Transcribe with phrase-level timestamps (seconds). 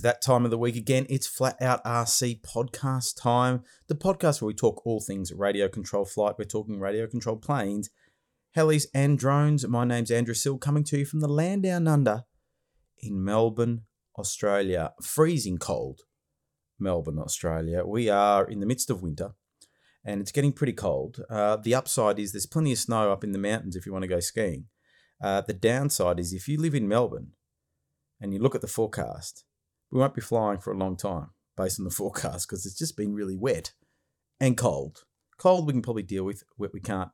[0.00, 1.04] It's that time of the week again.
[1.10, 3.64] It's Flat Out RC podcast time.
[3.86, 6.36] The podcast where we talk all things radio control flight.
[6.38, 7.90] We're talking radio control planes,
[8.56, 9.68] helis, and drones.
[9.68, 12.24] My name's Andrew Sill, coming to you from the land down under
[12.96, 13.82] in Melbourne,
[14.18, 14.94] Australia.
[15.02, 16.00] Freezing cold,
[16.78, 17.84] Melbourne, Australia.
[17.84, 19.32] We are in the midst of winter
[20.02, 21.22] and it's getting pretty cold.
[21.28, 24.04] Uh, the upside is there's plenty of snow up in the mountains if you want
[24.04, 24.64] to go skiing.
[25.22, 27.32] Uh, the downside is if you live in Melbourne
[28.18, 29.44] and you look at the forecast,
[29.90, 32.96] we won't be flying for a long time based on the forecast because it's just
[32.96, 33.72] been really wet
[34.40, 35.04] and cold.
[35.38, 37.10] Cold we can probably deal with, wet we can't.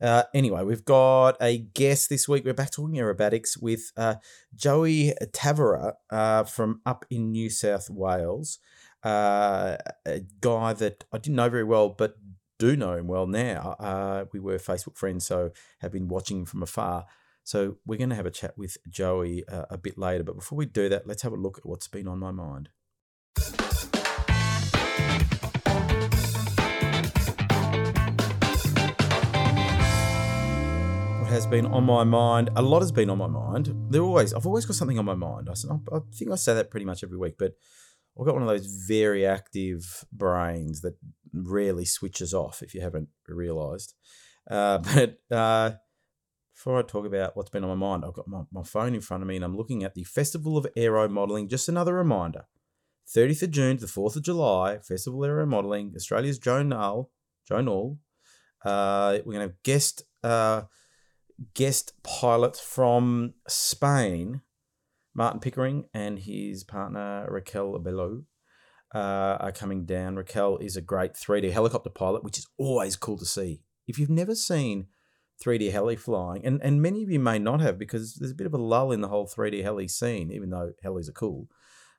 [0.00, 2.44] Uh, anyway, we've got a guest this week.
[2.44, 4.16] We're back talking aerobatics with uh,
[4.54, 8.58] Joey Tavera uh, from up in New South Wales.
[9.04, 12.16] Uh, a guy that I didn't know very well, but
[12.58, 13.76] do know him well now.
[13.78, 17.06] Uh, we were Facebook friends, so have been watching him from afar.
[17.44, 20.22] So we're going to have a chat with Joey uh, a bit later.
[20.22, 22.68] But before we do that, let's have a look at what's been on my mind.
[31.20, 32.50] What has been on my mind?
[32.54, 33.74] A lot has been on my mind.
[33.90, 35.48] There always, I've always got something on my mind.
[35.48, 35.54] I,
[35.94, 37.54] I think I say that pretty much every week, but
[38.18, 40.94] I've got one of those very active brains that
[41.32, 43.94] rarely switches off, if you haven't realised.
[44.48, 45.72] Uh, but uh,
[46.62, 49.00] before I talk about what's been on my mind, I've got my, my phone in
[49.00, 51.48] front of me and I'm looking at the Festival of Aero Modelling.
[51.48, 52.44] Just another reminder
[53.12, 57.08] 30th of June to the 4th of July, Festival of Aero Modelling, Australia's Joe Nall.
[57.48, 57.98] Joe Nall.
[58.64, 60.62] Uh, we're going to have guest, uh,
[61.54, 64.42] guest pilot from Spain,
[65.16, 68.22] Martin Pickering, and his partner Raquel Bello.
[68.94, 70.14] Uh, are coming down.
[70.14, 73.62] Raquel is a great 3D helicopter pilot, which is always cool to see.
[73.88, 74.86] If you've never seen
[75.42, 78.46] 3D heli flying, and, and many of you may not have because there's a bit
[78.46, 81.48] of a lull in the whole 3D heli scene, even though helis are cool.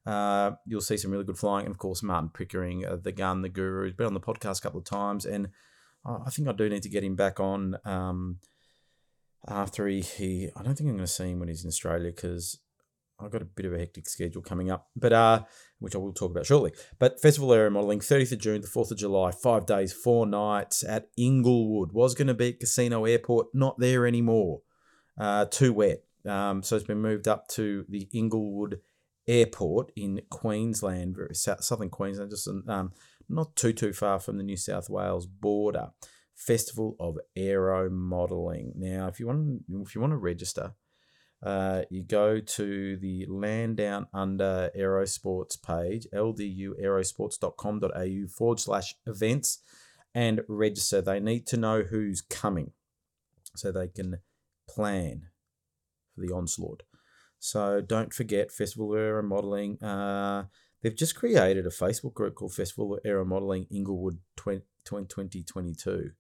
[0.06, 1.66] Uh, you'll see some really good flying.
[1.66, 4.60] And of course, Martin Pickering, uh, the gun, the guru, has been on the podcast
[4.60, 5.26] a couple of times.
[5.26, 5.50] And
[6.06, 8.40] I think I do need to get him back on um,
[9.48, 12.12] after he, he, I don't think I'm going to see him when he's in Australia
[12.12, 12.60] because
[13.20, 15.44] I've got a bit of a hectic schedule coming up, but uh,
[15.80, 16.74] which I will talk about shortly.
[17.00, 20.84] But Festival Aero Modelling, 30th of June, the 4th of July, five days, four nights
[20.84, 21.92] at Inglewood.
[21.92, 24.62] Was going to be at Casino Airport, not there anymore.
[25.18, 26.04] Uh, too wet.
[26.28, 28.80] Um, so it's been moved up to the Inglewood
[29.28, 32.92] Airport in Queensland, very south, southern Queensland, just um,
[33.30, 35.92] not too too far from the New South Wales border.
[36.36, 38.74] Festival of Aero Modelling.
[38.76, 40.74] Now, if you want, if you want to register,
[41.44, 49.60] uh, you go to the Land Down Under Aerosports page, lduaerosports.com.au forward slash events,
[50.16, 51.02] and register.
[51.02, 52.72] They need to know who's coming
[53.56, 54.20] so they can
[54.70, 55.28] plan
[56.16, 56.84] for the onslaught.
[57.40, 59.84] So don't forget Festival of Aero Modelling.
[59.84, 60.46] Uh,
[60.82, 66.12] they've just created a Facebook group called Festival of Aero Modelling Inglewood 2022.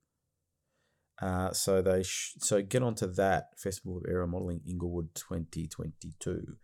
[1.22, 6.58] Uh, so they sh- so get onto that Festival of Aero Modelling Inglewood 2022.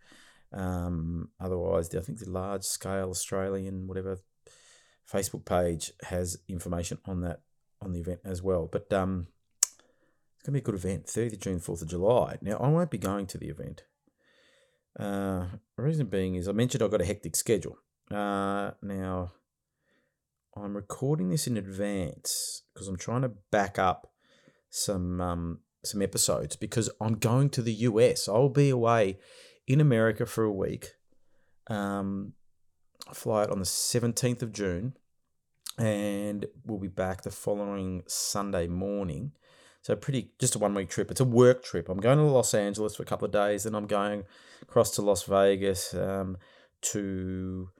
[0.52, 4.18] Um, otherwise, I think the large scale Australian whatever
[5.10, 7.40] Facebook page has information on that
[7.80, 8.68] on the event as well.
[8.70, 9.28] But um,
[9.60, 11.06] it's gonna be a good event.
[11.06, 12.38] 30th of June, 4th of July.
[12.42, 13.84] Now I won't be going to the event.
[14.98, 15.46] Uh,
[15.76, 17.78] reason being is I mentioned I've got a hectic schedule.
[18.10, 19.32] Uh, now
[20.56, 24.09] I'm recording this in advance because I'm trying to back up
[24.70, 28.28] some um, some episodes because I'm going to the US.
[28.28, 29.18] I'll be away
[29.66, 30.92] in America for a week.
[31.66, 32.32] Um,
[33.08, 34.94] I fly out on the 17th of June,
[35.78, 39.32] and we'll be back the following Sunday morning.
[39.82, 41.10] So pretty just a one week trip.
[41.10, 41.88] It's a work trip.
[41.88, 44.24] I'm going to Los Angeles for a couple of days, then I'm going
[44.62, 46.36] across to Las Vegas um,
[46.82, 47.70] to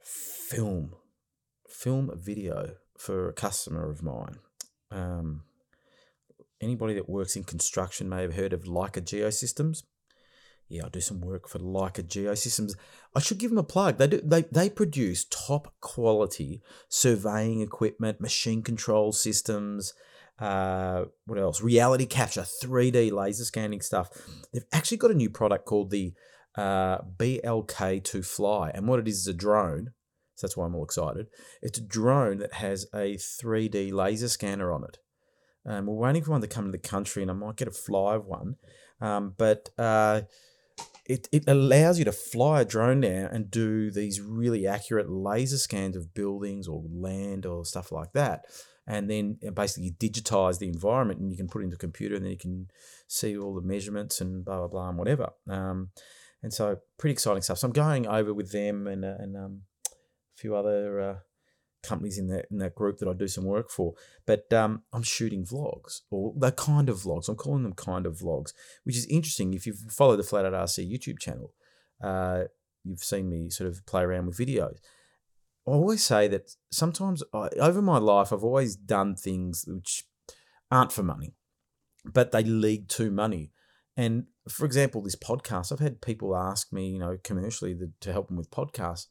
[0.00, 0.94] film
[1.68, 4.38] film a video for a customer of mine.
[4.90, 5.42] Um,
[6.62, 9.82] anybody that works in construction may have heard of Leica Geosystems.
[10.68, 12.74] Yeah, I do some work for Leica Geosystems.
[13.14, 13.98] I should give them a plug.
[13.98, 19.92] They do they, they produce top quality surveying equipment, machine control systems,
[20.42, 21.60] uh, what else?
[21.60, 24.10] Reality capture, 3D laser scanning stuff.
[24.52, 26.14] They've actually got a new product called the
[26.56, 28.70] uh, BLK2 Fly.
[28.74, 29.92] And what it is is a drone.
[30.34, 31.26] So that's why I'm all excited.
[31.60, 34.98] It's a drone that has a 3D laser scanner on it.
[35.64, 37.72] Um, we're waiting for one to come to the country, and I might get a
[37.72, 38.56] fly of one.
[39.00, 40.22] Um, but uh,
[41.06, 45.58] it, it allows you to fly a drone now and do these really accurate laser
[45.58, 48.44] scans of buildings or land or stuff like that.
[48.86, 52.24] And then basically digitize the environment and you can put it into a computer and
[52.24, 52.68] then you can
[53.06, 55.30] see all the measurements and blah, blah, blah, and whatever.
[55.48, 55.90] Um,
[56.42, 57.58] and so pretty exciting stuff.
[57.58, 61.14] So I'm going over with them and uh, and um, a few other uh,
[61.82, 63.94] companies in that in that group that I do some work for.
[64.26, 67.28] But um, I'm shooting vlogs or the kind of vlogs.
[67.28, 68.52] I'm calling them kind of vlogs,
[68.84, 69.54] which is interesting.
[69.54, 71.52] If you follow the Flat Out RC YouTube channel,
[72.02, 72.44] uh,
[72.84, 74.78] you've seen me sort of play around with videos.
[75.66, 80.04] I always say that sometimes I, over my life, I've always done things which
[80.70, 81.34] aren't for money,
[82.04, 83.52] but they lead to money.
[83.96, 88.12] And for example, this podcast, I've had people ask me, you know, commercially the, to
[88.12, 89.06] help them with podcasts,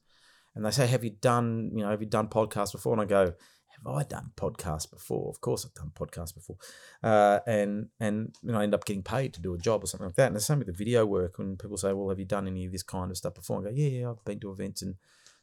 [0.56, 3.06] and they say, "Have you done, you know, have you done podcasts before?" And I
[3.06, 5.30] go, "Have I done podcasts before?
[5.30, 6.58] Of course, I've done podcasts before."
[7.04, 9.88] Uh, and and you know, I end up getting paid to do a job or
[9.88, 10.28] something like that.
[10.28, 11.38] And the same with the video work.
[11.38, 13.64] When people say, "Well, have you done any of this kind of stuff before?" I
[13.64, 14.96] go, "Yeah, yeah, I've been to events and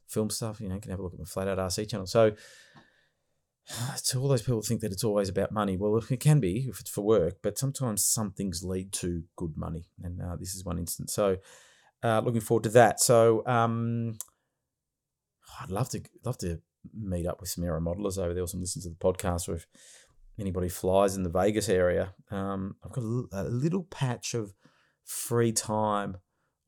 [0.07, 0.61] film stuff.
[0.61, 2.33] You know, you can have a look at my Flat Out RC channel." So
[4.05, 5.77] to all those people think that it's always about money.
[5.77, 9.57] Well, it can be if it's for work, but sometimes some things lead to good
[9.57, 11.13] money, and uh, this is one instance.
[11.13, 11.37] So,
[12.03, 13.01] uh, looking forward to that.
[13.01, 14.17] So, um,
[15.61, 16.61] I'd love to love to
[16.95, 19.55] meet up with some aero modelers over there, or some listen to the podcast, or
[19.55, 19.67] if
[20.39, 22.15] anybody flies in the Vegas area.
[22.31, 24.55] Um, I've got a, a little patch of
[25.05, 26.19] free time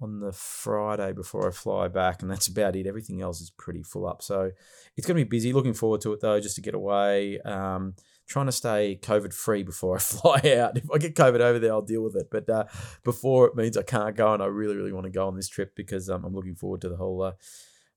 [0.03, 2.87] on the Friday before I fly back, and that's about it.
[2.87, 4.23] Everything else is pretty full up.
[4.23, 4.51] So
[4.97, 5.53] it's going to be busy.
[5.53, 7.41] Looking forward to it though, just to get away.
[7.41, 7.95] Um,
[8.27, 10.77] trying to stay COVID free before I fly out.
[10.77, 12.29] If I get COVID over there, I'll deal with it.
[12.31, 12.65] But uh,
[13.05, 15.49] before it means I can't go, and I really, really want to go on this
[15.49, 17.33] trip because um, I'm looking forward to the whole uh,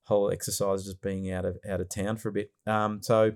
[0.04, 2.52] whole exercise, just being out of out of town for a bit.
[2.66, 3.32] Um, so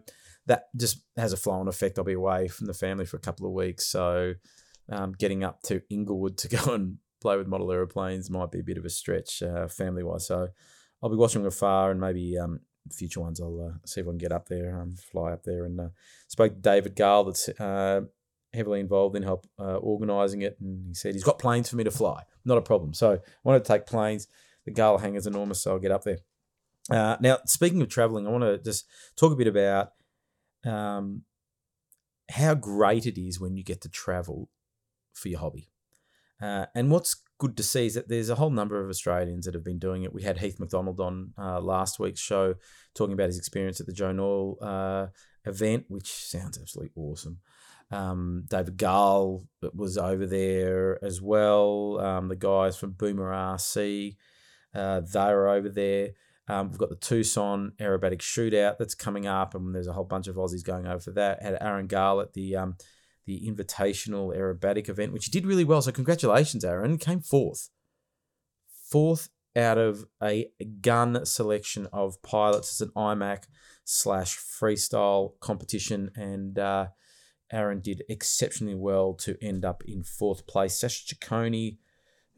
[0.46, 1.98] that just has a flow on effect.
[1.98, 4.34] I'll be away from the family for a couple of weeks, so.
[4.90, 8.64] Um, getting up to Inglewood to go and play with model aeroplanes might be a
[8.64, 10.26] bit of a stretch uh, family wise.
[10.26, 10.48] So
[11.02, 12.60] I'll be watching afar and maybe um,
[12.92, 15.64] future ones I'll uh, see if I can get up there, um, fly up there.
[15.64, 15.88] And uh,
[16.28, 18.02] spoke to David Gale that's uh,
[18.52, 20.56] heavily involved in help uh, organising it.
[20.60, 22.22] And he said he's got planes for me to fly.
[22.44, 22.94] Not a problem.
[22.94, 24.28] So I wanted to take planes.
[24.64, 26.18] The Gale hangar's enormous, so I'll get up there.
[26.90, 28.86] Uh, now, speaking of travelling, I want to just
[29.16, 29.92] talk a bit about
[30.64, 31.22] um,
[32.30, 34.48] how great it is when you get to travel
[35.12, 35.70] for your hobby.
[36.40, 39.54] Uh, and what's good to see is that there's a whole number of Australians that
[39.54, 40.12] have been doing it.
[40.12, 42.54] We had Heath McDonald on uh, last week's show
[42.94, 45.06] talking about his experience at the Joe Nall uh,
[45.44, 47.38] event, which sounds absolutely awesome.
[47.90, 51.98] Um, David Gale was over there as well.
[52.00, 54.16] Um, the guys from Boomer RC,
[54.74, 56.10] uh, they were over there.
[56.48, 60.28] Um, we've got the Tucson aerobatic shootout that's coming up, and there's a whole bunch
[60.28, 61.42] of Aussies going over for that.
[61.42, 62.76] Had Aaron Gale at the um,
[63.26, 65.82] the Invitational Aerobatic event, which he did really well.
[65.82, 66.96] So congratulations, Aaron.
[66.96, 67.68] Came fourth.
[68.90, 70.48] Fourth out of a
[70.80, 72.70] gun selection of pilots.
[72.70, 73.44] It's an IMAC
[73.84, 76.86] slash freestyle competition, and uh,
[77.52, 80.80] Aaron did exceptionally well to end up in fourth place.
[80.80, 81.76] Sasha Ciccone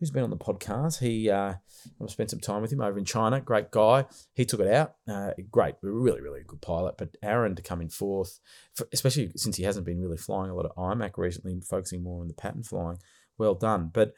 [0.00, 0.98] who's been on the podcast.
[0.98, 1.54] He, uh,
[2.02, 3.40] I've spent some time with him over in China.
[3.40, 4.06] Great guy.
[4.34, 4.94] He took it out.
[5.06, 6.96] Uh, great, really, really good pilot.
[6.96, 8.40] But Aaron to come in fourth,
[8.74, 12.22] for, especially since he hasn't been really flying a lot of IMAC recently, focusing more
[12.22, 12.98] on the pattern flying.
[13.36, 13.90] Well done.
[13.92, 14.14] But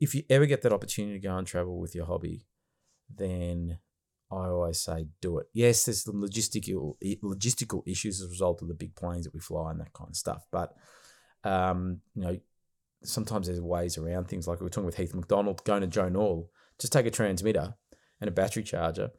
[0.00, 2.46] if you ever get that opportunity to go and travel with your hobby,
[3.14, 3.78] then
[4.32, 5.46] I always say do it.
[5.52, 9.40] Yes, there's some logistical logistical issues as a result of the big planes that we
[9.40, 10.44] fly and that kind of stuff.
[10.50, 10.74] But
[11.44, 12.38] um, you know,
[13.04, 14.46] sometimes there's ways around things.
[14.46, 16.48] Like we were talking with Heath McDonald, going to Joe Nall,
[16.80, 17.74] just take a transmitter
[18.20, 19.10] and a battery charger,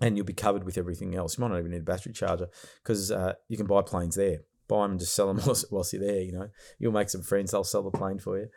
[0.00, 1.36] and you'll be covered with everything else.
[1.36, 2.48] You might not even need a battery charger
[2.82, 4.38] because uh, you can buy planes there.
[4.68, 6.20] Buy them and just sell them whilst you're there.
[6.20, 6.48] You know,
[6.78, 7.50] you'll make some friends.
[7.50, 8.48] They'll sell the plane for you.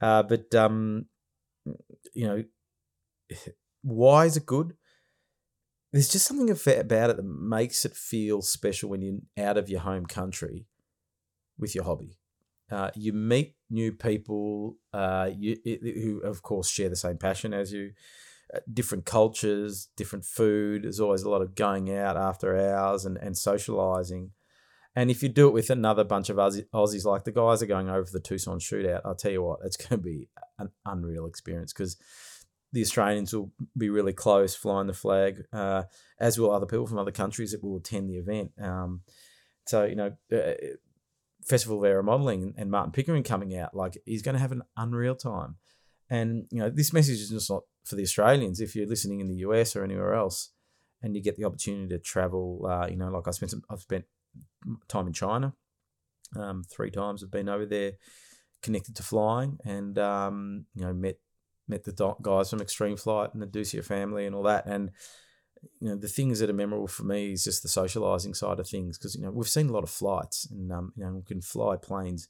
[0.00, 1.06] Uh, but um,
[2.14, 2.44] you know,
[3.82, 4.74] why is it good?
[5.92, 9.80] There's just something about it that makes it feel special when you're out of your
[9.80, 10.66] home country
[11.58, 12.19] with your hobby.
[12.70, 17.72] Uh, you meet new people uh, you, who, of course, share the same passion as
[17.72, 17.92] you.
[18.52, 20.82] Uh, different cultures, different food.
[20.82, 24.32] There's always a lot of going out after hours and, and socializing.
[24.96, 27.66] And if you do it with another bunch of Aussie, Aussies, like the guys are
[27.66, 30.70] going over for the Tucson shootout, I'll tell you what, it's going to be an
[30.84, 31.96] unreal experience because
[32.72, 35.84] the Australians will be really close flying the flag, uh,
[36.18, 38.50] as will other people from other countries that will attend the event.
[38.60, 39.02] Um,
[39.66, 40.52] so, you know, uh,
[41.50, 44.62] Festival of Aero Modeling and Martin Pickering coming out, like he's going to have an
[44.76, 45.56] unreal time.
[46.08, 48.60] And you know, this message is just not for the Australians.
[48.60, 50.52] If you're listening in the US or anywhere else,
[51.02, 53.80] and you get the opportunity to travel, uh, you know, like I spent some, I've
[53.80, 54.04] spent
[54.88, 55.54] time in China,
[56.36, 57.22] um, three times.
[57.22, 57.92] I've been over there,
[58.62, 61.16] connected to flying, and um, you know, met
[61.68, 64.90] met the guys from Extreme Flight and the Dussia family and all that, and
[65.80, 68.68] you know the things that are memorable for me is just the socializing side of
[68.68, 71.22] things because you know we've seen a lot of flights and um, you know we
[71.22, 72.28] can fly planes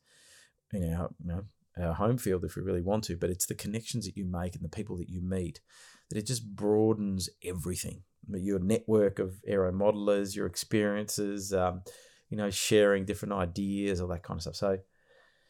[0.72, 1.44] you know, you know
[1.80, 4.54] our home field if we really want to, but it's the connections that you make
[4.54, 5.60] and the people that you meet
[6.08, 8.02] that it just broadens everything.
[8.28, 11.82] Your network of aero modelers, your experiences, um,
[12.28, 14.56] you know, sharing different ideas, all that kind of stuff.
[14.56, 14.78] So,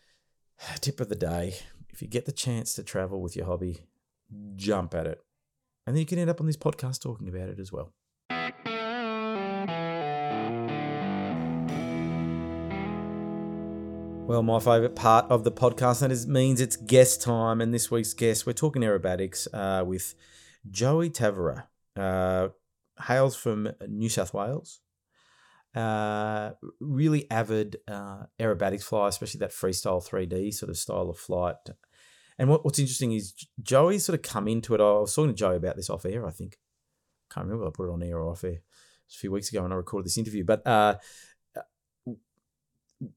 [0.80, 1.54] tip of the day
[1.92, 3.86] if you get the chance to travel with your hobby,
[4.56, 5.20] jump at it.
[5.90, 7.92] And then you can end up on this podcast talking about it as well.
[14.24, 17.90] Well, my favourite part of the podcast that is means it's guest time, and this
[17.90, 20.14] week's guest we're talking aerobatics uh, with
[20.70, 21.64] Joey Tavera.
[21.96, 22.50] Uh,
[23.08, 24.78] hails from New South Wales.
[25.74, 31.56] Uh, really avid uh, aerobatics flyer, especially that freestyle 3D sort of style of flight.
[32.40, 34.80] And what, what's interesting is Joey sort of come into it.
[34.80, 36.56] I was talking to Joey about this off air, I think.
[37.30, 38.62] Can't remember I put it on air or off air.
[38.62, 40.42] a few weeks ago when I recorded this interview.
[40.42, 40.96] But uh,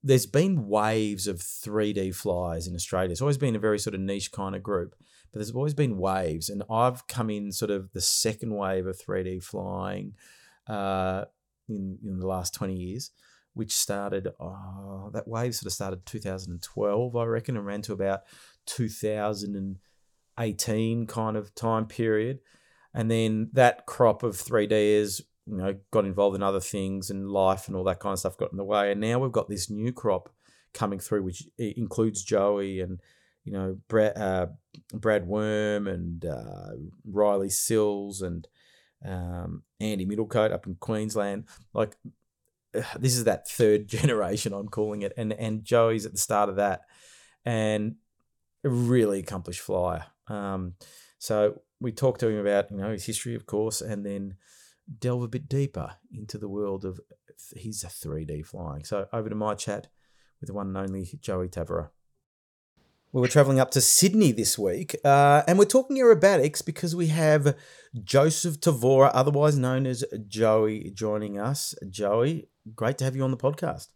[0.04, 3.12] there's been waves of 3D flyers in Australia.
[3.12, 4.94] It's always been a very sort of niche kind of group,
[5.32, 6.50] but there's always been waves.
[6.50, 10.16] And I've come in sort of the second wave of 3D flying
[10.68, 11.24] uh,
[11.70, 13.12] in, in the last 20 years,
[13.54, 18.24] which started, oh, that wave sort of started 2012, I reckon, and ran to about
[18.66, 22.40] 2018 kind of time period.
[22.94, 27.68] And then that crop of 3Ders you know, got involved in other things and life
[27.68, 28.92] and all that kind of stuff got in the way.
[28.92, 30.30] And now we've got this new crop
[30.74, 33.00] coming through, which includes Joey and,
[33.44, 34.48] you know, Brad, uh,
[34.94, 36.72] Brad Worm and uh,
[37.06, 38.48] Riley Sills and
[39.06, 41.46] um, Andy Middlecote up in Queensland.
[41.74, 41.98] Like,
[42.98, 45.14] this is that third generation, I'm calling it.
[45.18, 46.82] And, and Joey's at the start of that.
[47.46, 47.96] And
[48.64, 50.06] a really accomplished flyer.
[50.28, 50.76] Um,
[51.20, 54.36] so we talked to him about, you know, his history, of course, and then
[55.00, 57.00] delve a bit deeper into the world of
[57.56, 58.84] his 3D flying.
[58.84, 59.88] So over to my chat
[60.40, 61.90] with the one and only Joey Tavera.
[63.12, 67.08] We were traveling up to Sydney this week, uh, and we're talking aerobatics because we
[67.10, 67.56] have
[68.04, 71.76] Joseph Tavora, otherwise known as Joey, joining us.
[71.88, 73.90] Joey, great to have you on the podcast.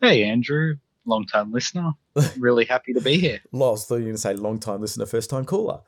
[0.00, 0.76] Hey, Andrew,
[1.06, 1.92] long time listener.
[2.38, 3.40] really happy to be here.
[3.52, 5.80] Lost, thought you were going to say long time listener, first time caller.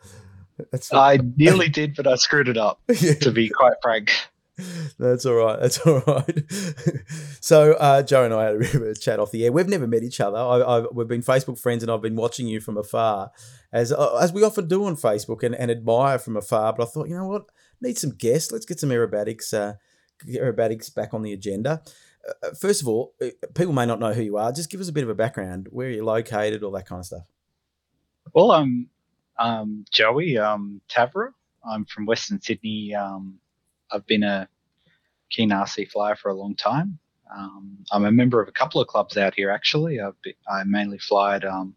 [0.71, 2.81] That's I nearly did, but I screwed it up.
[3.01, 3.15] yeah.
[3.15, 4.11] To be quite frank.
[4.99, 5.61] That's all right.
[5.61, 6.43] That's all right.
[7.41, 9.53] so uh, Joe and I had a bit of a chat off the air.
[9.53, 10.39] We've never met each other.
[10.39, 13.33] I, I, we've been Facebook friends, and I've been watching you from afar,
[13.71, 16.73] as uh, as we often do on Facebook, and, and admire from afar.
[16.73, 17.51] But I thought, you know what,
[17.83, 18.51] need some guests.
[18.51, 19.75] Let's get some aerobatics uh,
[20.27, 21.83] aerobatics back on the agenda.
[22.29, 24.53] Uh, first of all, uh, people may not know who you are.
[24.53, 25.69] Just give us a bit of a background.
[25.71, 26.63] Where you're you located?
[26.63, 27.23] All that kind of stuff.
[28.35, 28.89] Well, um,
[29.39, 31.31] um, Joey um, Tavera.
[31.69, 32.95] I'm from Western Sydney.
[32.95, 33.39] Um,
[33.91, 34.49] I've been a
[35.31, 36.99] keen RC flyer for a long time.
[37.35, 40.01] Um, I'm a member of a couple of clubs out here, actually.
[40.01, 41.75] I've been, I mainly fly at um,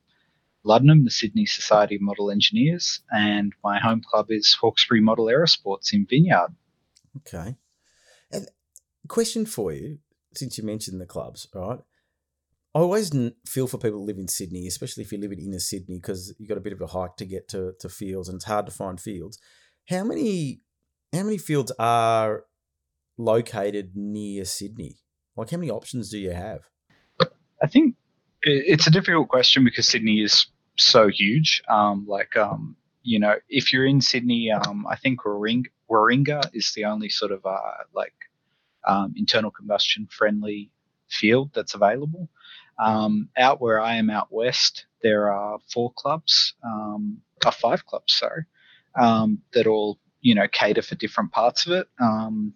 [0.65, 5.93] Luddenham, the Sydney Society of Model Engineers, and my home club is Hawkesbury Model Aerosports
[5.93, 6.55] in Vineyard.
[7.17, 7.55] Okay.
[8.31, 8.47] And
[9.07, 9.97] question for you,
[10.39, 11.79] since you mentioned the clubs, right?
[12.75, 13.11] I always
[13.47, 16.33] feel for people who live in Sydney, especially if you live in inner Sydney, because
[16.37, 18.67] you've got a bit of a hike to get to, to fields and it's hard
[18.67, 19.39] to find fields.
[19.89, 20.61] How many
[21.11, 22.43] how many fields are
[23.17, 24.97] located near Sydney?
[25.35, 26.61] Like how many options do you have?
[27.61, 27.95] I think
[28.43, 30.45] it's a difficult question because Sydney is
[30.77, 31.63] so huge.
[31.67, 36.71] Um, like um, you know, if you're in Sydney, um, I think Warringah, Warringah is
[36.73, 38.13] the only sort of uh, like
[38.87, 40.71] um, internal combustion friendly
[41.09, 42.29] field that's available.
[42.77, 48.13] Um, out where I am out west, there are four clubs, um, uh, five clubs,
[48.13, 48.45] sorry,
[48.99, 51.87] um, that all you know cater for different parts of it.
[51.99, 52.53] Um,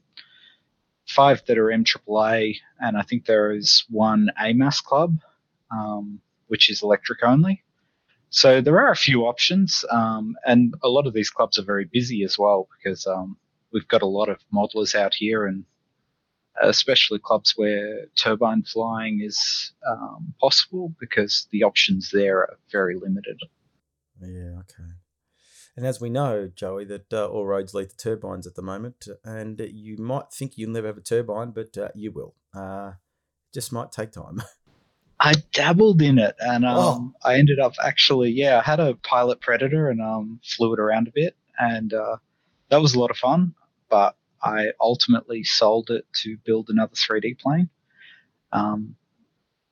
[1.08, 5.18] five that are MAAA, and I think there is one AMAS club,
[5.72, 7.64] um, which is electric only.
[8.30, 11.86] So there are a few options, um, and a lot of these clubs are very
[11.86, 13.38] busy as well because um,
[13.72, 15.66] we've got a lot of modelers out here and
[16.62, 23.40] especially clubs where turbine flying is um, possible because the options there are very limited.
[24.22, 24.90] Yeah, okay.
[25.76, 29.08] And as we know, Joey, that uh, all roads lead to turbines at the moment,
[29.24, 32.36] and you might think you'll never have a turbine, but uh, you will.
[32.54, 32.94] Uh,
[33.54, 34.44] just might take time.
[35.20, 37.30] I dabbled in it, and um, oh.
[37.30, 41.08] I ended up actually, yeah, I had a pilot Predator and um, flew it around
[41.08, 42.18] a bit, and uh,
[42.70, 43.56] that was a lot of fun.
[43.90, 47.70] But I ultimately sold it to build another 3D plane.
[48.52, 48.96] Um,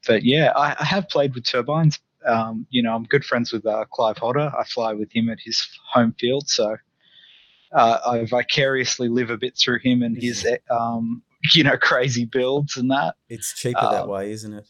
[0.08, 2.00] but yeah, I, I, have played with turbines.
[2.26, 4.52] Um, you know, I'm good friends with uh, Clive Hodder.
[4.58, 6.78] I fly with him at his home field, so
[7.74, 11.22] uh, I vicariously live a bit through him and his, um,
[11.54, 13.16] you know, crazy builds and that.
[13.30, 14.66] It's cheaper that um, way, isn't it?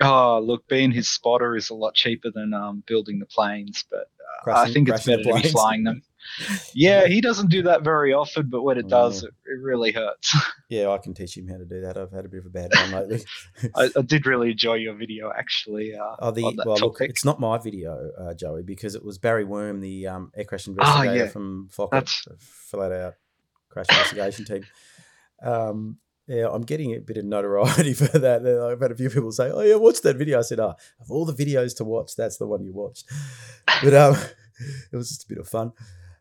[0.00, 4.10] Oh, look, being his spotter is a lot cheaper than um, building the planes, but
[4.40, 6.02] uh, Crashing- I think it's better to be flying them.
[6.74, 9.26] Yeah, he doesn't do that very often, but when it does, Oh.
[9.28, 10.34] it, it really hurts.
[10.70, 11.96] Yeah, I can teach him how to do that.
[11.96, 13.24] I've had a bit of a bad one lately.
[13.74, 15.94] I, I did really enjoy your video, actually.
[15.94, 19.44] Uh, Oh, the well, look, it's not my video, uh, Joey, because it was Barry
[19.44, 21.30] Worm, the um, air crash Ah, investigator yeah.
[21.30, 22.06] from Fokker,
[22.38, 23.14] flat out
[23.70, 24.64] crash investigation team.
[25.42, 28.44] Um, yeah, I'm getting a bit of notoriety for that.
[28.46, 31.10] I've had a few people say, "Oh yeah, watch that video." I said, "Ah, of
[31.10, 33.06] all the videos to watch, that's the one you watched."
[33.82, 34.16] But um,
[34.92, 35.72] it was just a bit of fun.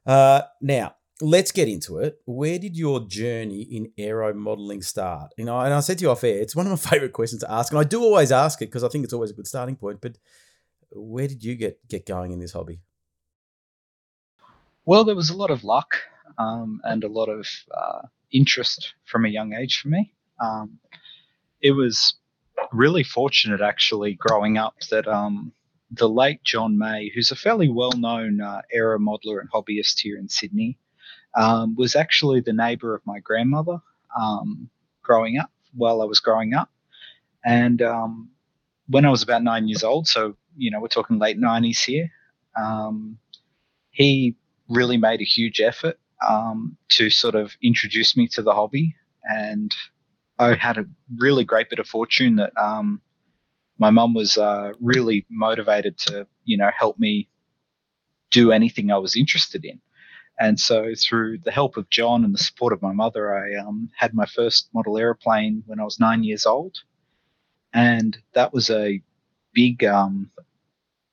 [0.07, 2.19] Uh, now let's get into it.
[2.25, 5.33] Where did your journey in aero modeling start?
[5.37, 7.41] You know, and I said to you off air, it's one of my favorite questions
[7.41, 9.47] to ask, and I do always ask it because I think it's always a good
[9.47, 9.99] starting point.
[10.01, 10.17] But
[10.91, 12.79] where did you get get going in this hobby?
[14.85, 15.95] Well, there was a lot of luck
[16.37, 17.45] um, and a lot of
[17.75, 20.13] uh, interest from a young age for me.
[20.39, 20.79] Um,
[21.61, 22.15] it was
[22.71, 25.51] really fortunate, actually, growing up that um,
[25.91, 30.17] the late John May, who's a fairly well known uh, aero modeler and hobbyist here
[30.17, 30.77] in Sydney,
[31.36, 33.79] um, was actually the neighbour of my grandmother
[34.20, 34.70] um,
[35.01, 36.70] growing up while I was growing up.
[37.46, 38.29] And um,
[38.88, 42.12] when I was about nine years old, so, you know, we're talking late 90s here,
[42.56, 43.17] um,
[43.91, 44.36] he
[44.70, 48.96] really made a huge effort um, to sort of introduce me to the hobby.
[49.24, 49.74] And
[50.39, 50.86] I had a
[51.17, 53.01] really great bit of fortune that um,
[53.77, 57.29] my mum was uh, really motivated to, you know, help me
[58.31, 59.79] do anything I was interested in.
[60.39, 63.89] And so, through the help of John and the support of my mother, I um,
[63.96, 66.77] had my first model aeroplane when I was nine years old.
[67.74, 69.01] And that was a
[69.53, 70.29] big um,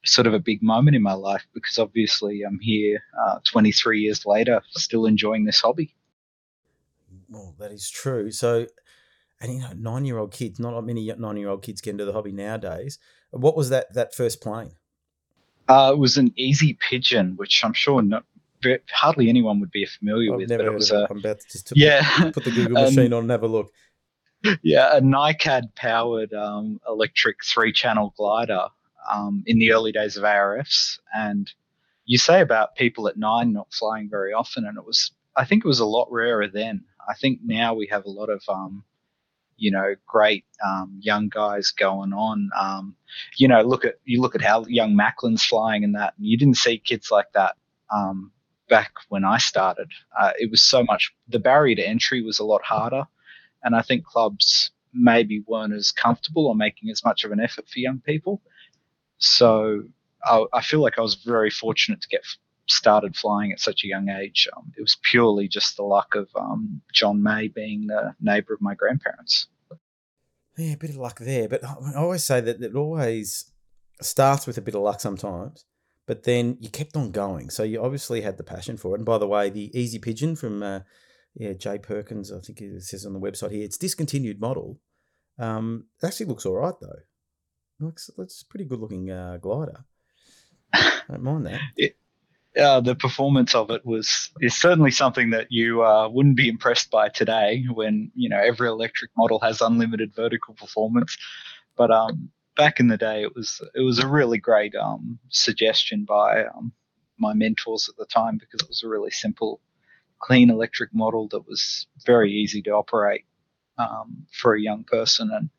[0.05, 4.27] sort of a big moment in my life because obviously I'm here uh, 23 years
[4.27, 5.95] later, still enjoying this hobby.
[7.31, 8.31] Well, that is true.
[8.31, 8.67] So,
[9.41, 12.05] and you know, nine year old kids, not many nine year old kids get into
[12.05, 12.99] the hobby nowadays.
[13.31, 14.73] What was that that first plane?
[15.69, 18.25] Uh, it was an easy pigeon, which I'm sure not,
[18.91, 21.03] hardly anyone would be familiar I've with, never but it heard was of it.
[21.03, 23.43] a I'm about to just to yeah, put the Google Um, machine on and have
[23.43, 23.73] a look.
[24.63, 28.67] yeah, a NICAD powered um, electric three channel glider
[29.11, 30.99] um, in the early days of ARFs.
[31.15, 31.51] And
[32.05, 35.65] you say about people at nine not flying very often, and it was, I think
[35.65, 36.85] it was a lot rarer then.
[37.09, 38.85] I think now we have a lot of, um,
[39.57, 42.51] you know, great um, young guys going on.
[42.59, 42.97] Um,
[43.37, 46.57] you know, look at you look at how young Macklin's flying and that, you didn't
[46.57, 47.57] see kids like that
[47.95, 48.33] um,
[48.69, 49.89] back when I started.
[50.19, 51.13] Uh, it was so much.
[51.29, 53.05] The barrier to entry was a lot harder
[53.65, 57.69] and I think clubs maybe weren't as comfortable or making as much of an effort
[57.69, 58.41] for young people.
[59.19, 59.83] So
[60.25, 62.25] I, I feel like I was very fortunate to get
[62.69, 64.49] started flying at such a young age.
[64.57, 68.61] Um, it was purely just the luck of um, John May being the neighbour of
[68.61, 69.49] my grandparents.
[70.57, 73.51] Yeah, a bit of luck there, but I I always say that it always
[74.01, 75.65] starts with a bit of luck sometimes,
[76.07, 77.51] but then you kept on going.
[77.51, 78.99] So you obviously had the passion for it.
[78.99, 80.81] And by the way, the Easy Pigeon from uh,
[81.35, 84.79] yeah J Perkins, I think it says on the website here, it's discontinued model.
[85.39, 87.01] Um, it actually looks all right though.
[87.81, 89.85] Looks it's a pretty good looking uh, glider.
[91.09, 91.61] Don't mind that.
[92.59, 96.91] Uh, the performance of it was is certainly something that you uh, wouldn't be impressed
[96.91, 101.17] by today when you know every electric model has unlimited vertical performance
[101.77, 106.05] but um, back in the day it was it was a really great um, suggestion
[106.05, 106.73] by um,
[107.19, 109.61] my mentors at the time because it was a really simple
[110.21, 113.25] clean electric model that was very easy to operate
[113.79, 115.51] um, for a young person and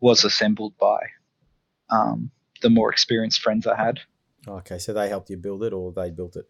[0.00, 0.98] was assembled by
[1.90, 2.30] um,
[2.62, 4.00] the more experienced friends I had.
[4.46, 6.46] Okay, so they helped you build it, or they built it.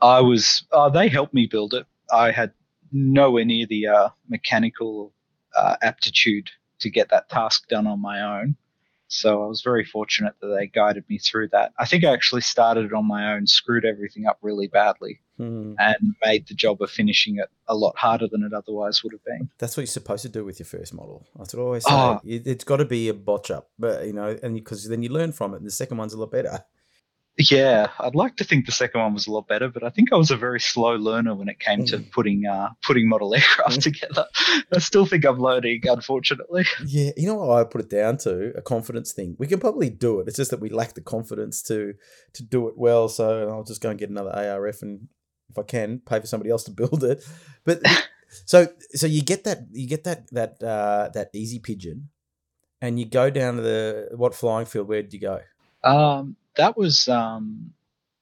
[0.00, 0.64] I was.
[0.72, 1.86] Uh, they helped me build it.
[2.12, 2.52] I had
[2.92, 5.12] nowhere near the uh, mechanical
[5.56, 8.56] uh, aptitude to get that task done on my own.
[9.08, 11.72] So I was very fortunate that they guided me through that.
[11.78, 15.74] I think I actually started it on my own, screwed everything up really badly, Hmm.
[15.78, 19.24] and made the job of finishing it a lot harder than it otherwise would have
[19.24, 19.48] been.
[19.58, 21.24] That's what you're supposed to do with your first model.
[21.38, 21.90] That's what I always say.
[21.92, 22.20] Oh.
[22.24, 25.08] It, it's got to be a botch up, but you know, and because then you
[25.10, 26.64] learn from it, and the second one's a lot better.
[27.38, 30.10] Yeah, I'd like to think the second one was a lot better, but I think
[30.10, 33.82] I was a very slow learner when it came to putting uh, putting model aircraft
[33.82, 34.26] together.
[34.72, 36.64] I still think I'm learning, unfortunately.
[36.86, 39.36] Yeah, you know what I put it down to a confidence thing.
[39.38, 40.28] We can probably do it.
[40.28, 41.92] It's just that we lack the confidence to
[42.32, 43.06] to do it well.
[43.10, 45.08] So I'll just go and get another ARF, and
[45.50, 47.22] if I can, pay for somebody else to build it.
[47.64, 47.82] But
[48.46, 52.08] so so you get that you get that that uh, that easy pigeon,
[52.80, 54.88] and you go down to the what flying field?
[54.88, 55.40] Where did you go?
[55.84, 57.72] Um, that was um,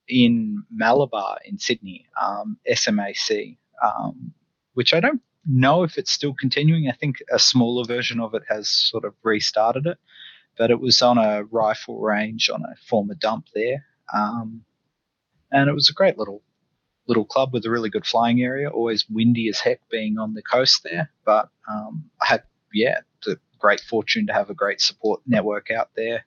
[0.08, 4.34] in Malabar in Sydney, um, SMAC, um,
[4.74, 6.88] which I don't know if it's still continuing.
[6.88, 9.98] I think a smaller version of it has sort of restarted it.
[10.58, 13.84] but it was on a rifle range on a former dump there.
[14.14, 14.64] Um,
[15.52, 16.42] and it was a great little
[17.08, 18.70] little club with a really good flying area.
[18.70, 22.42] Always windy as heck being on the coast there, but um, I had
[22.72, 26.24] yeah the great fortune to have a great support network out there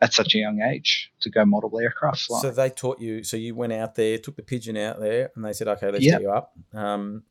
[0.00, 2.42] at such a young age to go model aircraft flying.
[2.42, 3.22] So they taught you.
[3.22, 6.04] So you went out there, took the pigeon out there, and they said, "Okay, let's
[6.04, 6.14] yep.
[6.14, 7.24] get you up." Um,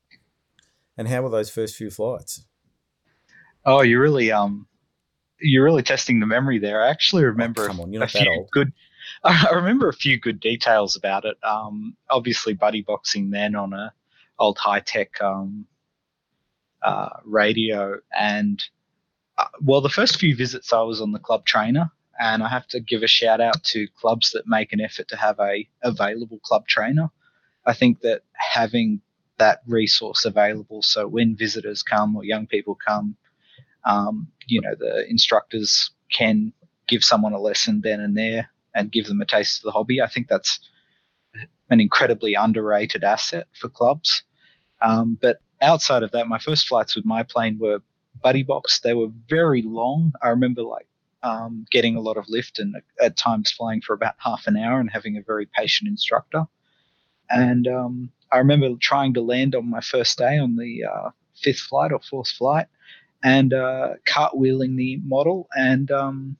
[0.98, 2.46] and how were those first few flights?
[3.66, 4.68] Oh, you really um,
[5.40, 6.84] you're really testing the memory there.
[6.84, 8.52] I actually oh, remember oh, come on, you're not a few old.
[8.52, 8.74] good.
[9.24, 11.38] I remember a few good details about it.
[11.44, 13.94] Um, obviously, buddy boxing then on a
[14.40, 15.66] old Hitec um,
[16.82, 18.64] uh, radio, and
[19.38, 22.68] uh, well, the first few visits I was on the club trainer, and I have
[22.68, 26.40] to give a shout out to clubs that make an effort to have a available
[26.40, 27.10] club trainer.
[27.66, 29.02] I think that having
[29.38, 33.18] that resource available, so when visitors come or young people come,
[33.86, 36.54] um, you know, the instructors can
[36.88, 40.02] give someone a lesson then and there and give them a taste of the hobby.
[40.02, 40.60] I think that's
[41.70, 44.24] an incredibly underrated asset for clubs.
[44.82, 47.80] Um, but outside of that, my first flights with my plane were
[48.22, 48.80] buddy box.
[48.80, 50.14] They were very long.
[50.22, 50.88] I remember like
[51.26, 54.80] um, getting a lot of lift and at times flying for about half an hour
[54.80, 56.46] and having a very patient instructor.
[57.30, 61.62] And um, I remember trying to land on my first day on the uh, fifth
[61.62, 62.68] flight or fourth flight
[63.24, 66.38] and uh, cartwheeling the model and um,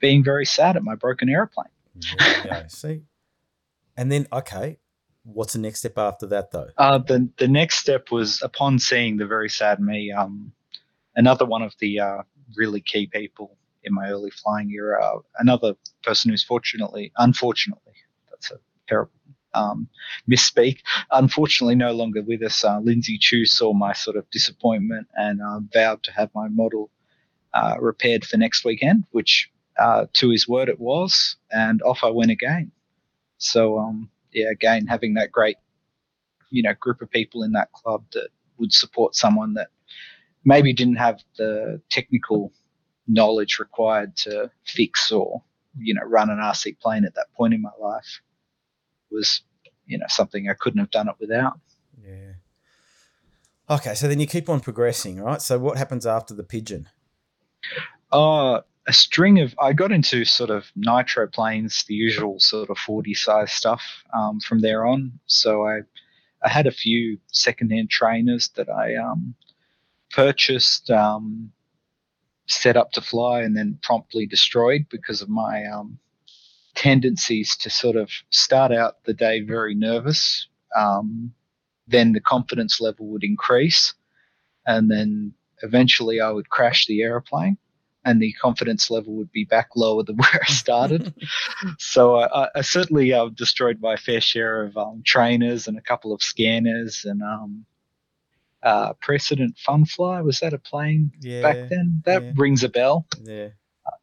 [0.00, 1.68] being very sad at my broken airplane.
[2.44, 3.02] yeah, see.
[3.96, 4.78] And then, okay,
[5.22, 6.68] what's the next step after that, though?
[6.76, 10.10] Uh, the the next step was upon seeing the very sad me.
[10.10, 10.52] Um,
[11.14, 12.22] another one of the uh,
[12.56, 17.94] really key people in my early flying era, another person who's fortunately, unfortunately,
[18.30, 19.12] that's a terrible
[19.54, 19.88] um,
[20.30, 20.78] misspeak.
[21.10, 22.64] Unfortunately, no longer with us.
[22.64, 26.90] Uh, Lindsay Chu saw my sort of disappointment and uh, vowed to have my model
[27.54, 32.10] uh, repaired for next weekend, which uh, to his word it was, and off I
[32.10, 32.70] went again.
[33.38, 35.56] So, um, yeah, again, having that great,
[36.50, 39.68] you know, group of people in that club that would support someone that
[40.44, 42.52] maybe didn't have the technical
[43.12, 45.42] knowledge required to fix or,
[45.78, 48.20] you know, run an RC plane at that point in my life
[49.10, 49.42] was,
[49.86, 51.58] you know, something I couldn't have done it without.
[52.02, 52.32] Yeah.
[53.68, 55.40] Okay, so then you keep on progressing, right?
[55.40, 56.88] So what happens after the pigeon?
[58.12, 62.78] Uh, a string of I got into sort of nitro planes, the usual sort of
[62.78, 65.20] 40 size stuff um, from there on.
[65.26, 65.80] So I
[66.42, 69.34] I had a few secondhand trainers that I um,
[70.10, 71.52] purchased, um,
[72.50, 75.98] set up to fly, and then promptly destroyed because of my um,
[76.74, 80.48] tendencies to sort of start out the day very nervous.
[80.76, 81.32] Um,
[81.86, 83.94] then the confidence level would increase,
[84.66, 87.58] and then eventually I would crash the aeroplane,
[88.04, 91.14] and the confidence level would be back lower than where I started.
[91.78, 96.12] so I, I certainly uh, destroyed my fair share of um, trainers and a couple
[96.12, 97.66] of scanners and um,
[98.62, 100.24] uh, Precedent Funfly.
[100.24, 102.02] Was that a plane yeah, back then?
[102.04, 102.32] That yeah.
[102.36, 103.06] rings a bell.
[103.22, 103.48] Yeah.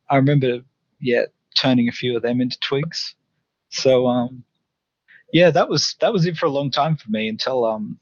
[0.10, 0.62] I remember,
[1.00, 3.16] yeah, turning a few of them into twigs.
[3.70, 4.44] So um,
[5.34, 8.00] yeah, that was that was it for a long time for me until um,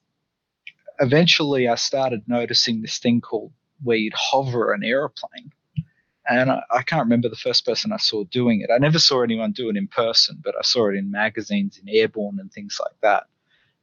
[1.00, 3.52] eventually I started noticing this thing called
[3.84, 5.52] where you'd hover an aeroplane.
[6.28, 8.72] And I, I, can't remember the first person I saw doing it.
[8.74, 11.88] I never saw anyone do it in person, but I saw it in magazines, in
[11.88, 13.26] Airborne, and things like that.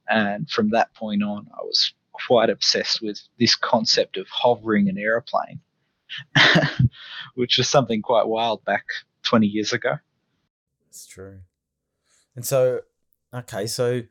[0.08, 4.98] And from that point on, I was quite obsessed with this concept of hovering an
[4.98, 5.60] aeroplane,
[7.34, 8.84] which was something quite wild back
[9.24, 9.94] 20 years ago.
[10.88, 11.40] It's true.
[12.36, 12.80] And so,
[13.34, 14.02] okay, so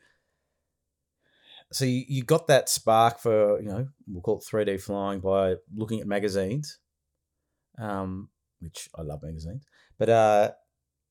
[1.71, 5.55] so you, you got that spark for you know we'll call it 3D flying by
[5.73, 6.79] looking at magazines,
[7.77, 9.65] um, which I love magazines.
[9.97, 10.51] But uh,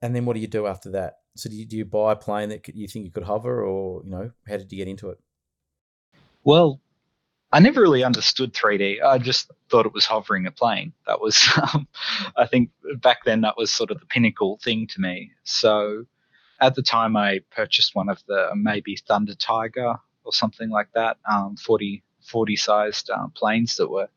[0.03, 1.15] and then what do you do after that?
[1.37, 4.03] So do you, do you buy a plane that you think you could hover, or
[4.05, 5.19] you know how did you get into it?
[6.51, 6.81] Well,
[7.53, 9.01] I never really understood 3D.
[9.05, 10.93] I just thought it was hovering a plane.
[11.07, 11.87] That was, um,
[12.37, 15.31] I think back then that was sort of the pinnacle thing to me.
[15.45, 16.07] So
[16.61, 21.19] at the time, I purchased one of the maybe Thunder Tiger or something like that,
[21.31, 24.09] um, 40, 40 sized um, planes that were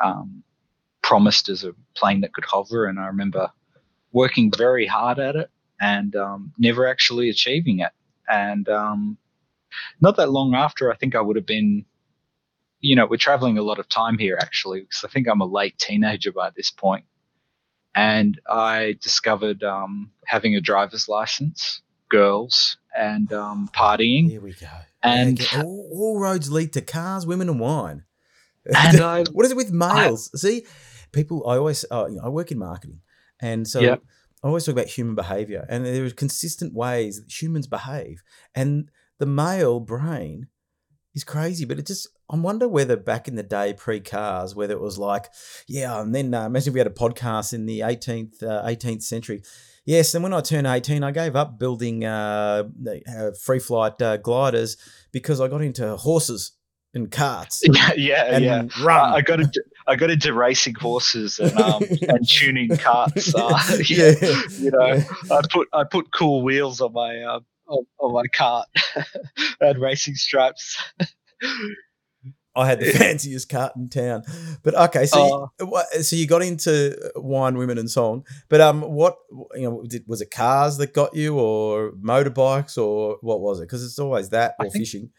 [0.00, 0.42] um,
[1.02, 2.84] promised as a plane that could hover.
[2.84, 3.48] And I remember
[4.12, 5.50] working very hard at it
[5.80, 7.92] and um, never actually achieving it.
[8.28, 9.16] And um,
[10.00, 11.84] not that long after, I think I would have been
[12.84, 15.46] you know, we're traveling a lot of time here actually, because I think I'm a
[15.46, 17.06] late teenager by this point.
[17.94, 24.28] And I discovered um, having a driver's license, girls, and um, partying.
[24.28, 24.66] Here we go.
[25.02, 28.04] And all, all, roads lead to cars, women, and wine.
[28.66, 30.30] And I, what is it with males?
[30.34, 30.66] I, See,
[31.12, 31.48] people.
[31.48, 31.84] I always.
[31.90, 33.00] Uh, you know, I work in marketing,
[33.40, 33.96] And so Yeah.
[34.42, 38.22] I always talk about human behavior, and there are consistent ways that humans behave.
[38.54, 40.48] And the male brain
[41.14, 44.74] is crazy, but it just, I wonder whether back in the day, pre cars, whether
[44.74, 45.26] it was like,
[45.68, 49.02] yeah, and then uh, imagine if we had a podcast in the 18th, uh, 18th
[49.02, 49.42] century.
[49.86, 52.64] Yes, and when I turned 18, I gave up building uh,
[53.06, 54.76] uh, free flight uh, gliders
[55.12, 56.52] because I got into horses
[56.94, 58.62] and carts Yeah, yeah, and yeah.
[58.82, 59.12] run.
[59.12, 63.34] I I got into I got into racing horses and um, and tuning carts.
[63.34, 64.12] Uh, yeah,
[64.58, 68.68] you know, I put I put cool wheels on my uh, on, on my cart.
[69.60, 70.82] I had racing stripes.
[72.56, 74.22] I had the fanciest cart in town.
[74.62, 75.82] But okay, so Oh.
[75.94, 78.24] you, so you got into wine, women, and song.
[78.48, 79.16] But um, what
[79.56, 83.64] you know, did, was it cars that got you, or motorbikes, or what was it?
[83.64, 85.10] Because it's always that I or think- fishing.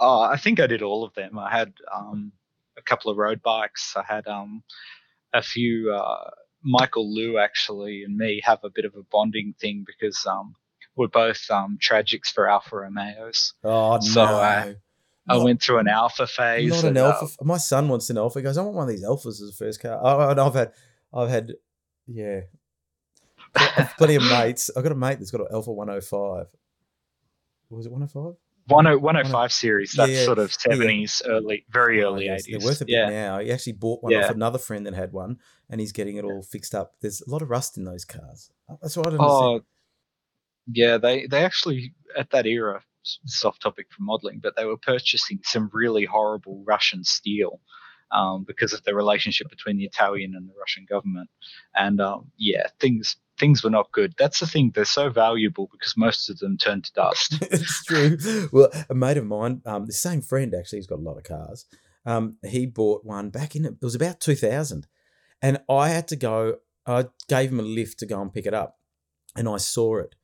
[0.00, 1.38] Oh, I think I did all of them.
[1.38, 2.32] I had um,
[2.76, 3.94] a couple of road bikes.
[3.96, 4.62] I had um,
[5.32, 5.92] a few.
[5.94, 6.30] Uh,
[6.66, 10.54] Michael Liu actually and me have a bit of a bonding thing because um,
[10.96, 13.54] we're both um, tragics for Alfa Romeos.
[13.64, 14.32] Oh So, no!
[14.34, 14.72] uh,
[15.28, 16.70] I Not- went through an Alfa phase.
[16.70, 17.44] Not an and, uh, alpha.
[17.44, 18.38] My son wants an alpha.
[18.38, 19.98] He goes, I want one of these Alfas as a first car.
[20.02, 20.72] Oh, and I've had,
[21.12, 21.52] I've had,
[22.06, 22.40] yeah,
[23.54, 24.70] I've plenty of mates.
[24.76, 26.46] I've got a mate that's got an Alfa 105.
[27.70, 28.34] Was it 105?
[28.68, 30.74] 10 105 series, that's Yeah, sort of yeah.
[30.74, 32.50] 70s, early, very Oh, early yes, 80s.
[32.50, 33.08] They're worth a bit yeah.
[33.10, 33.38] now.
[33.38, 34.24] He actually bought one Yeah.
[34.26, 36.94] off another friend that had one, and he's getting it all fixed up.
[37.00, 38.50] There's a lot of rust in those cars.
[38.80, 39.60] That's what I don't understand.
[39.62, 39.64] Oh,
[40.66, 40.98] yeah.
[40.98, 42.82] They they actually at that era,
[43.26, 47.60] soft topic for modeling, but they were purchasing some really horrible Russian steel
[48.12, 51.28] um, because of the relationship between the Italian and the Russian government.
[51.74, 54.14] And um, yeah, things things were not good.
[54.18, 57.38] That's the thing; they're so valuable because most of them turn to dust.
[57.42, 58.48] it's true.
[58.52, 61.24] Well, a mate of mine, um, the same friend actually, he's got a lot of
[61.24, 61.66] cars.
[62.06, 64.86] Um, he bought one back in it was about two thousand,
[65.42, 66.56] and I had to go.
[66.86, 68.78] I gave him a lift to go and pick it up,
[69.36, 70.14] and I saw it.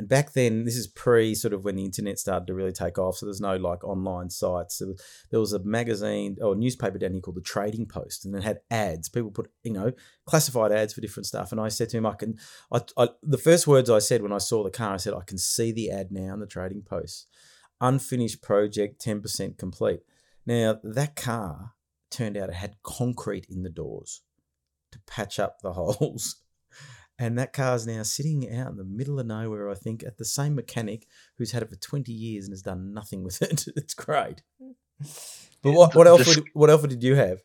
[0.00, 2.98] And back then, this is pre sort of when the internet started to really take
[2.98, 3.18] off.
[3.18, 4.78] So there's no like online sites.
[4.78, 8.24] There was, there was a magazine or a newspaper down here called the Trading Post,
[8.24, 9.10] and it had ads.
[9.10, 9.92] People put you know
[10.24, 11.52] classified ads for different stuff.
[11.52, 12.38] And I said to him, I can.
[12.72, 15.20] I, I the first words I said when I saw the car, I said, I
[15.20, 17.28] can see the ad now in the Trading Post.
[17.78, 20.00] Unfinished project, ten percent complete.
[20.46, 21.74] Now that car
[22.10, 24.22] turned out it had concrete in the doors
[24.92, 26.36] to patch up the holes.
[27.20, 30.24] And that car's now sitting out in the middle of nowhere, I think, at the
[30.24, 31.06] same mechanic
[31.36, 33.66] who's had it for 20 years and has done nothing with it.
[33.76, 34.42] It's great.
[35.62, 37.42] But what, what This- Alfa what Alfa did you have?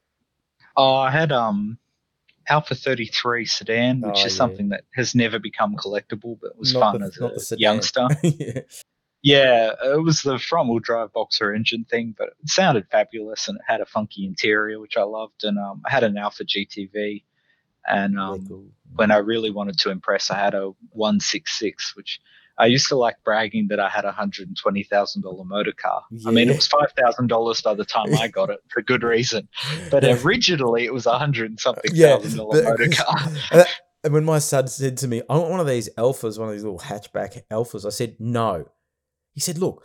[0.78, 1.78] Oh, I had um
[2.48, 4.38] Alfa 33 sedan, which Oh, is yeah.
[4.38, 7.60] something that has never become collectible, but was Not fun the- as the a sedan.
[7.62, 8.08] youngster.
[8.24, 8.62] yeah.
[9.22, 13.58] Yeah, it was the front wheel drive boxer engine thing, but it sounded fabulous and
[13.58, 15.44] it had a funky interior, which I loved.
[15.44, 17.24] And um, I had an Alfa GTV.
[17.88, 18.66] And um, cool.
[18.96, 22.20] when I really wanted to impress, I had a 166, which
[22.58, 26.04] I used to like bragging that I had a $120,000 motor car.
[26.26, 29.48] I mean, it was $5,000 by the time I got it for good reason.
[29.92, 33.32] But originally, it was a 100 and something Yeah, thousand dollar motor car.
[33.52, 33.66] And
[34.06, 36.54] and when my son said to me, I want one of these Alfas, one of
[36.54, 38.66] these little hatchback Alfas, I said, no.
[39.34, 39.84] He said, look,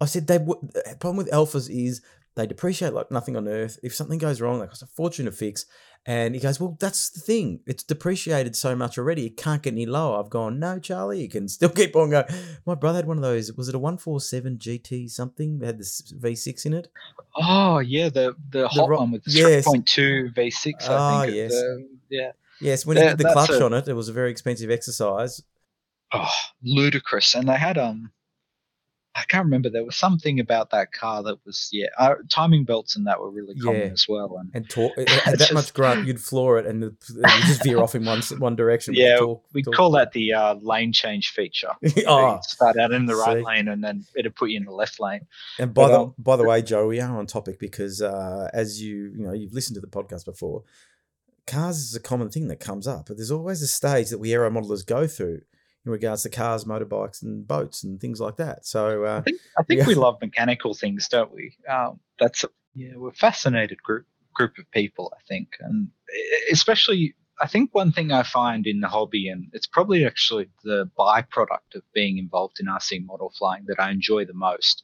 [0.00, 2.00] I said, they w- the problem with Alfas is
[2.36, 3.78] they depreciate like nothing on earth.
[3.82, 5.66] If something goes wrong, they cost a fortune to fix.
[6.06, 7.60] And he goes, well, that's the thing.
[7.66, 9.26] It's depreciated so much already.
[9.26, 10.18] It can't get any lower.
[10.18, 12.24] I've gone, no, Charlie, you can still keep on going.
[12.64, 13.52] My brother had one of those.
[13.52, 15.58] Was it a 147 GT something?
[15.58, 16.88] They had this V6 in it.
[17.36, 19.68] Oh, yeah, the, the hot one with the yes.
[19.68, 21.34] 3.2 V6, I Ah, think.
[21.36, 21.50] yes.
[21.52, 22.32] The- yeah.
[22.62, 24.70] Yes, when he Yeah, did the clutch a- on it, it was a very expensive
[24.70, 25.42] exercise.
[26.12, 26.28] oh,
[26.62, 27.34] ludicrous.
[27.34, 28.10] And they had um,
[29.16, 29.68] I can't remember.
[29.70, 33.28] There was something about that car that was yeah, uh, timing belts and that were
[33.30, 33.86] really common Yeah.
[33.88, 34.36] as well.
[34.38, 37.78] And and talk that Just- much grunt, you'd floor it and it would just veer
[37.78, 38.94] off in one one direction.
[38.94, 39.74] yeah, talk- we talk.
[39.74, 41.72] call that the uh, lane change feature.
[42.06, 43.44] oh, You'd start out in the right see.
[43.44, 45.26] lane and then it'd put you in the left lane.
[45.58, 48.48] and by but, the um, by the way, Joe, we are on topic because uh,
[48.52, 50.62] as you you know you've listened to the podcast before,
[51.48, 54.32] cars is a common thing that comes up, but there's always a stage that we
[54.32, 55.40] aero modelers go through
[55.84, 58.66] in regards to cars, motorbikes, and boats and things like that.
[58.66, 59.86] So uh, I think I think Yeah.
[59.86, 61.56] we love mechanical things, don't we?
[61.68, 65.12] Um, that's a, yeah, we're a fascinated group group of people.
[65.16, 65.88] I think, and
[66.52, 70.90] especially I think one thing I find in the hobby, and it's probably actually the
[70.98, 74.82] byproduct of being involved in RC model flying that I enjoy the most,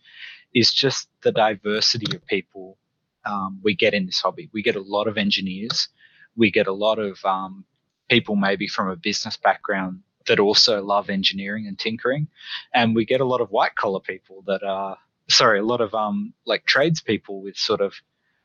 [0.55, 2.79] is just the diversity of people
[3.27, 4.49] um, we get in this hobby.
[4.55, 5.89] We get a lot of engineers,
[6.37, 7.67] we get a lot of um,
[8.09, 12.29] people maybe from a business background that also love engineering and tinkering,
[12.75, 14.97] and we get a lot of white collar people that are
[15.29, 17.95] sorry, a lot of um like tradespeople with sort of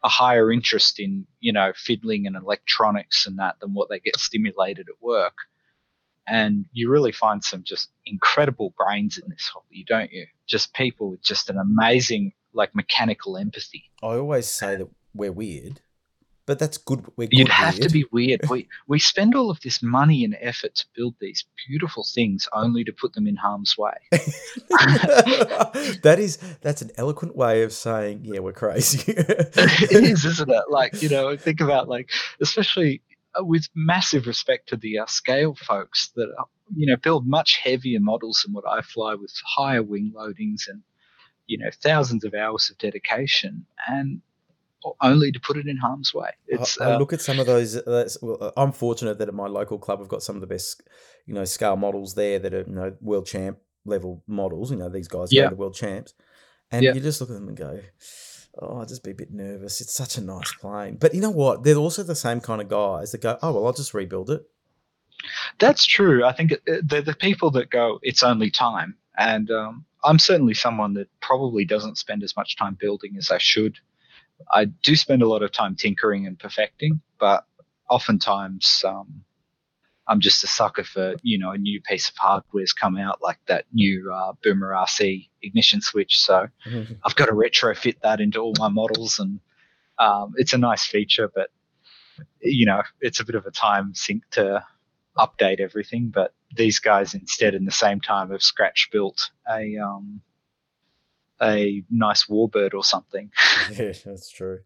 [0.04, 4.18] a higher interest in you know fiddling and electronics and that than what they get
[4.18, 5.36] stimulated at work.
[6.28, 10.26] and you really find some just incredible brains in this hobby, don't you?
[10.48, 13.84] Just people with just an amazing like mechanical empathy.
[14.04, 15.82] I always say that we're weird,
[16.46, 17.06] but that's good.
[17.16, 17.88] We're good You'd have weird.
[17.88, 18.42] to be weird.
[18.50, 22.84] we we spend all of this money and effort to build these beautiful things, only
[22.84, 23.94] to put them in harm's way.
[26.02, 29.14] that is that's an eloquent way of saying yeah we're crazy.
[29.16, 30.64] it is, isn't it?
[30.70, 32.10] Like you know, think about like
[32.42, 33.02] especially
[33.40, 36.44] uh, with massive respect to the uh, scale folks that uh,
[36.76, 40.82] you know build much heavier models than what I fly with higher wing loadings and
[41.48, 44.22] you know thousands of hours of dedication and
[45.02, 46.30] only to put it in harm's way.
[46.48, 47.76] It's I, I uh, look at some of those.
[47.76, 50.48] uh, That's, well, I'm fortunate that at my local club I've got some of the
[50.48, 50.82] best,
[51.26, 54.72] you know, scale models there that are you know world champ level models.
[54.72, 55.46] You know, these guys Yeah.
[55.46, 56.14] are the world champs,
[56.72, 56.94] and Yeah.
[56.94, 57.80] you just look at them and go,
[58.60, 61.32] "Oh, I'll just be a bit nervous." It's such a nice plane, but you know
[61.32, 61.64] what?
[61.64, 64.44] They're also the same kind of guys that go, "Oh well, I'll just rebuild it."
[65.60, 66.26] That's true.
[66.26, 68.96] I think it- they're the people that go, it's only time.
[69.18, 73.38] And um, I'm certainly someone that probably doesn't spend as much time building as I
[73.38, 73.78] should.
[74.52, 77.46] I do spend a lot of time tinkering and perfecting, but
[77.90, 79.24] oftentimes um,
[80.08, 83.22] I'm just a sucker for, you know, a new piece of hardware hardware's come out,
[83.22, 86.20] like that new uh, Boomer RC ignition switch.
[86.20, 86.48] So
[87.04, 89.40] I've got to retrofit that into all my models, and
[90.00, 91.50] um, it's a nice feature, but
[92.42, 94.64] you know, it's a bit of a time sink to
[95.18, 96.12] update everything.
[96.14, 100.22] But these guys instead, in the same time, have scratch built a um,
[101.42, 103.32] a nice warbird or something.
[103.72, 104.60] yeah, that's true.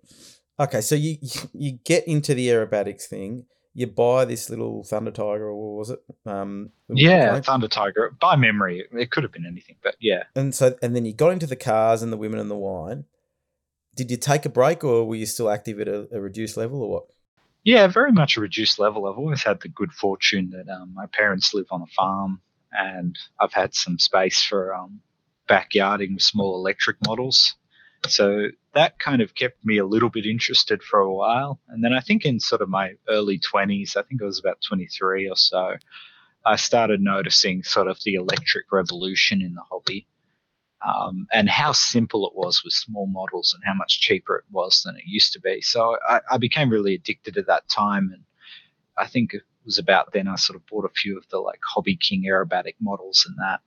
[0.59, 1.17] Okay, so you
[1.53, 3.45] you get into the aerobatics thing.
[3.73, 5.99] You buy this little Thunder Tiger, or what was it?
[6.25, 7.43] Um, Yeah, plane.
[7.43, 8.15] Thunder Tiger.
[8.21, 10.23] By memory, it could have been anything, but yeah.
[10.33, 13.03] and so and then you got into the cars and the women and the wine.
[13.95, 16.81] Did you take a break, or were you still active at a, a reduced level,
[16.81, 17.05] or what?
[17.65, 19.07] Yeah, very much a reduced level.
[19.07, 22.39] I've always had the good fortune that um, my parents live on a farm,
[22.71, 25.01] and I've had some space for um,
[25.47, 27.55] backyarding with small electric models.
[28.07, 31.59] So that kind of kept me a little bit interested for a while.
[31.69, 34.61] And then I think in sort of my early 20s, I think I was about
[34.67, 35.75] 23 or so,
[36.45, 40.07] I started noticing sort of the electric revolution in the hobby.
[40.85, 44.83] Um, and how simple it was with small models and how much cheaper it was
[44.83, 45.61] than it used to be.
[45.61, 48.23] So I, I became really addicted at that time, and
[48.95, 51.59] I think it was about then I sort of bought a few of the like
[51.73, 53.61] Hobby King aerobatic models and that,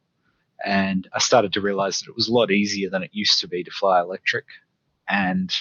[0.64, 3.49] and I started to realize that it was a lot easier than it used to
[3.49, 4.44] be to fly electric,
[5.09, 5.53] and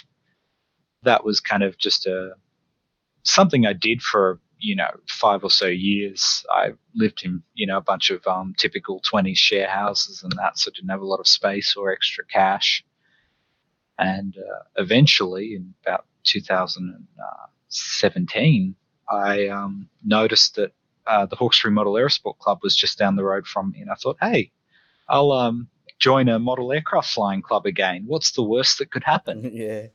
[1.03, 2.31] that was kind of just a
[3.23, 6.45] something I did for you know five or so years.
[6.51, 10.57] I lived in you know a bunch of um, typical 20s share houses and that,
[10.57, 12.83] so didn't have a lot of space or extra cash.
[13.99, 18.75] And uh, eventually, in about 2017,
[19.10, 20.71] I um, noticed that
[21.07, 23.95] uh, the Hawkesbury Model Aerosport Club was just down the road from me, and I
[23.95, 24.51] thought, hey,
[25.10, 28.04] I'll um, join a model aircraft flying club again.
[28.08, 29.50] What's the worst that could happen?
[29.54, 29.88] yeah.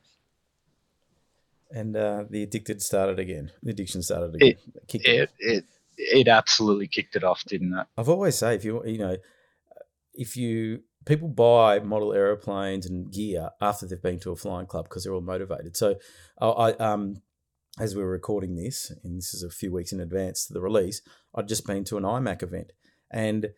[1.71, 3.51] And uh, the addicted started again.
[3.63, 4.55] The addiction started again.
[4.87, 5.65] Kicked It it
[5.97, 7.87] it absolutely kicked it off, didn't it?
[7.97, 9.17] I've always say if you you know
[10.13, 14.85] if you people buy model aeroplanes and gear after they've been to a flying club
[14.85, 15.75] because they're all motivated.
[15.75, 15.95] So
[16.39, 17.21] I, I um
[17.79, 20.61] as we were recording this, and this is a few weeks in advance to the
[20.61, 21.01] release,
[21.33, 22.71] I'd just been to an IMAC event
[23.09, 23.49] and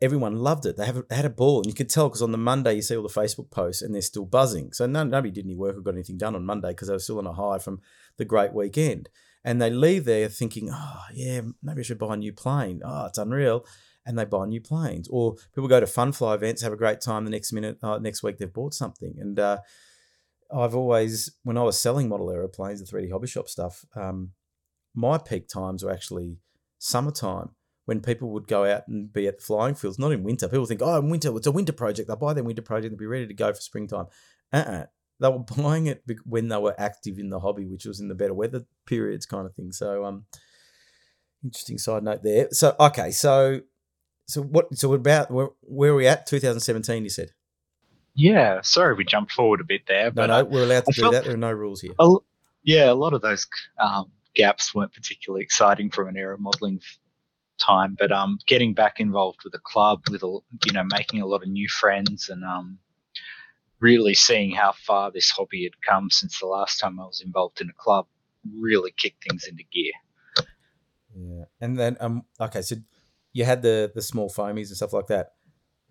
[0.00, 0.76] everyone loved it.
[0.76, 2.96] They, have, had a ball, and you could tell because on the Monday you see
[2.96, 4.72] all the Facebook posts and they're still buzzing.
[4.72, 7.00] So no, nobody did any work or got anything done on Monday because they were
[7.00, 7.80] still on a high from
[8.16, 9.08] the great weekend.
[9.44, 12.82] And they leave there thinking, oh, yeah, maybe I should buy a new plane.
[12.84, 13.64] Oh, it's unreal.
[14.04, 15.08] And they buy new planes.
[15.08, 17.24] Or people go to fun fly events, have a great time.
[17.24, 19.14] The next minute, uh, next week, they've bought something.
[19.18, 19.58] And uh,
[20.52, 24.32] I've always, when I was selling model aeroplanes, the 3D hobby shop stuff, um,
[24.94, 26.38] my peak times were actually
[26.78, 27.50] summertime
[27.90, 30.46] when people would go out and be at the flying fields, not in winter.
[30.46, 32.06] People think, oh, in winter, it's a winter project.
[32.06, 34.06] They'll buy their winter project and be ready to go for springtime.
[34.52, 34.84] Uh-uh.
[35.18, 38.14] They were buying it when they were active in the hobby, which was in the
[38.14, 39.72] better weather periods kind of thing.
[39.72, 40.26] So, um,
[41.42, 42.46] interesting side note there.
[42.52, 43.62] So, okay, so,
[44.28, 46.28] so what, so about, where, where are we at?
[46.28, 47.32] 2017, you said?
[48.14, 50.92] Yeah, sorry we jumped forward a bit there, No, but no, uh, we're allowed to
[50.92, 51.24] I do that.
[51.24, 51.94] There are no rules here.
[51.98, 52.14] a,
[52.62, 53.48] yeah, a lot of those
[53.80, 56.98] um, gaps weren't particularly exciting from an aero modeling f-
[57.60, 61.26] time, but um, getting back involved with the club, with a, you know, making a
[61.26, 62.78] lot of new friends, and um,
[63.80, 67.60] really seeing how far this hobby had come since the last time I was involved
[67.60, 68.06] in a club,
[68.58, 69.92] really kicked things into gear.
[71.14, 72.76] Yeah, and then um, okay, so
[73.32, 75.32] you had the the small foamies and stuff like that,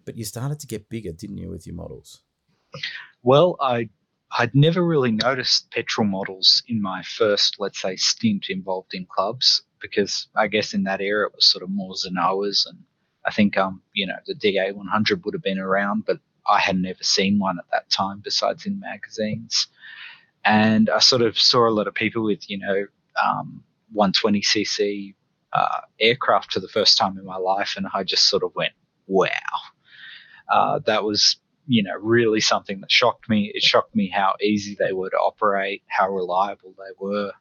[0.06, 2.22] but you started to get bigger, didn't you, with your models?
[3.24, 3.90] Well, I
[4.38, 9.64] I'd never really noticed petrol models in my first, let's say, stint involved in clubs.
[9.82, 12.78] Because I guess in that era it was sort of more Zenoahs and
[13.26, 16.78] I think um you know the DA 100 would have been around, but I had
[16.78, 19.68] never seen one at that time besides in magazines.
[20.46, 22.86] And I sort of saw a lot of people with you know
[23.24, 23.64] um,
[23.96, 25.14] 120cc
[25.54, 28.74] uh, aircraft for the first time in my life, and I just sort of went,
[29.08, 29.30] wow.
[30.52, 33.52] Uh, that was you know really something that shocked me.
[33.54, 37.32] It shocked me how easy they were to operate, how reliable they were,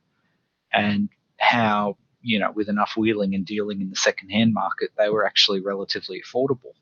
[0.72, 1.08] and
[1.38, 5.60] how you know with enough wheeling and dealing in the second-hand market, they were actually
[5.60, 6.74] relatively affordable.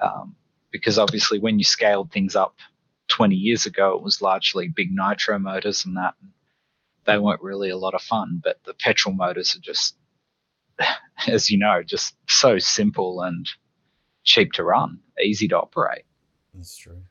[0.00, 0.36] Um,
[0.70, 2.56] because obviously, when you scaled things up
[3.08, 6.14] 20 years ago, it was largely big nitro motors and that.
[7.04, 9.96] They weren't really a lot of fun, but the petrol motors are just,
[11.28, 13.48] as you know, just so simple and
[14.24, 16.02] cheap to run, easy to operate.
[16.52, 17.02] That's true.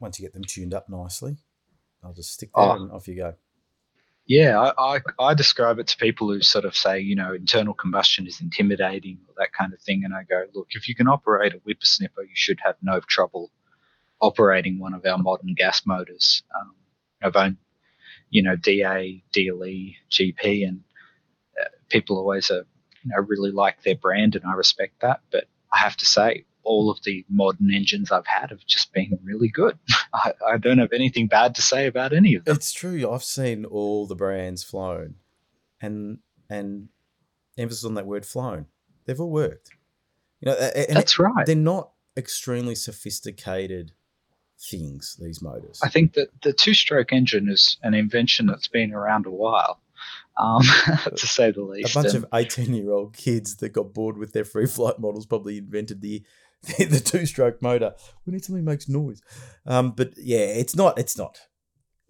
[0.00, 1.36] Once you get them tuned up nicely,
[2.02, 2.72] I'll just stick there oh.
[2.72, 3.34] and off you go.
[4.26, 7.74] Yeah, I, I, I, describe it to people who sort of say, you know, internal
[7.74, 10.02] combustion is intimidating or that kind of thing.
[10.04, 13.50] And I go, look, if you can operate a whippersnipper, you should have no trouble
[14.22, 16.42] operating one of our modern gas motors.
[16.58, 16.74] Um,
[17.22, 17.58] I've owned,
[18.30, 20.80] you know, DA, DLE, GP, and
[21.60, 22.62] uh, people always, uh,
[23.02, 25.20] you know, really like their brand, and I respect that.
[25.30, 29.18] But I have to say, all of the modern engines I've had have just been
[29.22, 29.78] really good.
[30.14, 32.56] I, I, don't have anything bad to say about any of them.
[32.56, 33.10] It's true.
[33.10, 35.16] I've seen all the brands flown,
[35.80, 36.88] and and
[37.56, 38.66] emphasis on that word flown.
[39.06, 39.70] They've all worked.
[40.40, 41.46] You know, that's right.
[41.46, 43.92] They're not extremely sophisticated
[44.58, 45.16] things.
[45.20, 45.80] These motors.
[45.82, 49.80] I think that the two-stroke engine is an invention that's been around a while
[50.36, 50.62] um,
[51.16, 51.94] to say the least.
[51.94, 54.98] A bunch and, of 18 year old kids that got bored with their free flight
[54.98, 56.22] models probably invented the
[56.78, 57.94] the two stroke motor.
[58.26, 59.20] We need something that makes noise.
[59.66, 60.98] Um, but yeah, it's not.
[60.98, 61.38] It's not.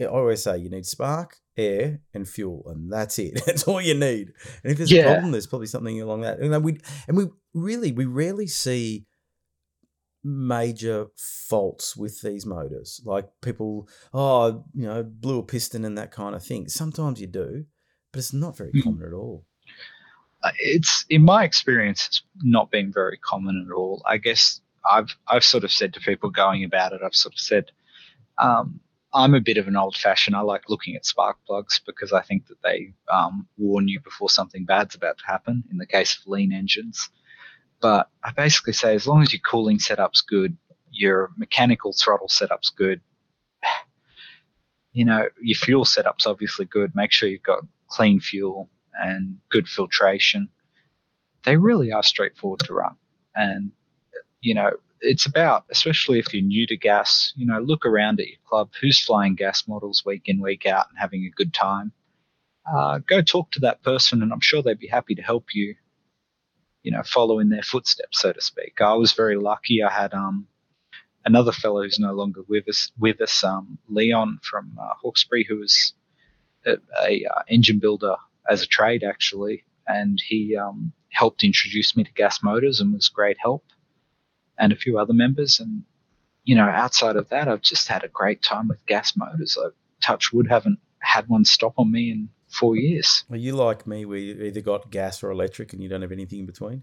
[0.01, 3.41] I always say you need spark, air, and fuel, and that's it.
[3.47, 4.33] That's all you need.
[4.63, 5.03] And if there's yeah.
[5.03, 6.41] a problem, there's probably something along that.
[6.41, 9.07] And we and we really we rarely see
[10.25, 13.01] major faults with these motors.
[13.05, 16.69] Like people, oh, you know, blew a piston and that kind of thing.
[16.69, 17.67] Sometimes you do,
[18.13, 18.83] but it's not very mm.
[18.83, 19.45] common at all.
[20.45, 24.03] Uh, it's in my experience, it's not been very common at all.
[24.07, 27.41] I guess I've I've sort of said to people going about it, I've sort of
[27.41, 27.71] said,
[28.39, 28.79] um,
[29.15, 30.37] I'm a bit of an old fashioned.
[30.37, 34.29] I like looking at spark plugs because I think that they um, warn you before
[34.29, 35.65] something bad's about to happen.
[35.71, 37.09] In the case of lean engines,
[37.81, 40.59] but I basically say as long as your cooling setup's good,
[40.91, 43.01] your mechanical throttle setup's good,
[44.93, 46.95] you know, your fuel setup's obviously good.
[46.95, 48.69] Make sure you've got clean fuel
[48.99, 50.49] and good filtration.
[51.45, 52.97] They really are straightforward to run.
[53.35, 53.73] And,
[54.41, 54.71] you know,
[55.01, 58.71] it's about, especially if you're new to gas, you know, look around at your club.
[58.81, 61.93] Who's flying gas models week in, week out and having a good time?
[62.73, 65.75] Uh, go talk to that person, and I'm sure they'd be happy to help you,
[66.83, 68.81] you know, follow in their footsteps, so to speak.
[68.81, 69.83] I was very lucky.
[69.83, 70.47] I had um,
[71.27, 75.59] another fellow who's no longer with us, with us um, Leon from uh, Hawkesbury, who
[75.59, 75.93] was
[76.65, 78.17] a, a uh, engine builder
[78.49, 83.09] as a trade actually, and he um, helped introduce me to gas motors and was
[83.09, 83.65] great help,
[84.59, 85.61] and a few other members.
[85.61, 85.85] And
[86.45, 89.59] you know, outside of that, I've just had a great time with gas motors.
[89.61, 89.69] I
[90.01, 93.25] touch wood haven't had one stop on me in four years.
[93.31, 96.13] Are you like me, where you either got gas or electric, and you don't have
[96.13, 96.83] anything in between?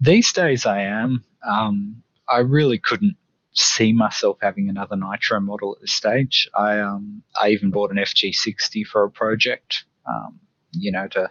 [0.00, 1.24] These days, I am.
[1.46, 3.16] Um, I really couldn't
[3.52, 6.48] see myself having another nitro model at this stage.
[6.54, 9.84] I um, I even bought an FG60 for a project.
[10.08, 10.40] Um,
[10.78, 11.30] you know, to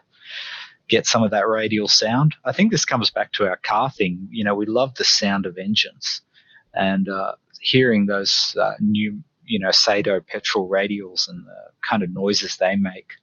[0.88, 2.36] get some of that radial sound.
[2.46, 4.28] I think this comes back to our car thing.
[4.32, 6.22] You know, we love the sound of engines,
[6.74, 12.14] and uh, hearing those uh, new, you know, Saito petrol radials and the kind of
[12.14, 13.14] noises they make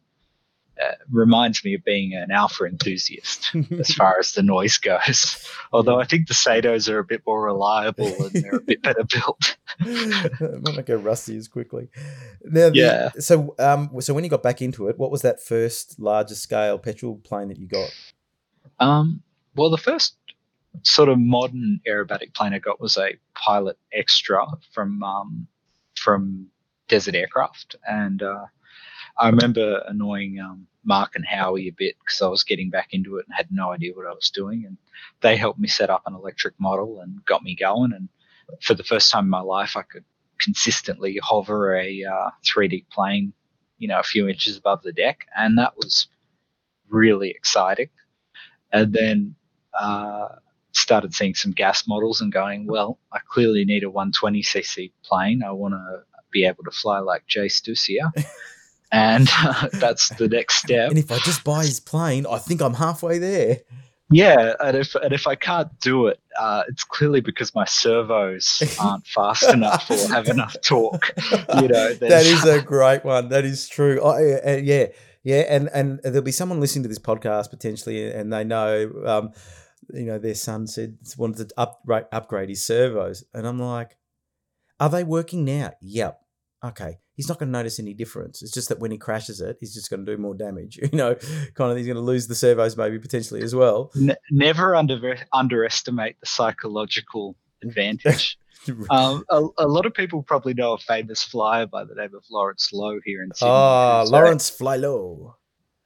[0.83, 5.49] uh, reminds me of being an Alfa enthusiast as far as the noise goes.
[5.73, 9.05] Although I think the Saitos are a bit more reliable and they're a bit better
[9.05, 9.57] built.
[9.81, 11.89] might not go rusty as quickly.
[12.45, 13.11] Now, the, yeah.
[13.19, 16.79] So, um, so when you got back into it, what was that first larger scale
[16.79, 17.91] petrol plane that you got?
[18.81, 19.23] Um,
[19.55, 20.17] well, the first
[20.83, 25.47] sort of modern aerobatic plane I got was a Pilot Extra from um,
[25.97, 26.49] from
[26.89, 28.47] Desert Aircraft, and uh,
[29.19, 33.17] I remember annoying um, Mark and Howie a bit because I was getting back into
[33.17, 34.65] it and had no idea what I was doing.
[34.67, 34.77] And
[35.21, 37.93] they helped me set up an electric model and got me going.
[37.93, 38.09] And
[38.61, 40.05] for the first time in my life, I could
[40.41, 43.33] consistently hover a uh, 3D plane,
[43.79, 45.27] you know, a few inches above the deck.
[45.37, 46.09] And that was
[46.89, 47.89] really exciting.
[48.73, 49.35] And then
[49.79, 50.29] uh,
[50.73, 55.43] started seeing some gas models and going, well, I clearly need a 120cc plane.
[55.43, 56.03] I want to
[56.33, 58.11] be able to fly like Jase Dussia.
[58.93, 60.91] and uh, that's the next step.
[60.91, 63.61] And if I just buy his plane, I think I'm halfway there.
[64.11, 68.63] Yeah, and if and if I can't do it, uh, it's clearly because my servos
[68.81, 71.15] aren't fast enough or have enough torque.
[71.55, 73.31] You know, that is a great one.
[73.31, 74.05] That is true.
[74.05, 74.89] I, uh, yeah,
[75.25, 79.33] yeah, and and there'll be someone listening to this podcast potentially, and they know, um,
[79.95, 83.97] you know, their son said wanted to upgrade upgrade his servos, and I'm like,
[84.79, 85.73] are they working now?
[85.81, 86.21] Yep.
[86.65, 88.43] Okay he's not going to notice any difference.
[88.43, 90.81] It's just that when he crashes it, he's just going to do more damage.
[90.93, 91.15] You know,
[91.55, 93.93] kind of he's going to lose the servos maybe potentially as well.
[93.97, 98.37] N- never under underestimate the psychological advantage.
[98.91, 102.25] um, a, a, lot of people probably know a famous flyer by the name of
[102.31, 103.51] Lawrence Loh here in Sydney.
[103.53, 105.37] Ah, Lawrence Fly Low.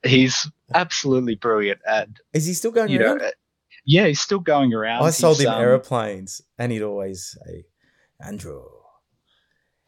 [0.03, 1.79] He's absolutely brilliant.
[1.87, 3.19] And is he still going around?
[3.19, 3.31] Know,
[3.85, 5.03] yeah, he's still going around.
[5.03, 7.65] I sold he's, him um, aeroplanes, and he'd always say,
[8.21, 8.63] "Andrew,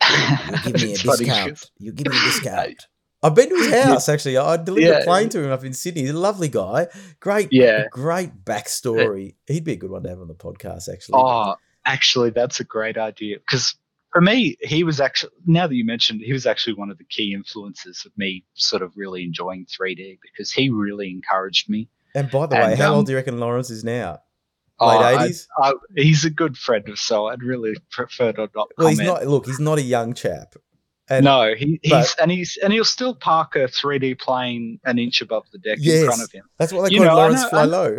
[0.10, 1.72] you give me a discount.
[1.78, 2.88] You give me a discount.
[3.22, 4.38] I've been to his house actually.
[4.38, 5.00] I delivered yeah.
[5.00, 6.02] a plane to him up in Sydney.
[6.02, 6.88] He's a lovely guy.
[7.20, 9.36] Great, yeah, great backstory.
[9.48, 10.88] He'd be a good one to have on the podcast.
[10.92, 11.56] Actually, oh,
[11.86, 13.76] actually, that's a great idea because
[14.12, 17.04] for me, he was actually now that you mentioned, he was actually one of the
[17.04, 21.90] key influences of me sort of really enjoying 3D because he really encouraged me.
[22.16, 24.22] And by the and, way, how um, old do you reckon Lawrence is now?
[24.82, 25.48] Late eighties.
[25.62, 28.70] Oh, he's a good friend of so I'd really prefer to not.
[28.78, 29.26] Well, he's not.
[29.28, 30.56] Look, he's not a young chap.
[31.10, 35.00] And, no, he, he's but, and he's and he'll still park a 3D plane an
[35.00, 36.46] inch above the deck yes, in front of him.
[36.58, 37.98] That's what they you call know, Lawrence know, Fly Low.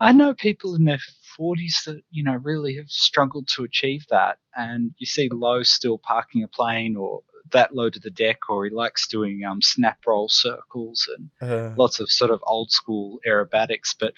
[0.00, 1.00] I know people in their
[1.38, 5.98] 40s that you know really have struggled to achieve that, and you see Low still
[5.98, 9.98] parking a plane or that low to the deck, or he likes doing um, snap
[10.06, 13.94] roll circles and uh, lots of sort of old school aerobatics.
[13.98, 14.14] But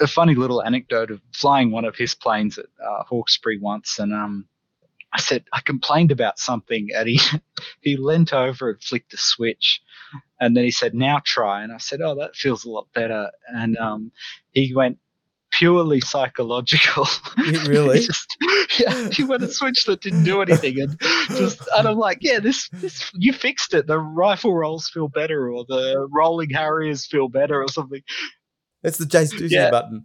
[0.00, 4.12] a funny little anecdote of flying one of his planes at uh, Hawkesbury once, and
[4.12, 4.46] um,
[5.12, 7.20] I said I complained about something, and he
[7.80, 9.80] he leant over and flicked a switch,
[10.40, 13.30] and then he said, "Now try." And I said, "Oh, that feels a lot better."
[13.48, 14.12] And um,
[14.52, 14.98] he went
[15.50, 17.06] purely psychological.
[17.66, 18.00] Really?
[18.00, 18.36] he just,
[18.78, 22.40] yeah, he went a switch that didn't do anything, and just and I'm like, yeah,
[22.40, 23.86] this this you fixed it.
[23.86, 28.02] The rifle rolls feel better, or the rolling harriers feel better, or something.
[28.88, 30.04] It's the Jase Dussia yeah, button.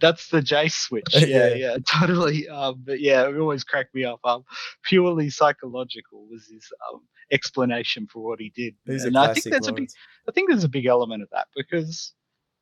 [0.00, 1.04] That's the Jase switch.
[1.14, 2.48] Yeah, yeah, yeah, totally.
[2.48, 4.20] Um, but yeah, it always cracked me up.
[4.24, 4.44] Um,
[4.82, 8.74] purely psychological was his um, explanation for what he did.
[8.86, 9.90] And I think that's a big.
[10.28, 12.12] I think there's a big element of that because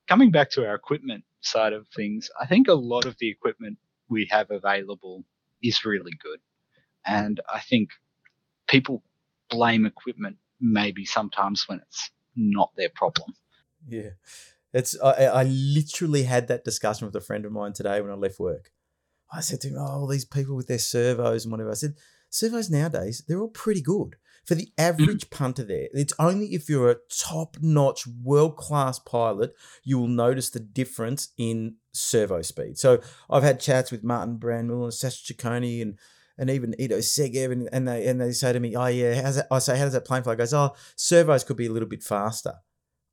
[0.09, 3.79] coming back to our equipment side of things, I think a lot of the equipment
[4.09, 5.25] we have available
[5.63, 6.41] is really good,
[7.07, 7.91] and I think
[8.67, 9.03] people
[9.49, 13.33] blame equipment maybe sometimes when it's not their problem.
[13.87, 14.11] Yeah.
[14.73, 18.15] It's I, I literally had that discussion with a friend of mine today when I
[18.15, 18.71] left work.
[19.33, 21.95] I said to him, "Oh, all these people with their servos and whatever." I said,
[22.31, 25.31] "Servos nowadays, they're all pretty good for the average mm.
[25.31, 25.65] punter.
[25.65, 29.55] There, it's only if you're a top-notch, world-class pilot
[29.85, 33.01] you will notice the difference in servo speed." So
[33.31, 35.99] I've had chats with Martin Brandwell and Sasha Ciccone and
[36.39, 39.37] and even Ido Segev, and, and they and they say to me, "Oh yeah, how's
[39.37, 41.73] that?" I say, "How does that plane fly?" He goes, "Oh, servos could be a
[41.73, 42.55] little bit faster."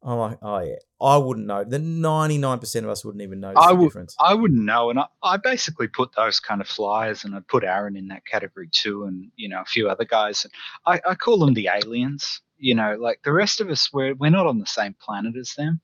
[0.05, 1.63] I'm like, oh yeah, I wouldn't know.
[1.63, 4.15] The 99% of us wouldn't even know I the would, difference.
[4.19, 7.63] I wouldn't know, and I, I basically put those kind of flyers, and I'd put
[7.63, 10.45] Aaron in that category too, and you know a few other guys.
[10.85, 12.41] I, I call them the aliens.
[12.57, 15.55] You know, like the rest of us, we're we're not on the same planet as
[15.55, 15.81] them.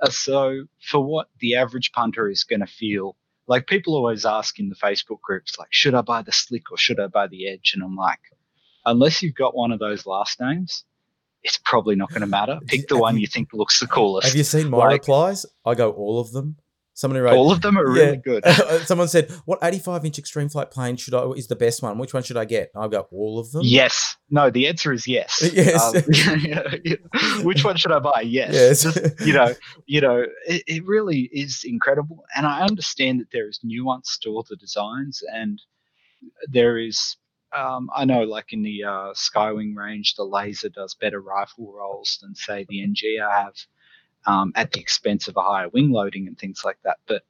[0.00, 3.16] Uh, so for what the average punter is going to feel,
[3.46, 6.76] like people always ask in the Facebook groups, like, should I buy the slick or
[6.76, 7.72] should I buy the edge?
[7.74, 8.20] And I'm like,
[8.84, 10.84] unless you've got one of those last names,
[11.44, 12.58] it's probably not going to matter.
[12.66, 14.28] Pick the have one you, you, think looks the coolest.
[14.28, 15.46] Have you seen my like, replies?
[15.64, 16.56] I go all of them.
[16.94, 18.04] Someone wrote all of them are yeah.
[18.04, 18.44] really good.
[18.84, 21.96] Someone said, "What 85 inch extreme flight plane should I is the best one?
[21.96, 23.62] Which one should I get?" I go all of them.
[23.64, 24.16] Yes.
[24.28, 24.50] No.
[24.50, 25.42] The answer is yes.
[25.52, 25.82] Yes.
[25.82, 28.20] Um, Which one should I buy?
[28.20, 28.52] Yes.
[28.52, 28.82] Yes.
[28.82, 29.54] Just, you know.
[29.86, 30.26] You know.
[30.46, 34.56] It, it really is incredible, and I understand that there is nuance to all the
[34.56, 35.62] designs, and
[36.46, 37.16] there is
[37.54, 42.18] um, I know, like in the uh, Skywing range, the laser does better rifle rolls
[42.22, 43.54] than say the NG I have,
[44.26, 46.98] um, at the expense of a higher wing loading and things like that.
[47.06, 47.22] But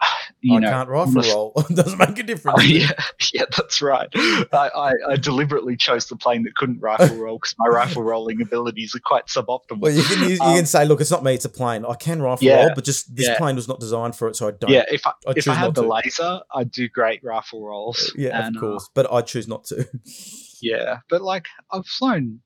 [0.40, 1.52] you I know, can't rifle roll.
[1.70, 2.60] it doesn't make a difference.
[2.60, 2.92] Oh, yeah,
[3.32, 4.08] yeah, that's right.
[4.14, 8.40] I, I, I, deliberately chose the plane that couldn't rifle roll because my rifle rolling
[8.40, 9.80] abilities are quite suboptimal.
[9.80, 11.84] Well, you can use, you um, can say, look, it's not me, it's a plane.
[11.84, 13.38] I can rifle yeah, roll, but just this yeah.
[13.38, 14.70] plane was not designed for it, so I don't.
[14.70, 15.88] Yeah, if I, I if I had the to.
[15.88, 18.12] laser, I'd do great rifle rolls.
[18.16, 19.86] Yeah, and, of uh, course, uh, but I choose not to.
[20.62, 22.40] yeah, but like I've flown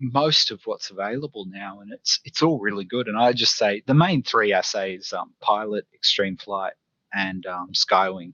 [0.00, 3.08] most of what's available now, and it's it's all really good.
[3.08, 6.74] And I just say the main three I say is um, pilot, extreme flight,
[7.12, 8.32] and um, Skywing.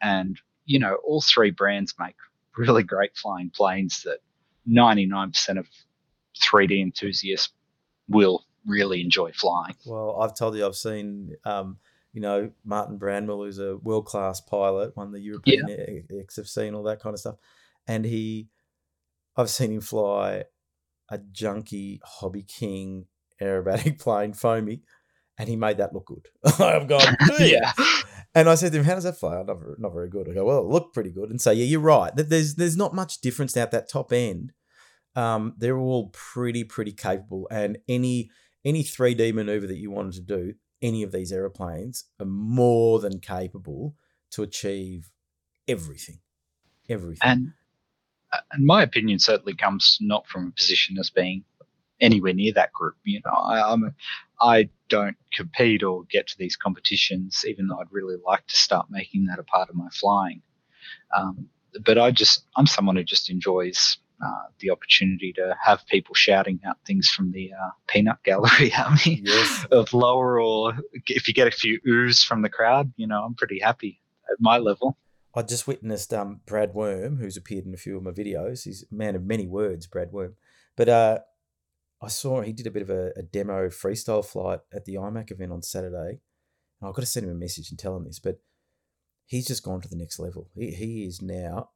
[0.00, 2.16] And, you know, all three brands make
[2.56, 4.18] really great flying planes that
[4.68, 5.66] 99% of
[6.40, 7.52] 3D enthusiasts
[8.08, 9.74] will really enjoy flying.
[9.86, 11.78] Well, I've told you I've seen, um,
[12.12, 16.18] you know, Martin Brandwell, who's a world class pilot, won the European yeah.
[16.24, 17.36] XFC and all that kind of stuff,
[17.86, 18.48] and he,
[19.36, 20.44] I've seen him fly
[21.08, 23.06] a junky Hobby King
[23.40, 24.82] aerobatic plane, foamy,
[25.42, 26.28] and he made that look good.
[26.60, 27.72] I've gone, yeah.
[28.32, 30.28] And I said to him, "How does that fly?" Not, not very good.
[30.30, 32.12] I go, "Well, it looked pretty good." And so, yeah, you're right.
[32.14, 34.52] There's there's not much difference out that top end.
[35.16, 38.30] Um, they're all pretty pretty capable, and any
[38.64, 43.18] any 3D maneuver that you wanted to do, any of these aeroplanes are more than
[43.18, 43.96] capable
[44.30, 45.10] to achieve
[45.66, 46.20] everything,
[46.88, 47.28] everything.
[47.28, 47.52] And,
[48.32, 51.42] uh, and my opinion certainly comes not from a position as being
[52.02, 52.96] anywhere near that group.
[53.04, 53.94] You know, I, I'm a,
[54.42, 58.86] I don't compete or get to these competitions, even though I'd really like to start
[58.90, 60.42] making that a part of my flying.
[61.16, 61.48] Um,
[61.84, 66.60] but I just I'm someone who just enjoys uh, the opportunity to have people shouting
[66.66, 69.66] out things from the uh, peanut gallery at me yes.
[69.70, 70.74] of lower or
[71.06, 74.36] if you get a few oohs from the crowd, you know, I'm pretty happy at
[74.40, 74.96] my level.
[75.34, 78.64] I just witnessed um, Brad Worm, who's appeared in a few of my videos.
[78.64, 80.34] He's a man of many words, Brad Worm.
[80.76, 81.18] But uh,
[82.02, 85.30] I saw he did a bit of a, a, demo freestyle flight at the IMAC
[85.30, 86.20] event on Saturday.
[86.80, 88.40] And I've got to send him a message and tell him this, but
[89.26, 90.50] he's just gone to the next level.
[90.54, 91.70] He, he is now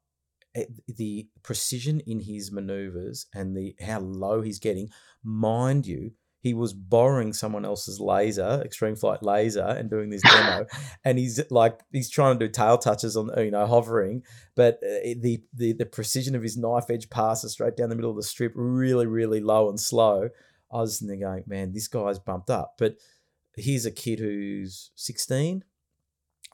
[0.56, 4.90] eh, the precision in his maneuvers and the how low he's getting,
[5.22, 6.12] mind you,
[6.46, 10.64] he was borrowing someone else's laser, extreme flight laser, and doing this demo.
[11.04, 14.22] and he's like, he's trying to do tail touches on, you know, hovering,
[14.54, 18.12] but uh, the the the precision of his knife edge passes straight down the middle
[18.12, 20.28] of the strip, really, really low and slow.
[20.72, 22.76] I was sitting there going, man, this guy's bumped up.
[22.78, 22.94] But
[23.56, 25.64] here's a kid who's 16,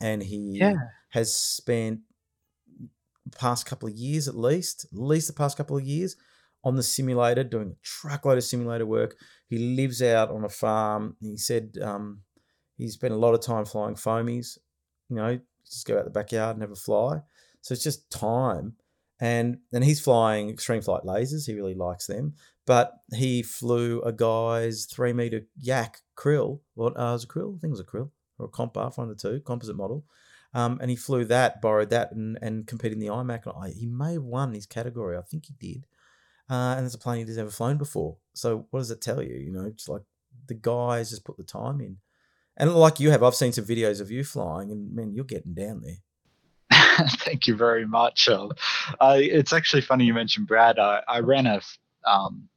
[0.01, 0.72] and he yeah.
[1.11, 2.01] has spent
[3.38, 6.16] past couple of years at least, at least the past couple of years
[6.64, 9.16] on the simulator, doing a truckload of simulator work.
[9.48, 11.16] He lives out on a farm.
[11.20, 12.20] He said um,
[12.76, 14.58] he spent a lot of time flying foamies.
[15.08, 17.20] You know, just go out the backyard and have a fly.
[17.60, 18.76] So it's just time.
[19.20, 21.46] And and he's flying extreme flight lasers.
[21.46, 22.34] He really likes them.
[22.66, 26.60] But he flew a guy's three meter yak krill.
[26.74, 27.56] What uh, was a krill?
[27.56, 30.04] I think it was a krill or a compa, one of the two, composite model.
[30.54, 33.74] Um, and he flew that, borrowed that, and, and competed in the IMAC.
[33.74, 35.16] He may have won his category.
[35.16, 35.86] I think he did.
[36.53, 38.18] Uh, and it's a plane he's never flown before.
[38.34, 39.36] So what does it tell you?
[39.36, 40.03] You know, it's like
[40.48, 41.96] the guys just put the time in.
[42.59, 45.55] And like you have, I've seen some videos of you flying, and man, you're getting
[45.55, 45.96] down there.
[47.09, 48.28] Thank you very much.
[48.28, 48.48] Uh,
[49.00, 50.78] it's actually funny you mentioned Brad.
[50.78, 51.62] I, I ran a
[52.07, 52.50] um,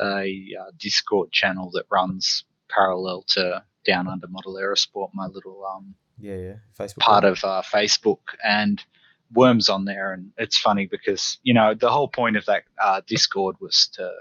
[0.00, 5.96] a uh, Discord channel that runs parallel to Down Under Model Aerosport, my little um,
[6.20, 8.80] yeah, yeah, Facebook part of uh, Facebook, and
[9.32, 13.00] Worms on there, and it's funny because you know the whole point of that uh,
[13.06, 14.12] Discord was to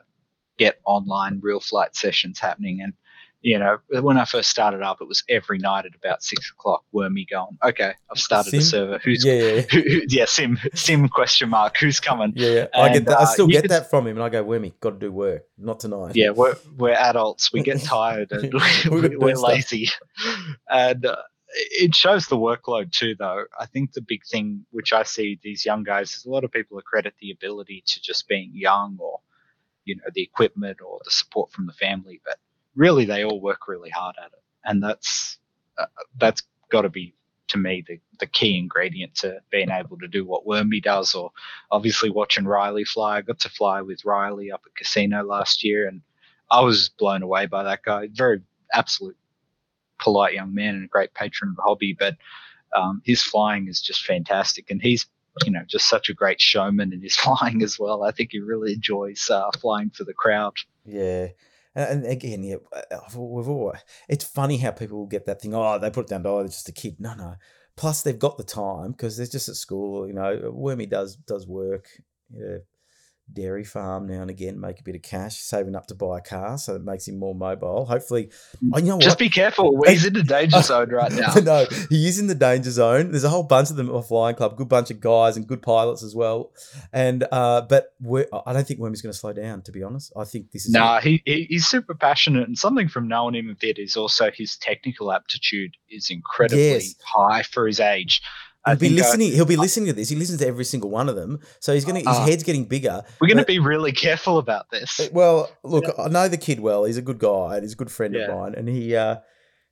[0.57, 2.93] get online real flight sessions happening, and
[3.41, 6.83] you know when I first started up, it was every night at about six o'clock.
[6.91, 8.59] Wormy going, okay, I've started sim?
[8.59, 8.99] a server.
[9.03, 11.77] Who's yeah, yeah, who, who, yeah, sim sim question mark.
[11.77, 12.33] Who's coming?
[12.35, 12.67] Yeah, yeah.
[12.73, 13.19] I get that.
[13.19, 15.11] I uh, still get could, that from him, and I go, Wormy, got to do
[15.11, 16.15] work, not tonight.
[16.15, 17.51] Yeah, we're we're adults.
[17.53, 18.53] We get tired and
[18.89, 19.89] we're, we're lazy,
[20.69, 21.05] and.
[21.05, 21.17] Uh,
[21.53, 23.45] it shows the workload too, though.
[23.59, 26.51] I think the big thing which I see these young guys is a lot of
[26.51, 29.19] people accredit the ability to just being young or,
[29.85, 32.37] you know, the equipment or the support from the family, but
[32.75, 35.37] really they all work really hard at it, and that's
[35.77, 35.85] uh,
[36.17, 37.15] that's got to be
[37.49, 41.31] to me the, the key ingredient to being able to do what Wormy does, or
[41.71, 43.17] obviously watching Riley fly.
[43.17, 46.01] I got to fly with Riley up at Casino last year, and
[46.49, 48.09] I was blown away by that guy.
[48.11, 48.41] Very
[48.73, 49.17] absolute
[50.03, 52.15] polite young man and a great patron of the hobby, but
[52.75, 55.05] um, his flying is just fantastic, and he's
[55.45, 58.03] you know just such a great showman in his flying as well.
[58.03, 60.53] I think he really enjoys uh, flying for the crowd.
[60.85, 61.29] Yeah.
[61.75, 63.73] And again, yeah, uh, we've all.
[64.07, 65.55] It's funny how people get that thing.
[65.55, 66.21] Oh, they put it down.
[66.21, 66.97] To oh, they're just a kid.
[66.99, 67.35] No, no.
[67.75, 70.07] Plus, they've got the time because they're just at school.
[70.07, 71.87] You know, Wormy does does work.
[72.31, 72.57] Yeah,
[73.33, 76.21] dairy farm now and again, make a bit of cash, saving up to buy a
[76.21, 77.85] car, so it makes him more mobile.
[77.85, 78.29] Hopefully,
[78.73, 79.19] oh, you know just what?
[79.19, 79.83] be careful.
[79.83, 81.33] He's in the danger zone right now.
[81.43, 83.11] no, he is in the danger zone.
[83.11, 85.61] There's a whole bunch of them at Flying Club, good bunch of guys and good
[85.61, 86.51] pilots as well.
[86.91, 87.93] And uh, but
[88.45, 89.61] I don't think Wormy's going to slow down.
[89.63, 90.71] To be honest, I think this is.
[90.71, 94.57] Nah, he, he's super passionate, and something from knowing him a bit is also his
[94.57, 96.95] technical aptitude is incredibly yes.
[97.03, 98.21] high for his age.
[98.65, 99.31] He'll be listening.
[99.31, 100.09] I, he'll be listening to this.
[100.09, 101.39] He listens to every single one of them.
[101.59, 101.99] So he's gonna.
[101.99, 103.03] His uh, head's getting bigger.
[103.19, 104.99] We're gonna be really careful about this.
[104.99, 106.05] Uh, well, look, yeah.
[106.05, 106.85] I know the kid well.
[106.85, 107.59] He's a good guy.
[107.59, 108.21] He's a good friend yeah.
[108.21, 109.17] of mine, and he, uh,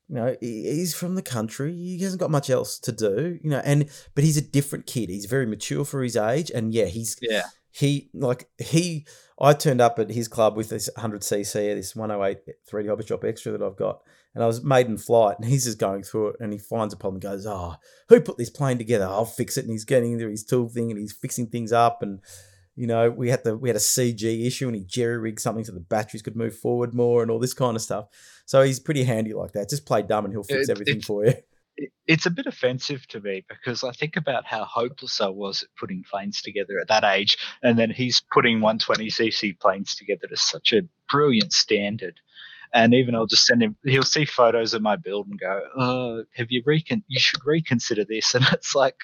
[0.10, 1.74] you know, he's from the country.
[1.74, 3.62] He hasn't got much else to do, you know.
[3.64, 5.10] And but he's a different kid.
[5.10, 7.44] He's very mature for his age, and yeah, he's yeah.
[7.72, 9.06] He like he.
[9.40, 12.38] I turned up at his club with this 100cc, this 108
[12.70, 14.02] 3D Hobby Shop Extra that I've got,
[14.34, 16.98] and I was maiden flight, and he's just going through it, and he finds a
[16.98, 17.76] problem, and goes, "Oh,
[18.10, 19.06] who put this plane together?
[19.06, 22.02] I'll fix it." And he's getting into his tool thing, and he's fixing things up,
[22.02, 22.20] and
[22.76, 25.64] you know, we had the we had a CG issue, and he jerry rigged something
[25.66, 28.06] so the batteries could move forward more, and all this kind of stuff.
[28.46, 29.70] So he's pretty handy like that.
[29.70, 31.34] Just play dumb, and he'll fix It- everything it- for you.
[31.78, 35.64] it- it's a bit offensive to me because I think about how hopeless I was
[35.64, 40.38] at putting planes together at that age, and then he's putting 120cc planes together to
[40.38, 42.20] such a brilliant standard.
[42.74, 43.76] And even I'll just send him.
[43.84, 47.04] He'll see photos of my build and go, "Oh, have you recon?
[47.08, 48.96] You should reconsider this." And it's like,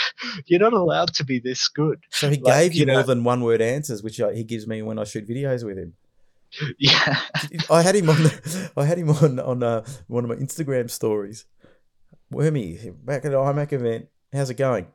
[0.46, 2.00] you're not allowed to be this good.
[2.10, 4.66] So he Like, gave you you more than one word answers, which I, he gives
[4.66, 5.94] me when I shoot videos with him.
[6.78, 7.18] Yeah,
[7.70, 8.22] I had him on.
[8.22, 11.46] The, I had him on on uh, one of my Instagram stories.
[12.30, 14.08] Wormy back at the IMAC event.
[14.32, 14.86] How's it going?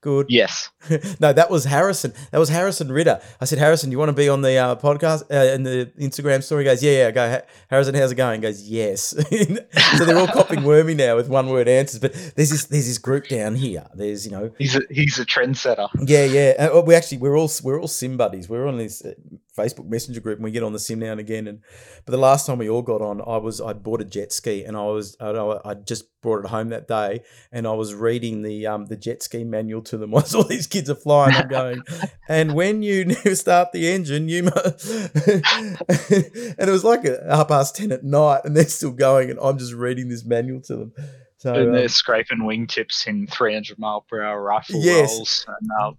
[0.00, 0.26] Good.
[0.30, 0.70] yes.
[1.20, 2.14] no, that was Harrison.
[2.30, 3.20] That was Harrison Ritter.
[3.40, 6.42] I said, Harrison, you want to be on the uh, podcast uh, in the Instagram
[6.42, 6.64] story?
[6.64, 7.06] He goes, yeah, yeah.
[7.08, 8.40] I go, Harrison, how's it going?
[8.40, 9.08] He goes, yes.
[9.98, 12.00] so they're all copying Wormy now with one word answers.
[12.00, 13.86] But there's this there's this group down here.
[13.94, 15.88] There's you know He's a he's a trendsetter.
[16.06, 16.68] yeah, yeah.
[16.74, 18.48] Uh, we actually we're all we're all sim buddies.
[18.48, 19.12] We're on this uh,
[19.60, 21.46] Facebook Messenger group, and we get on the sim now and again.
[21.46, 21.60] And
[22.04, 24.64] but the last time we all got on, I was I bought a jet ski,
[24.64, 25.30] and I was I,
[25.64, 29.22] I just brought it home that day, and I was reading the um the jet
[29.22, 31.34] ski manual to them whilst all these kids are flying.
[31.34, 31.82] I'm going,
[32.28, 34.90] and when you start the engine, you must.
[34.90, 39.38] and it was like a half past ten at night, and they're still going, and
[39.40, 40.92] I'm just reading this manual to them.
[41.38, 45.08] So and um, they're scraping wingtips in 300 mile per hour rifle Yes.
[45.10, 45.96] rolls, and um,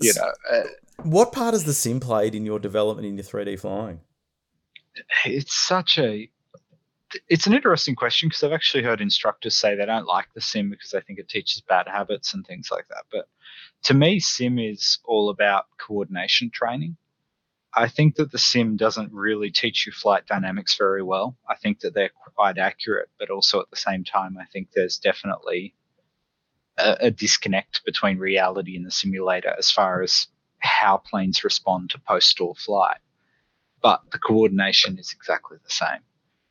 [0.00, 0.62] you know, uh,
[1.04, 4.00] what part has the sim played in your development in your 3D flying?
[5.24, 6.30] it's such a
[7.28, 10.70] it's an interesting question because I've actually heard instructors say they don't like the sim
[10.70, 13.04] because they think it teaches bad habits and things like that.
[13.10, 13.28] But
[13.84, 16.96] to me, sim is all about coordination training.
[17.74, 21.36] I think that the sim doesn't really teach you flight dynamics very well.
[21.48, 24.96] I think that they're quite accurate, but also at the same time, I think there's
[24.96, 25.74] definitely
[26.78, 30.28] a, a disconnect between reality and the simulator as far as
[30.62, 32.98] how planes respond to post stall flight.
[33.82, 36.00] But the coordination is exactly the same.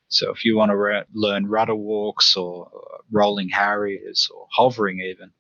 [0.10, 2.70] So if you want to re- learn rudder walks or
[3.12, 5.32] rolling harriers or hovering even,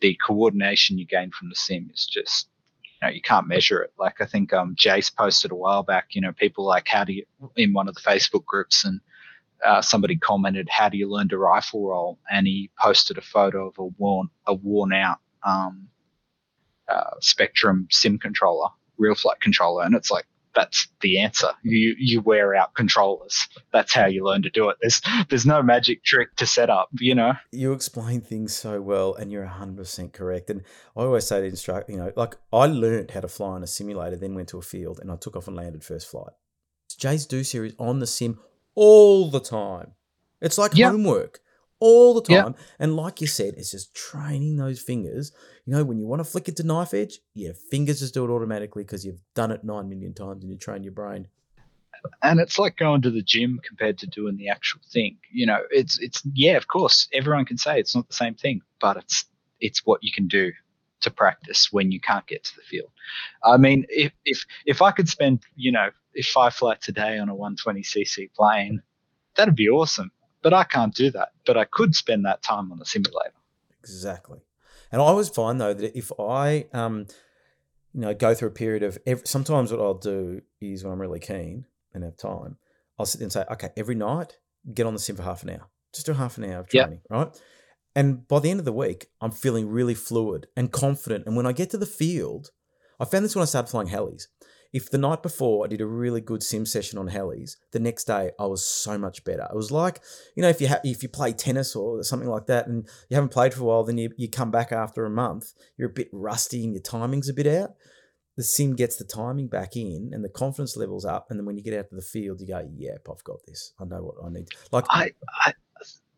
[0.00, 2.48] the coordination you gain from the sim is just
[2.84, 3.92] you know you can't measure it.
[3.98, 7.12] Like I think um, Jase posted a while back, you know, people like how do
[7.12, 9.00] you in one of the Facebook groups and
[9.64, 13.68] uh, somebody commented how do you learn to rifle roll and he posted a photo
[13.68, 15.88] of a worn a worn out um,
[16.88, 18.68] uh, Spektrum sim controller,
[18.98, 21.50] real flight controller, and it's like that's the answer.
[21.62, 23.46] You you wear out controllers.
[23.72, 24.76] That's how you learn to do it.
[24.80, 26.88] There's there's no magic trick to set up.
[26.94, 27.34] You know.
[27.52, 30.62] you explain things so well and you're 100% correct and
[30.96, 33.66] i always say to instruct you know like i learned how to fly on a
[33.66, 36.32] simulator then went to a field and i took off and landed first flight
[36.98, 38.38] jay's do series on the sim
[38.74, 39.92] all the time
[40.40, 40.90] it's like Yeah.
[40.90, 41.40] homework
[41.78, 42.42] all the Yeah.
[42.42, 45.32] time and like you said it's just training those fingers
[45.66, 48.24] you know when you want to flick it to knife edge your fingers just do
[48.24, 51.28] it automatically because you've done it 9 million times and you train your brain
[52.22, 55.18] and it's like going to the gym compared to doing the actual thing.
[55.32, 58.60] You know, it's it's yeah, of course, everyone can say it's not the same thing,
[58.80, 59.24] but it's
[59.60, 60.52] it's what you can do
[61.00, 62.90] to practice when you can't get to the field.
[63.44, 67.18] I mean, if if if I could spend, you know, if five flights a day
[67.18, 68.82] on a 120cc plane,
[69.36, 70.10] that'd be awesome.
[70.46, 71.30] But I can't do that.
[71.44, 73.34] But I could spend that time on the simulator.
[73.80, 74.38] Exactly.
[74.92, 77.08] And I always find though that if I, um,
[77.92, 81.00] you know, go through a period of ev sometimes what I'll do is when I'm
[81.00, 82.58] really keen and have time,
[82.96, 84.38] I'll sit there and say, okay, every night
[84.72, 87.00] get on the sim for half an hour, just do half an hour of training,
[87.10, 87.36] right?
[87.96, 91.26] And by the end of the week, I'm feeling really fluid and confident.
[91.26, 92.50] And when I get to the field,
[93.00, 94.28] I found this when I started flying helis.
[94.72, 98.04] If the night before I did a really good sim session on helis, the next
[98.04, 99.46] day I was so much better.
[99.50, 100.00] It was like,
[100.34, 103.14] you know, if you ha- if you play tennis or something like that, and you
[103.14, 105.92] haven't played for a while, then you, you come back after a month, you're a
[105.92, 107.70] bit rusty and your timing's a bit out.
[108.36, 111.56] The sim gets the timing back in and the confidence levels up, and then when
[111.56, 113.72] you get out to the field, you go, "Yep, I've got this.
[113.80, 115.12] I know what I need." Like, I,
[115.44, 115.54] I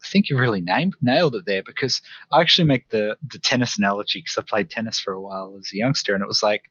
[0.02, 3.78] I think you really named nailed it there because I actually make the the tennis
[3.78, 6.62] analogy because I played tennis for a while as a youngster, and it was like,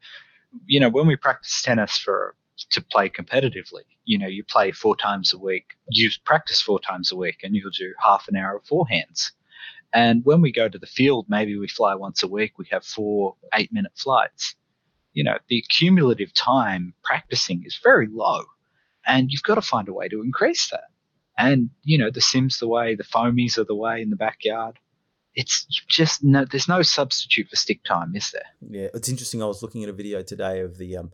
[0.66, 2.36] you know, when we practice tennis for
[2.72, 7.12] to play competitively, you know, you play four times a week, you practice four times
[7.12, 9.32] a week, and you'll do half an hour of forehands.
[9.94, 12.58] And when we go to the field, maybe we fly once a week.
[12.58, 14.56] We have four eight minute flights.
[15.14, 18.44] You know, the cumulative time practicing is very low,
[19.06, 20.86] and you've got to find a way to increase that.
[21.38, 24.78] And you know, the Sims the way, the foamies are the way in the backyard.
[25.40, 26.46] It's just no.
[26.46, 28.42] There's no substitute for stick time, is there?
[28.70, 29.44] Yeah, it's interesting.
[29.44, 31.12] I was looking at a video today of the um,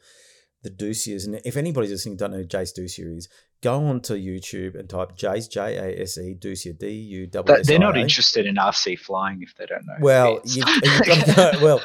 [0.64, 3.28] the Dussias, and if anybody's listening don't know who Jase Dussia is,
[3.62, 7.64] go onto YouTube and type Jase J A S E Dussia D U W.
[7.64, 9.96] They're not interested in RC flying if they don't know.
[10.00, 10.64] Well, you,
[11.62, 11.82] well.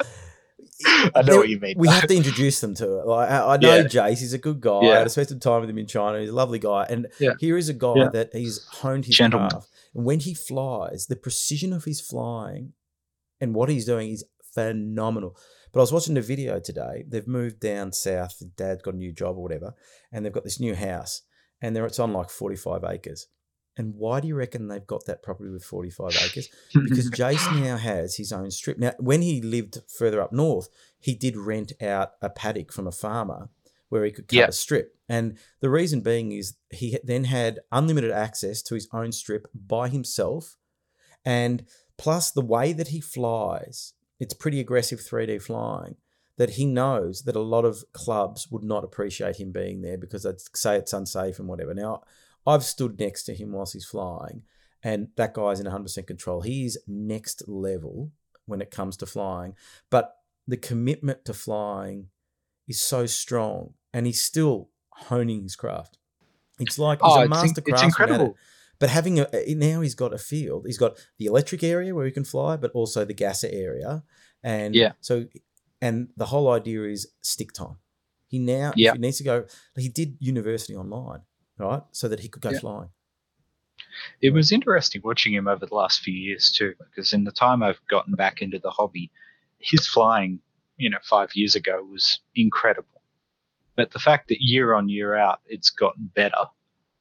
[1.13, 1.75] I know what you mean.
[1.77, 3.05] We have to introduce them to it.
[3.05, 3.83] Like, I, I know Yeah.
[3.83, 4.79] Jase; he's a good guy.
[4.83, 5.01] Yeah.
[5.01, 6.21] I spent some time with him in China.
[6.21, 7.31] He's a lovely guy, and Yeah.
[7.37, 8.09] here is a guy Yeah.
[8.13, 9.49] that he's honed his Gentleman.
[9.49, 9.67] craft.
[9.93, 12.73] And when he flies, the precision of his flying
[13.41, 15.35] and what he's doing is phenomenal.
[15.71, 17.05] But I was watching the video today.
[17.07, 18.41] They've moved down south.
[18.55, 19.75] Dad's got a new job or whatever,
[20.11, 21.21] and they've got this new house,
[21.61, 23.27] and there it's on like forty-five acres.
[23.77, 26.49] And why do you reckon they've got that property with forty-five acres?
[26.73, 28.79] because Jason now has his own strip.
[28.79, 30.69] Now, when he lived further up north,
[30.99, 33.49] he did rent out a paddock from a farmer
[33.89, 34.47] where he could cut Yeah.
[34.47, 34.95] a strip.
[35.07, 39.89] And the reason being is he then had unlimited access to his own strip by
[39.89, 40.57] himself.
[41.25, 41.65] And
[41.97, 45.95] plus, the way that he flies, it's pretty aggressive 3D flying.
[46.37, 50.23] That he knows that a lot of clubs would not appreciate him being there because
[50.23, 51.73] they'd say it's unsafe and whatever.
[51.73, 52.03] Now,
[52.47, 54.43] I've stood next to him whilst he's flying,
[54.81, 56.41] and that guy's in 100% control.
[56.41, 58.11] He is next level
[58.45, 59.55] when it comes to flying,
[59.89, 60.15] but
[60.47, 62.07] the commitment to flying
[62.69, 65.97] is so strong, and he's still honing his craft.
[66.59, 67.73] It's like he's oh, a master it's craftsman.
[67.73, 67.85] at it.
[67.87, 68.37] incredible.
[68.79, 70.63] But having a eh, now he's got a field.
[70.65, 74.03] He's got the electric area where he can fly, but also the gasser area,
[74.43, 74.93] and Yeah.
[75.01, 75.25] So,
[75.81, 77.77] and the whole idea is stick time.
[78.27, 78.93] He now Yeah.
[78.93, 79.45] he needs to go.
[79.75, 81.21] He did university online,
[81.57, 82.59] right, so that he could go Yeah.
[82.59, 82.89] flying.
[84.21, 87.63] It was interesting watching him over the last few years too, because in the time
[87.63, 89.11] I've gotten back into the hobby,
[89.57, 90.39] his flying,
[90.79, 93.01] you know, five years ago was incredible.
[93.75, 96.45] But the fact that year on year out it's gotten better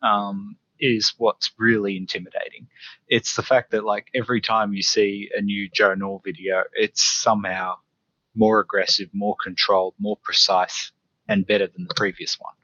[0.03, 2.69] um, is what's really intimidating.
[3.09, 7.03] It's the fact that like every time you see a new Joe Nall video, it's
[7.03, 7.77] somehow
[8.35, 10.93] more aggressive, more controlled, more precise,
[11.29, 12.55] and better than the previous one.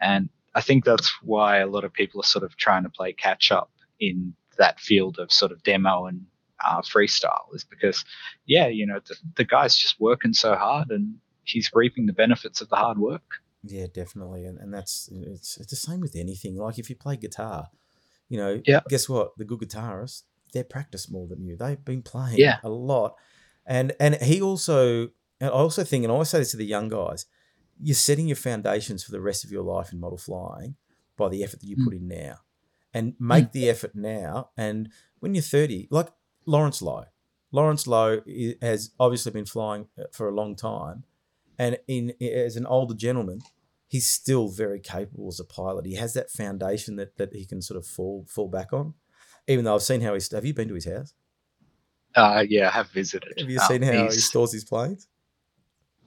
[0.00, 3.12] And I think that's why a lot of people are sort of trying to play
[3.12, 6.26] catch up in that field of sort of demo and
[6.64, 8.04] uh, freestyle, is because,
[8.46, 12.60] yeah, you know, the, the guy's just working so hard and he's reaping the benefits
[12.60, 13.22] of the hard work.
[13.62, 16.56] Yeah, definitely, and and that's it's it's the same with anything.
[16.56, 17.68] Like if you play guitar,
[18.28, 18.80] you know, Yeah.
[18.88, 19.36] guess what?
[19.36, 21.56] The good guitarists they practice more than you.
[21.56, 22.58] They've been playing Yeah.
[22.64, 23.16] a lot,
[23.66, 25.08] and and he also,
[25.40, 27.26] and I also think, and I always say this to the young guys,
[27.82, 30.76] you're setting your foundations for the rest of your life in model flying
[31.18, 31.84] by the effort that you Mm.
[31.84, 32.36] put in now,
[32.94, 34.50] and make the effort now.
[34.56, 36.08] And when you're 30, like
[36.50, 37.04] Lawrence Lowe,
[37.52, 38.20] Lawrence Lowe
[38.60, 41.04] has obviously been flying uh, for a long time,
[41.58, 43.40] and in as an older gentleman,
[43.86, 45.86] he's still very capable as a pilot.
[45.86, 48.94] He has that foundation that that he can sort of fall fall back on.
[49.46, 51.14] Even though I've seen how he's, have you been to his house?
[52.14, 53.32] Uh, yeah, I have visited.
[53.38, 55.06] Have you Um, seen how he stores his planes?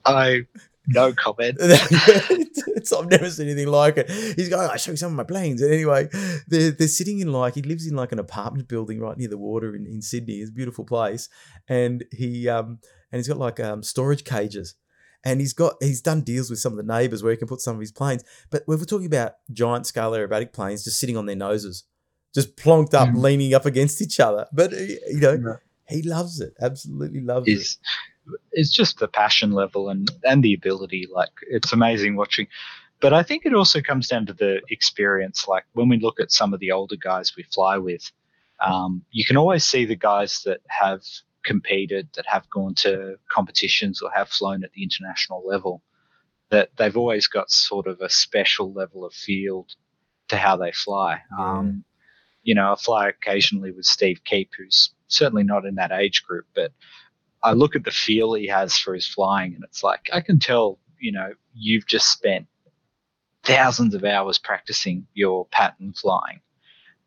[0.06, 0.41] I
[0.88, 1.57] no comment.
[1.59, 4.09] it's, I've never seen anything like it.
[4.09, 5.61] He's going, I'll show you some of my planes.
[5.61, 6.07] And anyway,
[6.47, 9.38] they're, they're sitting in like, he lives in like an apartment building right near the
[9.38, 10.36] water in, in Sydney.
[10.36, 11.29] It's a beautiful place.
[11.67, 12.79] And he, um,
[13.11, 14.75] and he's got like um, storage cages.
[15.25, 17.61] And he's got, he's done deals with some of the neighbors where he can put
[17.61, 18.25] some of his planes.
[18.51, 21.86] But we're talking about giant scale aerobatic planes just sitting on their noses,
[22.36, 23.21] just plonked up, Mhm.
[23.21, 24.47] leaning up against each other.
[24.51, 25.55] But, uh, you know, Yeah.
[25.88, 26.53] he loves it.
[26.61, 27.77] Absolutely loves it.
[28.51, 32.47] It's just the passion level and and the ability like it's amazing watching.
[32.99, 35.47] But i think it also comes down to the experience.
[35.47, 38.11] Like when we look at some of the older guys we fly with
[38.59, 41.01] um, you can always see the guys that have
[41.43, 45.82] competed that have gone to competitions or have flown at the international level
[46.49, 49.71] that they've always got sort of a special level of field
[50.30, 51.19] to how they fly.
[51.38, 51.57] Yeah.
[51.57, 51.84] um,
[52.43, 56.45] you know i fly occasionally with steve keep who's certainly not in that age group
[56.53, 56.71] but
[57.44, 60.39] I look at the feel he has for his flying, and it's like I can
[60.39, 62.48] tell, you know, you've just spent
[63.44, 66.39] thousands of hours practicing your pattern flying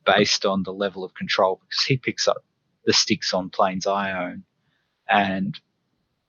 [0.04, 2.44] based on the level of control because he picks up
[2.84, 4.44] the sticks on planes I own
[5.08, 5.58] and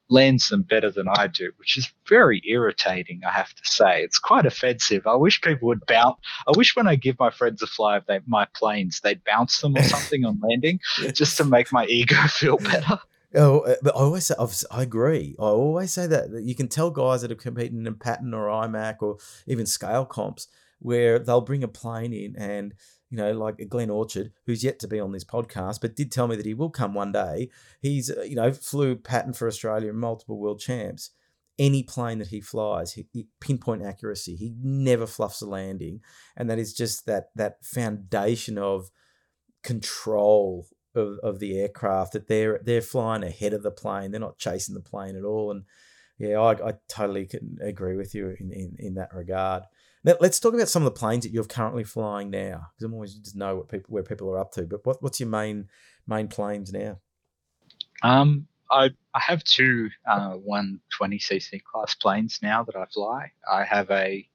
[0.10, 4.02] lands them better than I do, which is very irritating, I have to say.
[4.04, 5.06] It's quite offensive.
[5.06, 6.18] I wish people would bounce.
[6.48, 9.60] I wish when I give my friends a fly of they, my planes, they'd bounce
[9.60, 10.80] them or something on landing
[11.14, 13.00] just to make my ego feel better.
[13.36, 15.36] Oh, uh, but I always say I've, I agree.
[15.40, 18.48] I always say that, that you can tell guys that are competing in pattern or
[18.48, 20.48] IMAC or even scale comps
[20.80, 22.74] where they'll bring a plane in and
[23.10, 26.28] you know like Glenn Orchard, who's yet to be on this podcast, but did tell
[26.28, 27.50] me that he will come one day.
[27.82, 31.12] He's uh, you know flew pattern for Australia and multiple world champs.
[31.60, 34.36] Any plane that he flies, he, he- pinpoint accuracy.
[34.36, 36.02] He never fluffs a landing,
[36.38, 38.90] and that is just that that foundation of
[39.64, 40.68] control
[40.98, 44.12] of, of the aircraft that they're they're flying ahead of the plane.
[44.12, 45.52] They're not chasing the plane at all.
[45.52, 45.64] And
[46.18, 49.64] Yeah, I, I totally can agree with you in, in, in that regard.
[50.04, 52.94] Now, let's talk about some of the planes that you're currently flying now, because I'm
[52.94, 54.64] always just know what people where people are up to.
[54.64, 55.68] But what, what's your main
[56.08, 57.00] main planes now?
[58.04, 63.32] Um, I I have two uh, 120cc class planes now that I fly.
[63.52, 64.28] I have a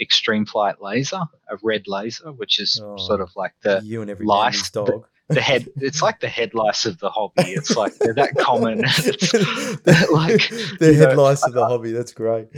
[0.00, 4.10] Extreme Flight Laser, a red laser, which is Oh, sort of like the you and
[4.10, 4.86] every lice, dog.
[4.86, 5.02] the
[5.34, 5.68] head.
[5.76, 7.42] It's like the head lice of the hobby.
[7.42, 8.84] It's like they're that common.
[8.84, 10.48] It's, the, like,
[10.78, 11.92] the you know, head lice of the hobby.
[11.92, 12.48] That's great.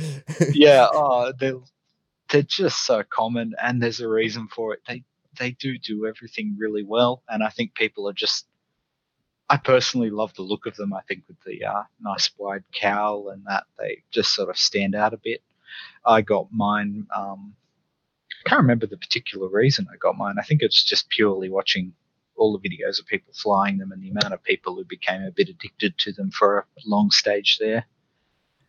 [0.53, 1.59] yeah, oh, they're
[2.31, 4.81] they're just so common, and there's a reason for it.
[4.87, 5.05] They
[5.39, 8.47] they do do everything really well, and I think people are just.
[9.51, 10.93] I personally love the look of them.
[10.93, 14.95] I think with the uh, nice wide cowl and that, they just sort of stand
[14.95, 15.43] out a bit.
[16.05, 17.07] I got mine.
[17.17, 17.55] Um,
[18.45, 20.37] I can't remember the particular reason I got mine.
[20.39, 21.95] I think it's just purely watching
[22.39, 25.31] all the videos of people flying them and the amount of people who became a
[25.31, 27.87] bit addicted to them for a long stage there.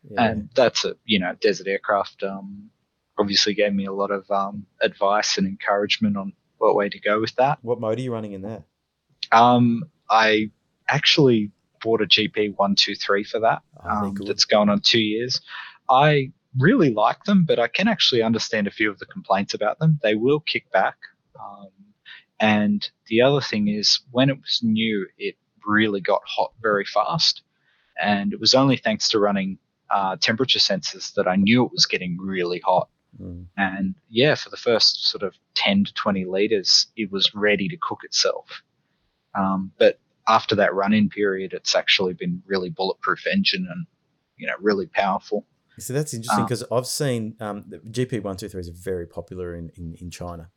[0.09, 0.23] Yeah.
[0.31, 2.69] and that's a you know desert aircraft um,
[3.17, 7.19] obviously gave me a lot of um, advice and encouragement on what way to go
[7.19, 7.59] with that.
[7.61, 8.63] What mode are you running in there?
[9.31, 10.49] um, i
[10.87, 11.51] actually
[11.83, 15.41] bought a gp 123 for that Oh, um, that's going on two years.
[15.89, 19.77] I really like them but i can actually understand a few of the complaints about
[19.79, 19.99] them.
[20.01, 20.95] They will kick back
[21.39, 21.69] um,
[22.39, 25.35] and the other thing is when it was new it
[25.65, 27.41] really got hot very fast
[27.99, 29.57] and it was only thanks to running
[29.91, 32.89] uh, temperature sensors that I knew it was getting really hot.
[33.21, 33.45] Mm.
[33.57, 37.77] And yeah, for the first sort of 10 to 20 liters, it was ready to
[37.81, 38.61] cook itself.
[39.37, 43.85] Um, but after that run in period, it's actually been really bulletproof engine and,
[44.37, 45.45] you know, really powerful.
[45.79, 49.55] So that's interesting Uh, because I've seen um, GP one two three is very popular
[49.55, 50.51] in, in, in China,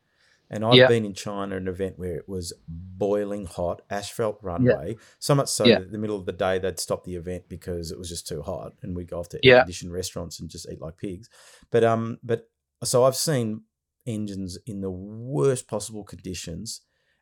[0.49, 0.87] and I've Yeah.
[0.87, 5.49] been in China at an event where it was boiling hot asphalt runway, so much
[5.49, 5.79] so Yeah.
[5.79, 8.27] that in the middle of the day they'd stop the event because it was just
[8.27, 9.53] too hot, and we'd go off to Yeah.
[9.55, 11.29] air conditioned restaurants and just eat like pigs.
[11.71, 12.49] But um, but
[12.83, 13.63] so I've seen
[14.05, 16.81] engines in the worst possible conditions,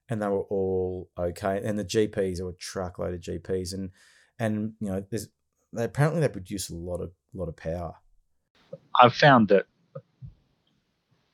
[0.09, 1.61] and they were all okay.
[1.63, 3.91] And the GPs, there were a truckload of GPs, and
[4.39, 5.27] and you know, there's
[5.73, 7.95] they apparently they produce a lot of lot of power.
[8.99, 9.67] I've found that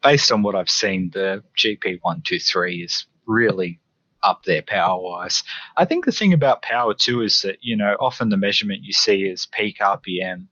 [0.04, 3.80] based on what I've seen, the GP123 is really
[4.24, 5.44] up there power wise.
[5.76, 8.94] I think the thing about power too is that, you know, often the measurement you
[8.94, 10.48] see is peak RPM,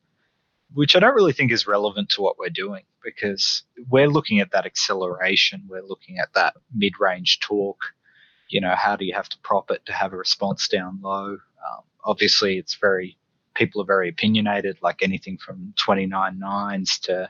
[0.74, 4.52] which I don't really think is relevant to what we're doing because we're looking at
[4.52, 7.94] that acceleration, we're looking at that mid range torque.
[8.50, 11.32] You know, how do you have to prop it to have a response down low?
[11.34, 13.18] Um, obviously, it's very
[13.56, 17.30] people are very opinionated, like anything from 29 nines to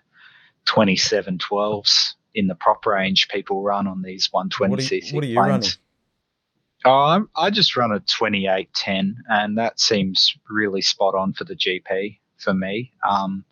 [0.65, 5.23] 27 12s in the prop range people run on these 120 What are you- what
[5.23, 5.69] are you running?
[6.83, 11.55] Oh, I'm, I just run a 2810, and that seems really spot on for the
[11.55, 12.91] GP for me.
[13.07, 13.43] Um,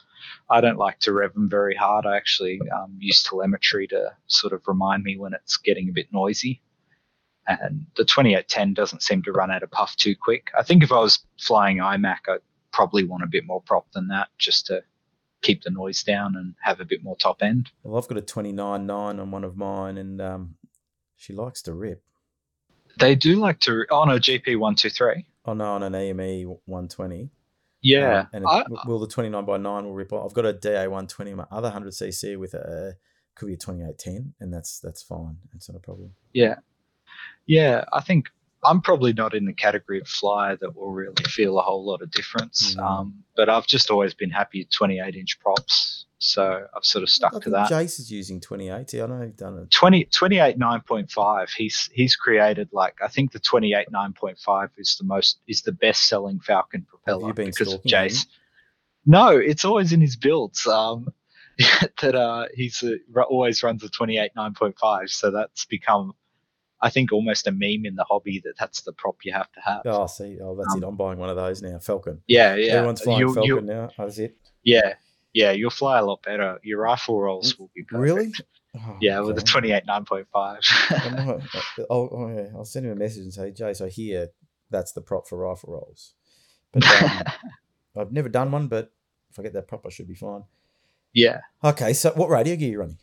[0.51, 2.05] I don't like to rev them very hard.
[2.05, 6.13] I actually um, use telemetry to sort of remind me when it's getting a bit
[6.13, 6.61] noisy.
[7.47, 10.51] And the 2810 doesn't seem to run out of puff too quick.
[10.57, 12.39] I think if I was flying IMAC, I'd
[12.71, 14.83] probably want a bit more prop than that just to
[15.43, 17.69] keep the noise down and have a bit more top end.
[17.83, 20.55] Well, I've got a 29.9 on one of mine, and um,
[21.15, 22.01] she likes to rip.
[22.99, 25.25] They do like to on a GP 123.
[25.45, 27.29] Oh no, on an AME 120.
[27.81, 30.25] Yeah, Um, and I, will the 29 by 9 will rip off.
[30.25, 32.95] I've got a DA 120 on my other 100cc with a
[33.35, 35.37] could be a 2810, and that's that's fine.
[35.53, 36.11] It's not a problem.
[36.33, 36.55] Yeah.
[37.45, 38.29] Yeah, I think
[38.65, 42.01] I'm probably not in the category of flyer that will really feel a whole lot
[42.01, 42.75] of difference.
[42.75, 42.83] No.
[42.83, 46.05] Um, but I've just always been happy with 28 inch props.
[46.25, 47.69] So I've sort of I stuck to think that.
[47.69, 48.89] Jase is using 28.
[48.89, 49.71] See, I know you've done it.
[49.71, 55.39] 20, 28 9.5 he's he's created like i think the 28 9.5 is the most
[55.47, 58.07] is the best selling falcon propeller because of stalking him?
[58.07, 58.25] Jase
[59.05, 61.09] no it's always in his builds um
[62.01, 66.13] that uh he's uh, always runs a 28 9.5 so that's become
[66.83, 69.59] i think almost a meme in the hobby that that's the prop you have to
[69.61, 70.87] have Oh, see, oh, that's Um, it.
[70.87, 71.79] I'm buying one of those now.
[71.79, 72.21] Falcon.
[72.27, 73.89] yeah yeah Everyone's flying You'll- Falcon you'll- now.
[73.97, 74.37] Oh, that's it.
[74.63, 74.93] yeah
[75.33, 78.03] yeah you'll fly a lot better your rifle rolls will be perfect.
[78.03, 78.31] Really?
[78.75, 79.51] Oh, yeah with a okay.
[79.51, 83.89] 28 9.5 might- I'll, oh, yeah, I'll send him a message and say, Jase, I
[83.89, 84.29] hear
[84.71, 86.13] that's the prop for rifle rolls.
[86.71, 87.21] But um,
[87.95, 88.91] I've never done one, but
[89.29, 90.45] if I get that prop, I should be fine.
[91.13, 92.97] yeah Okay, so what radio gear are you running?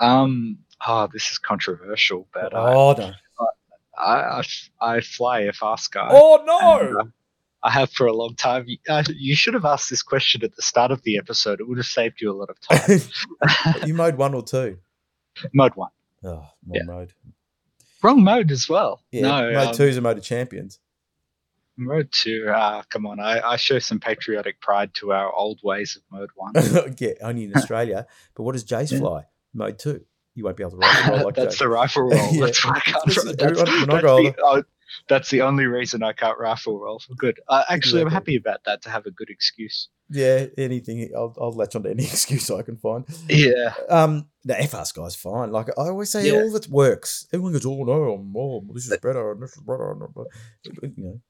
[0.00, 3.12] Um, oh, this is controversial, but I, oh no!
[3.98, 4.42] I, I,
[4.80, 6.08] I fly a FrSky.
[6.10, 7.00] Oh and, no!
[7.00, 7.04] uh,
[7.62, 8.64] I have for a long time.
[8.66, 11.60] You- Uh, you should have asked this question at the start of the episode.
[11.60, 13.86] It would have saved you a lot of time.
[13.86, 14.78] you mode one or two?
[15.52, 15.90] mode one,
[16.24, 16.82] Oh, wrong Yeah.
[16.86, 17.12] mode.
[18.02, 19.02] wrong mode as well.
[19.12, 20.78] Yeah, no, mode um, two is a mode of champions.
[21.76, 23.20] Mode two, ah, come on!
[23.20, 26.52] I, I show some patriotic pride to our old ways of mode one.
[26.98, 28.06] yeah, only in Australia.
[28.34, 28.98] but what does Jase yeah.
[28.98, 29.24] fly?
[29.54, 30.04] Mode two.
[30.34, 32.28] You won't be able to rifle roll like That's the rifle roll.
[32.32, 32.46] yeah.
[32.46, 33.04] That's why I can't.
[33.04, 34.62] That's, that's, the, oh,
[35.08, 37.00] that's the only reason I can't rifle roll.
[37.16, 37.40] Good.
[37.48, 38.02] Uh, actually, exactly.
[38.02, 39.88] I'm happy about that to have a good excuse.
[40.08, 41.10] Yeah, anything.
[41.16, 43.04] I'll, I'll latch onto any excuse I can find.
[43.28, 43.74] Yeah.
[43.88, 45.52] Um, the FrSky's fine.
[45.52, 46.40] Like I always say, yeah.
[46.40, 47.26] all that works.
[47.32, 49.96] Everyone goes, "Oh no, oh, this is better, and this is better."
[50.82, 51.20] You know.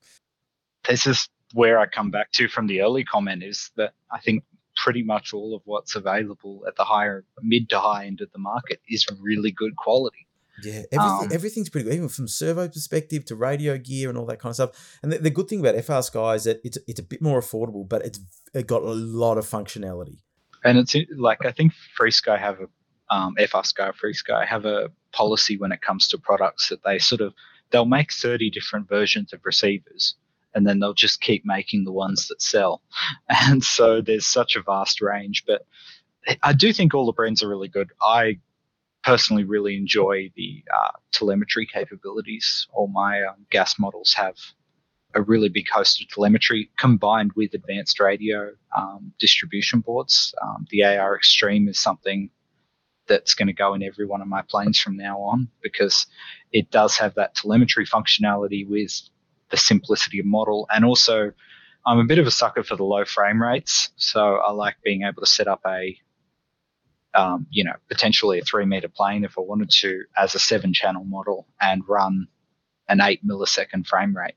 [0.89, 4.45] This is where I come back to from the early comment is that I think
[4.83, 8.39] pretty much all of what's available at the higher mid to high end of the
[8.39, 10.27] market is really good quality.
[10.63, 14.27] Yeah, everything, um, everything's pretty good, even from servo perspective to radio gear and all
[14.27, 14.99] that kind of stuff.
[15.03, 17.89] And the, the good thing about FrSky is that it's it's a bit more affordable,
[17.89, 18.21] but it's
[18.53, 20.19] it got a lot of functionality.
[20.65, 25.57] And it's like I think FrSky have a um, FR Sky, FrSky have a policy
[25.57, 27.35] when it comes to products that they sort of
[27.71, 30.15] they'll make thirty different versions of receivers,
[30.55, 32.83] and then they'll just keep making the ones that sell.
[33.29, 35.63] And so there's such a vast range, but
[36.43, 37.91] I do think all the brands are really good.
[38.03, 38.39] I
[39.03, 42.67] personally really enjoy the uh, telemetry capabilities.
[42.73, 44.37] All my um, gas models have
[45.15, 50.35] a really big host of telemetry combined with advanced radio um, distribution boards.
[50.43, 52.31] Um, the AR Extreme is something
[53.09, 56.07] that's going to go in every one of my planes from now on because
[56.53, 59.01] it does have that telemetry functionality with
[59.51, 60.67] the simplicity of model.
[60.75, 61.33] And also,
[61.87, 63.91] I'm a bit of a sucker for the low frame rates.
[63.97, 65.99] So I like being able to set up a
[67.15, 70.73] um, you know, potentially a three meter plane if I wanted to as a seven
[70.73, 72.29] channel model and run
[72.89, 74.35] an eight millisecond frame rate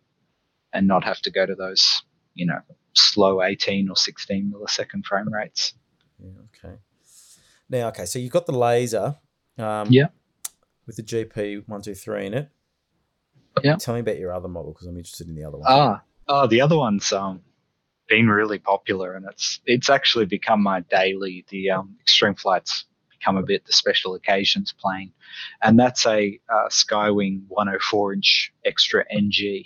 [0.72, 2.03] and not have to go to those,
[2.34, 2.59] you know,
[2.93, 5.74] slow 18 or 16 millisecond frame rates.
[6.20, 6.32] Yeah,
[6.66, 6.76] okay.
[7.70, 9.18] Now, okay, so you've got the laser.
[9.57, 10.07] Um, yeah.
[10.86, 12.49] With the GP one two three in it.
[13.62, 13.76] Yeah.
[13.76, 15.68] Tell me about your other model because I'm interested in the other one.
[15.68, 17.41] Ah, oh, the other one's um,
[18.08, 21.45] been really popular, and it's it's actually become my daily.
[21.49, 25.12] The um, extreme flights become a bit the special occasions plane,
[25.62, 29.66] and that's a uh, Skywing 104 inch extra NG,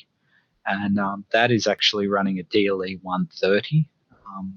[0.66, 3.90] and um, that is actually running a DLE 130
[4.28, 4.54] um,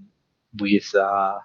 [0.59, 1.39] with uh,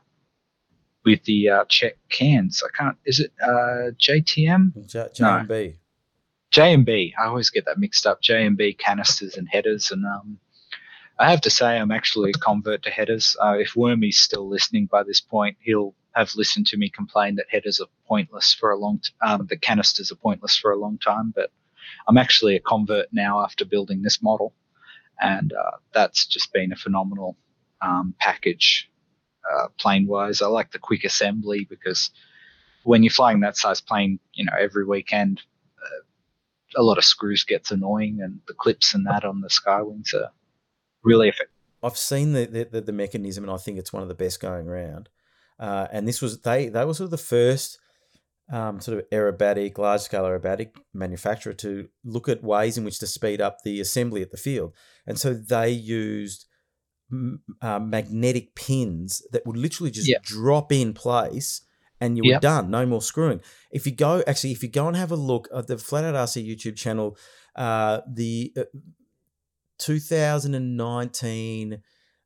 [1.05, 2.63] with the uh, Czech cans.
[2.65, 2.97] I can't.
[3.05, 4.87] Is it uh, JTM?
[4.87, 5.49] J- JMB.
[5.49, 5.73] No.
[6.55, 7.11] JMB.
[7.19, 8.21] I always get that mixed up.
[8.21, 10.39] JMB canisters and headers, and um,
[11.19, 13.35] I have to say, I'm actually a convert to headers.
[13.43, 17.47] Uh, if Wormy's still listening by this point, he'll have listened to me complain that
[17.49, 20.97] headers are pointless for a long, t- um, the canisters are pointless for a long
[20.97, 21.33] time.
[21.35, 21.51] But
[22.07, 24.53] I'm actually a convert now after building this model,
[25.19, 27.35] and uh, that's just been a phenomenal
[27.81, 28.89] um, package.
[29.53, 32.11] Uh, plane wise, I like the quick assembly because
[32.83, 35.41] when you're flying that size plane, you know every weekend,
[36.75, 40.31] a lot of screws gets annoying, and the clips and that on the Skywings are
[41.03, 41.51] really effective.
[41.83, 44.67] I've seen the, the, the mechanism, and I think it's one of the best going
[44.67, 45.09] around.
[45.59, 47.79] Uh, and this was they they were sort of the first
[48.51, 53.07] um, sort of aerobatic, large scale aerobatic manufacturer to look at ways in which to
[53.07, 54.73] speed up the assembly at the field.
[55.07, 56.45] And so they used
[57.61, 60.23] uh, magnetic pins that would literally just yep.
[60.23, 61.61] drop in place
[62.01, 62.41] and you were yep.
[62.41, 62.69] done.
[62.69, 63.41] No more screwing.
[63.71, 66.15] If you go, actually, if you go and have a look at the Flat Out
[66.15, 67.17] RC YouTube channel,
[67.55, 68.63] uh, the uh,
[69.79, 71.81] 2019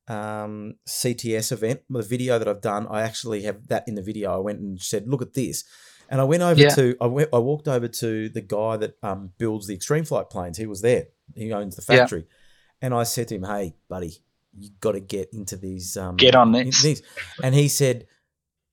[0.07, 4.33] um, CTS event, the video that I've done, I actually have that in the video.
[4.33, 5.63] I went and said, "Look at this,"
[6.09, 6.69] and I went over yeah.
[6.69, 10.29] to I went I walked over to the guy that um, builds the extreme flight
[10.29, 10.57] planes.
[10.57, 11.07] He was there.
[11.35, 12.35] He owns the factory, yeah.
[12.81, 14.23] and I said to him, "Hey, buddy,
[14.57, 15.97] you got to get into these.
[15.97, 16.81] Um, get on this.
[16.81, 17.01] These.
[17.43, 18.07] And he said,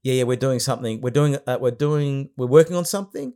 [0.06, 1.00] "Yeah, yeah, we're doing something.
[1.00, 1.36] We're doing.
[1.46, 2.30] Uh, we're doing.
[2.36, 3.34] We're working on something.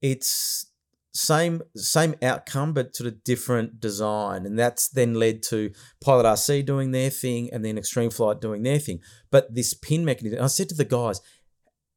[0.00, 0.66] It's
[1.14, 5.70] same same outcome but sort of different design and that's then led to
[6.02, 8.98] pilot rc doing their thing and then extreme flight doing their thing
[9.30, 11.20] but this pin mechanism i said to the guys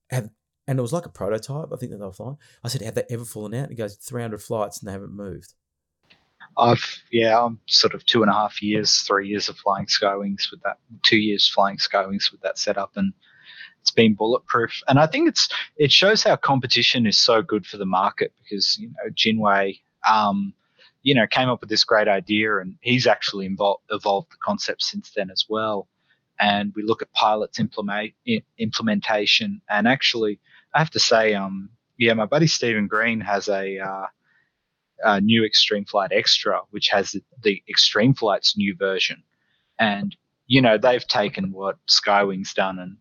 [0.10, 0.30] have
[0.68, 2.95] and it was like a prototype i think that they were flying i said have
[2.95, 5.53] they ever fallen out and he goes 300 flights and they haven't moved
[6.57, 10.52] i've yeah i'm sort of two and a half years three years of flying skywings
[10.52, 13.14] with that two years flying skywings with that setup and
[13.86, 14.82] it's been bulletproof.
[14.88, 15.48] And I think it's
[15.78, 19.80] it shows how competition is so good for the market because you know Jinwei,
[20.10, 20.56] um,
[21.03, 24.82] you know, came up with this great idea, and he's actually involved, evolved the concept
[24.82, 25.88] since then as well.
[26.40, 28.14] And we look at pilots implement
[28.57, 30.40] implementation, and actually,
[30.74, 34.07] I have to say, um, yeah, my buddy Stephen Green has a, uh,
[35.03, 39.22] a new Extreme Flight Extra, which has the, the Extreme Flight's new version,
[39.78, 40.16] and
[40.48, 42.98] you know they've taken what Skywing's done and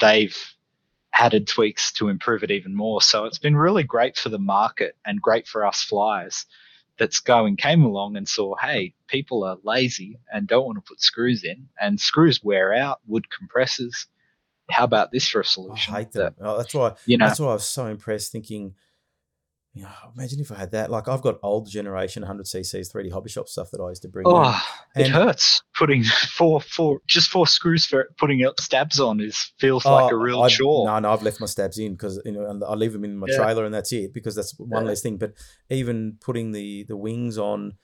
[0.00, 0.36] they've
[1.12, 3.00] added tweaks to improve it even more.
[3.00, 6.44] So it's been really great for the market and great for us flyers
[6.98, 11.00] that's going came along and saw, hey, people are lazy and don't want to put
[11.02, 14.06] screws in, and screws wear out, wood compresses.
[14.70, 15.94] How about this for a solution?
[15.94, 16.34] I hate them.
[16.38, 16.94] that- Oh, that's why.
[17.06, 18.32] you know, That's why I was so impressed.
[18.32, 18.74] Thinking,
[19.76, 20.90] you know, imagine if I had that.
[20.90, 24.08] Like I've got old generation 100 cc's 3D hobby shop stuff that I used to
[24.08, 24.26] bring.
[24.26, 24.32] in.
[24.34, 24.60] oh,
[24.96, 29.52] it And- hurts putting four, four, just four screws for putting up stabs on is
[29.58, 30.86] feels like a Oh, real I- chore.
[30.86, 33.16] No, no, I've left my stabs in because you know and I leave them in
[33.18, 33.36] my Yeah.
[33.36, 34.88] trailer and that's it because that's one Yeah.
[34.88, 35.18] less thing.
[35.18, 35.34] But
[35.70, 37.74] even putting the the wings on,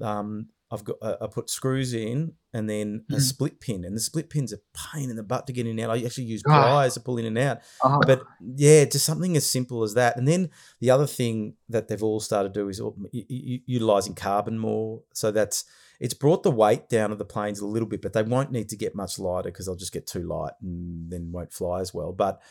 [0.00, 3.20] um, I've got uh, I put screws in and then a Mhm.
[3.20, 5.80] split pin, and the split pin's a pain in the butt to get in and
[5.80, 5.96] out.
[5.96, 7.58] I actually use pliers to pull in and out.
[7.82, 8.22] Oh, But
[8.56, 10.16] yeah, just something as simple as that.
[10.16, 10.50] And then
[10.80, 12.78] the other thing that they've all started to do is
[13.12, 15.02] u- utilizing carbon more.
[15.14, 15.64] So that's
[16.00, 18.68] it's brought the weight down of the planes a little bit, but they won't need
[18.68, 21.94] to get much lighter because they'll just get too light and then won't fly as
[21.94, 22.12] well.
[22.12, 22.42] But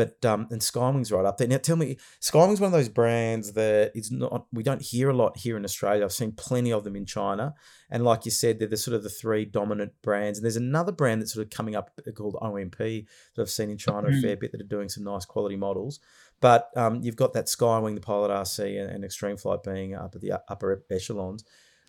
[0.00, 1.46] but um, and Skywing's right up there.
[1.46, 5.14] Now tell me, Skywing's one of those brands that is not we don't hear a
[5.14, 6.04] lot here in Australia.
[6.04, 7.52] I've seen plenty of them in China,
[7.90, 10.38] and like you said, they're the sort of the three dominant brands.
[10.38, 13.76] And there's another brand that's sort of coming up called OMP that I've seen in
[13.76, 14.22] China a Mm.
[14.22, 16.00] fair bit that are doing some nice quality models.
[16.40, 20.14] But um, you've got that Skywing, the Pilot RC, and, and Extreme Flight being up
[20.14, 21.44] at the upper echelons.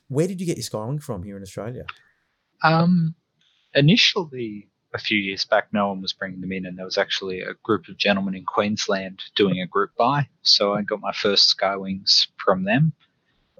[0.09, 1.85] Where did you get your Skywing from here in Australia?
[2.61, 3.15] Um,
[3.73, 7.41] initially, a few years back, no one was bringing them in, and there was actually
[7.41, 10.27] a group of gentlemen in Queensland doing a group buy.
[10.41, 12.93] So I got my first Skywings from them,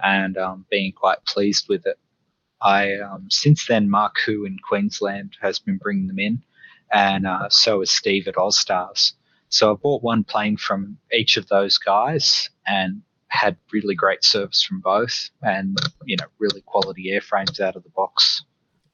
[0.04, 1.98] and um, being quite pleased with it.
[2.62, 6.42] I um, since then, Mark Hu in Queensland has been bringing them in,
[6.92, 9.14] and uh, so is Steve at Ozstars.
[9.50, 14.62] So I bought one plane from each of those guys, and had really great service
[14.62, 18.44] from both, and you know, really quality airframes out of the box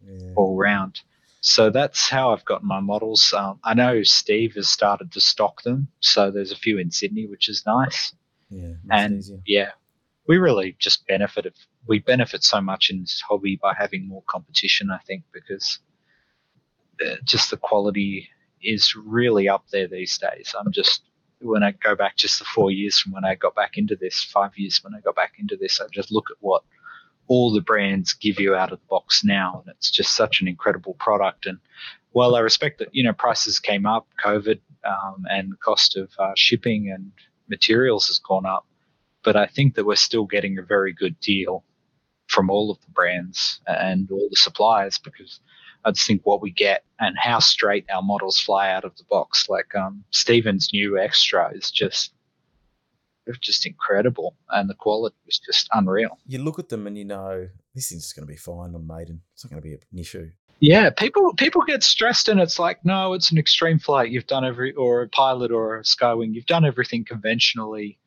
[0.08, 0.34] Yeah.
[0.36, 1.02] all round.
[1.48, 3.34] So that's how I've gotten my models.
[3.36, 7.26] Um, I know Steve has started to stock them, so there's a few in Sydney,
[7.26, 8.14] which is nice.
[8.50, 9.42] Yeah, And easier.
[9.46, 9.72] yeah,
[10.28, 11.54] we really just benefited.
[11.88, 14.92] We benefit so much in this hobby by having more competition.
[14.92, 15.80] I think because
[17.06, 18.28] uh, just the quality
[18.62, 20.54] is really up there these days.
[20.60, 21.04] I'm just
[21.40, 24.22] when I go back just the four years from when I got back into this,
[24.22, 26.64] five years when I got back into this, I just look at what
[27.28, 30.48] all the brands give you out of the box now, and it's just such an
[30.48, 31.46] incredible product.
[31.46, 31.60] And
[32.12, 36.10] while I respect that, you know, prices came up, COVID, um, and the cost of
[36.18, 37.12] uh, shipping and
[37.50, 38.66] materials has gone up,
[39.24, 41.64] but I think that we're still getting a very good deal
[42.28, 45.40] from all of the brands and all the suppliers because
[45.86, 49.04] I just think what we get and how straight our models fly out of the
[49.10, 49.48] box.
[49.48, 52.12] Like um, Steven's new extra is just
[53.28, 56.18] it's just incredible, and the quality was just unreal.
[56.28, 58.86] You look at them and you know this thing's just going to be fine on
[58.88, 59.22] maiden.
[59.34, 60.32] It's not going to be an issue.
[60.60, 64.10] Yeah, people people get stressed, and it's like, no, it's an extreme flight.
[64.10, 66.34] You've done every, or a pilot or a skywing.
[66.34, 68.00] You've done everything conventionally.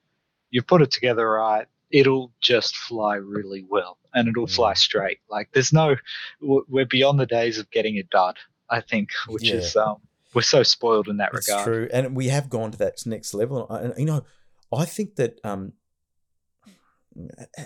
[0.50, 1.66] You've put it together right.
[1.92, 4.54] It'll just fly really well, and it'll Yeah.
[4.56, 5.18] fly straight.
[5.28, 5.94] Like there's no,
[6.40, 8.36] we're beyond the days of getting a dud.
[8.68, 9.56] I think, which Yeah.
[9.56, 9.96] is um,
[10.34, 11.64] we're so spoiled in that It's regard.
[11.66, 13.68] true, and we have gone to that next level.
[13.68, 14.24] And you know,
[14.72, 15.72] I think that um,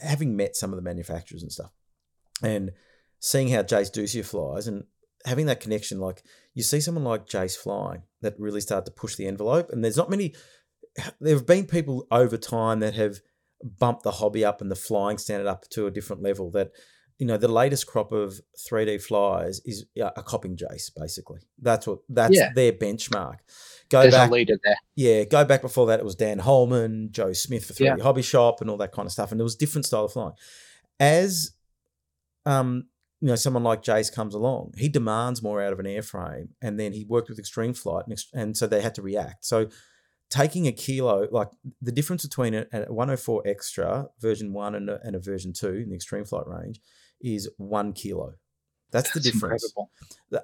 [0.02, 1.72] having met some of the manufacturers and stuff,
[2.42, 2.72] and
[3.20, 4.84] seeing how Jase Dussia flies, and
[5.24, 6.22] having that connection, like
[6.54, 9.70] you see someone like Jase flying that really started to push the envelope.
[9.70, 10.34] And there's not many.
[11.20, 13.20] There have been people over time that have
[13.62, 16.50] bumped the hobby up and the flying standard up to a different level.
[16.50, 16.70] That
[17.18, 21.40] you know, the latest crop of 3D flyers is a copying Jase, basically.
[21.60, 22.52] That's what that's Yeah.
[22.54, 23.36] their benchmark.
[23.94, 24.76] Go There's back, a leader there.
[24.96, 26.00] yeah, go back before that.
[26.00, 28.02] It was Dan Holman, Joe Smith for 3D Yeah.
[28.02, 29.30] Hobby Shop, and all that kind of stuff.
[29.30, 30.34] And there was different style of flying.
[30.98, 31.52] As
[32.46, 32.86] um,
[33.20, 36.78] you know, someone like Jase comes along, he demands more out of an airframe, and
[36.78, 39.44] then he worked with Extreme Flight, and, and so they had to react.
[39.44, 39.68] So
[40.30, 41.48] taking a kilo, like
[41.80, 45.74] the difference between a, a 104 extra version one and a, and a version two
[45.74, 46.80] in the Extreme Flight range
[47.20, 48.34] is one kilo.
[48.90, 49.90] That's, the difference incredible.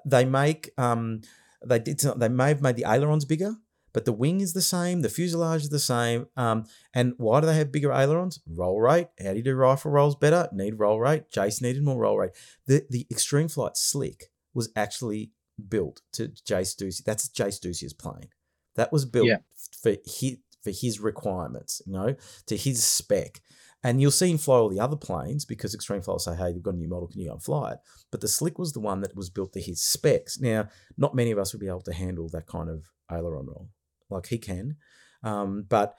[0.04, 1.20] they make um
[1.66, 3.54] they did some- they may have made the ailerons bigger
[3.92, 6.64] but the wing is the same the fuselage is the same um
[6.94, 8.38] and why do they have bigger ailerons?
[8.46, 9.08] Roll rate.
[9.22, 10.48] How do you do rifle rolls better?
[10.52, 11.30] Need roll rate.
[11.30, 12.30] Jase needed more roll rate.
[12.66, 15.32] The the extreme flight slick was actually
[15.68, 17.02] built to Jase Dussia.
[17.04, 18.28] That's Jase Dussia's plane.
[18.76, 19.38] That was built Yeah.
[19.82, 22.14] for his for his requirements you know
[22.46, 23.40] to his spec
[23.82, 26.52] and you'll see him fly all the other planes because Extreme Flight will say, hey,
[26.52, 27.78] we've got a new model, can you go and fly it?
[28.10, 30.38] But the Slick was the one that was built to his specs.
[30.38, 33.70] Now, not many of us would be able to handle that kind of aileron roll,
[34.10, 34.76] like he can.
[35.22, 35.94] Um, but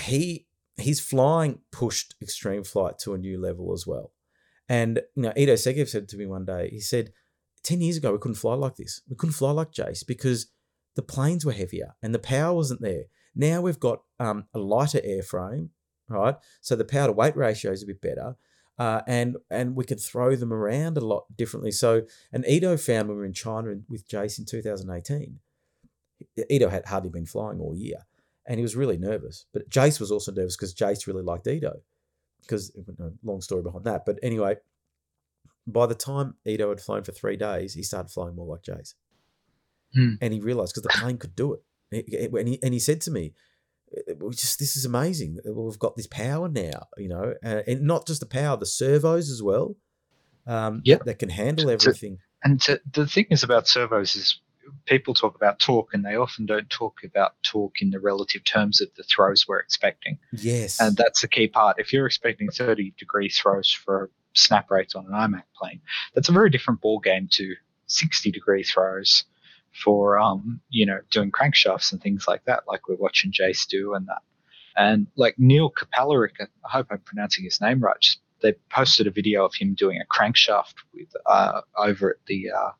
[0.00, 4.12] he his flying pushed Extreme Flight to a new level as well.
[4.68, 7.12] And you know, Ido Segev said to me one day, he said,
[7.62, 9.00] 10 years ago, we couldn't fly like this.
[9.08, 10.48] We couldn't fly like Jase because
[10.96, 13.04] the planes were heavier and the power wasn't there.
[13.34, 15.70] Now we've got um, a lighter airframe
[16.08, 16.36] right?
[16.60, 18.36] So the power to weight ratio is a bit better.
[18.76, 21.70] Uh, and and we could throw them around a lot differently.
[21.70, 22.02] So,
[22.32, 25.38] and Ido found when we were in China with Jase in 2018,
[26.50, 27.98] Ido had hardly been flying all year,
[28.46, 29.46] and he was really nervous.
[29.52, 31.82] But Jase was also nervous because Jase really liked Ido.
[32.42, 32.72] Because
[33.22, 34.56] long story behind that, but anyway,
[35.66, 38.96] by the time Ido had flown for three days, he started flying more like Jase,
[39.94, 40.14] Hmm.
[40.20, 41.62] and he realized because the plane could do it.
[41.92, 43.34] And he, and he said to me,
[44.20, 45.38] we just this is amazing.
[45.44, 49.42] We've got this power now, you know, and not just the power, the servos as
[49.42, 49.76] well.
[50.46, 51.04] Um, Yep.
[51.04, 52.18] that can handle everything.
[52.42, 54.38] And to, the thing is about servos is
[54.84, 58.80] people talk about torque, and they often don't talk about torque in the relative terms
[58.80, 60.18] of the throws we're expecting.
[60.32, 61.78] Yes, And that's the key part.
[61.78, 65.80] If you're expecting 30 degree throws for snap rates on an IMAC plane,
[66.14, 67.54] that's a very different ball game to
[67.86, 69.24] 60 degree throws
[69.82, 73.94] for um, you know, doing crankshafts and things like that, like we're watching Jase do
[73.94, 74.22] and that.
[74.76, 78.16] And like Neil Kapalaric, I hope I'm pronouncing his name right.
[78.42, 82.70] They posted a video of him doing a crankshaft with uh, over at the uh,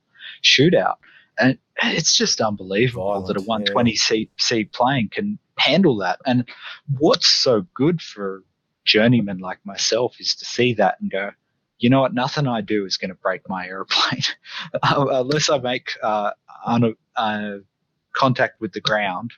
[0.42, 0.96] shootout,
[1.38, 3.74] and it's just unbelievable that a Violent, yeah.
[3.74, 6.18] 120 seat seat plane can handle that.
[6.26, 6.48] And
[6.98, 8.42] what's so good for
[8.84, 11.30] journeymen like myself is to see that and go,
[11.78, 12.14] you know what?
[12.14, 14.22] Nothing I do is going to break my airplane
[14.82, 16.30] unless I make uh,
[16.64, 17.56] un- uh,
[18.14, 19.32] contact with the ground.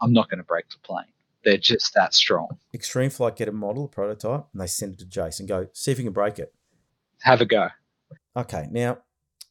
[0.00, 1.12] I'm not going to break the plane.
[1.44, 2.58] They're just that strong.
[2.74, 5.46] Extreme Flight get a model, a prototype, and they send it to Jason.
[5.46, 6.54] Go see if you can break it.
[7.22, 7.68] Have a go.
[8.36, 8.98] Okay, now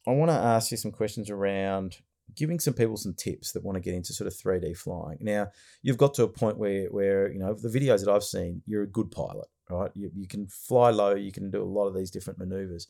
[0.06, 1.98] I want to ask you some questions around
[2.36, 5.18] giving some people some tips that want to get into sort of 3D flying.
[5.20, 5.48] Now,
[5.82, 8.82] you've got to a point where where, you know, the videos that I've seen, you're
[8.82, 9.90] a good pilot, right?
[9.94, 12.88] You, you can fly low, you can do a lot of these different maneuvers.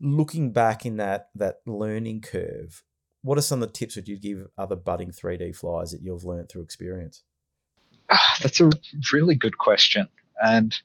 [0.00, 2.82] Looking back in that that learning curve,
[3.22, 6.24] what are some of the tips that you'd give other budding 3D flyers that you've
[6.24, 7.22] learned through experience?
[8.10, 8.70] Ah, that's a
[9.12, 10.08] really good question,
[10.42, 10.76] and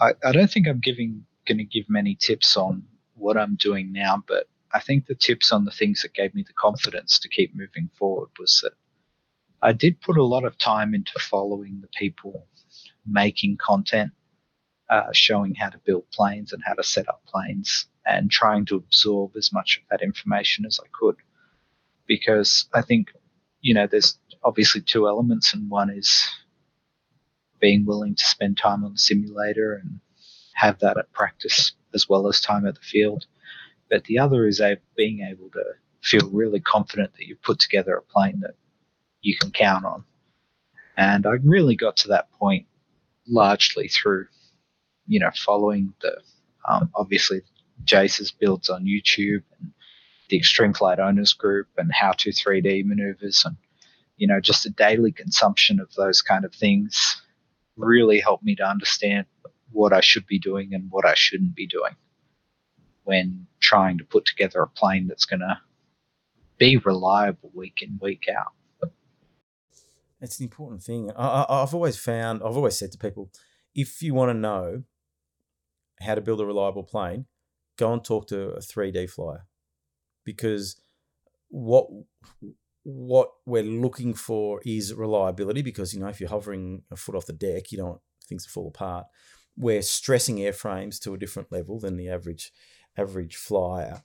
[0.00, 2.84] I, I don't think I'm giving going to give many tips on
[3.14, 6.44] what I'm doing now, but I think the tips on the things that gave me
[6.46, 8.72] the confidence to keep moving forward was that
[9.60, 12.46] I did put a lot of time into following the people
[13.06, 14.12] making content,
[14.90, 18.76] uh, showing how to build planes and how to set up planes, and trying to
[18.76, 21.16] absorb as much of that information as I could.
[22.06, 23.12] Because I think,
[23.60, 26.28] you know, there's obviously two elements, and one is
[27.60, 30.00] being willing to spend time on the simulator and
[30.54, 33.26] have that at practice as well as time at the field.
[33.88, 35.62] But the other is a, being able to
[36.02, 38.54] feel really confident that you've put together a plane that
[39.20, 40.04] you can count on.
[40.96, 42.66] And I really got to that point
[43.28, 44.26] largely through,
[45.06, 46.20] you know, following the
[46.68, 47.42] um, obviously
[47.84, 49.72] Jase's builds on YouTube and
[50.28, 53.56] the Extreme Flight Owners Group and How to 3D maneuvers and
[54.16, 57.20] you know just the daily consumption of those kind of things
[57.76, 59.26] really helped me to understand
[59.70, 61.96] what I should be doing and what I shouldn't be doing
[63.04, 65.58] when trying to put together a plane that's going to
[66.58, 68.52] be reliable week in week out.
[70.22, 71.10] It's an important thing.
[71.16, 73.30] I, I, I've always found, I've always said to people,
[73.74, 74.84] if you want to know
[76.00, 77.26] how to build a reliable plane,
[77.76, 79.46] go and talk to a 3D flyer,
[80.24, 80.80] because
[81.48, 81.86] what
[82.84, 85.62] what we're looking for is reliability.
[85.62, 88.44] Because you know, if you're hovering a foot off the deck, you don't want things
[88.44, 89.06] to fall apart.
[89.56, 92.52] We're stressing airframes to a different level than the average
[92.96, 94.02] average flyer,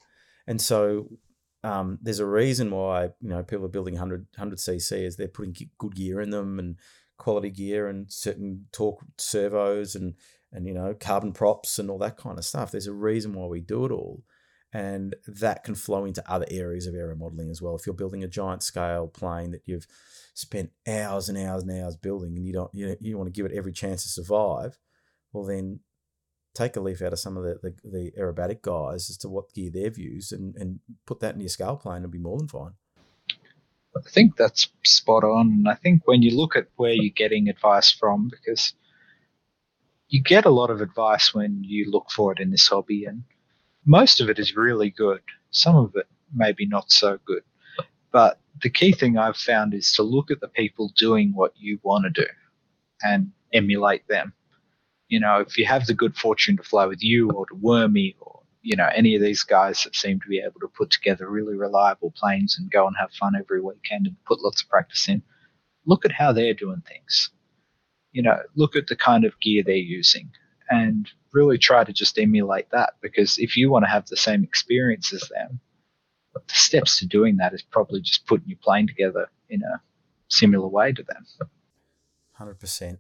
[0.48, 1.10] and so
[1.68, 5.28] um, there's a reason why you know people are building 100 100 cc is they're
[5.28, 6.78] putting good gear in them and
[7.18, 10.14] quality gear and certain torque servos and
[10.52, 12.72] and you know carbon props and all that kind of stuff.
[12.72, 14.24] There's a reason why we do it all.
[14.74, 17.76] And that can flow into other areas of aero modeling as well.
[17.76, 19.88] If you're building a giant scale plane that you've
[20.34, 23.50] spent hours and hours and hours building and you don't you, you want to give
[23.50, 24.78] it every chance to survive
[25.34, 25.80] well then
[26.58, 29.54] take a leaf out of some of the, the, the aerobatic guys as to what
[29.54, 32.48] gear they've used and, and put that in your scale plane and be more than
[32.48, 32.74] fine.
[33.96, 35.48] I think that's spot on.
[35.48, 38.74] And I think when you look at where you're getting advice from, because
[40.08, 43.24] you get a lot of advice when you look for it in this hobby, and
[43.86, 45.22] most of it is really good.
[45.52, 47.44] Some of it maybe not so good.
[48.12, 51.80] But the key thing I've found is to look at the people doing what you
[51.84, 52.30] want to do
[53.02, 54.34] and emulate them.
[55.08, 58.16] You know, if you have the good fortune to fly with you or to Wormy
[58.20, 61.30] or, you know, any of these guys that seem to be able to put together
[61.30, 65.08] really reliable planes and go and have fun every weekend and put lots of practice
[65.08, 65.22] in,
[65.86, 67.30] look at how they're doing things.
[68.12, 70.32] You know, look at the kind of gear they're using
[70.70, 74.44] and really try to just emulate that because if you want to have the same
[74.44, 75.60] experience as them,
[76.34, 79.82] the steps to doing that is probably just putting your plane together in a
[80.28, 81.26] similar way to them.
[82.40, 83.00] 100%.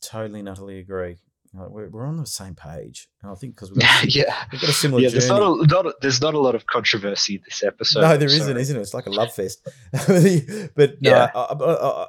[0.00, 1.16] totally and utterly agree.
[1.58, 4.60] Like, we're, we're on the same page, and I think because we've got, yeah, we've
[4.60, 5.08] got a similar yeah.
[5.08, 5.20] journey.
[5.20, 8.02] There's not, a, not there's not a lot of controversy this episode.
[8.02, 8.80] no, there not isn't it?
[8.80, 9.66] It's like a love fest.
[9.92, 11.30] but no, Yeah.
[11.34, 12.06] I, I, I,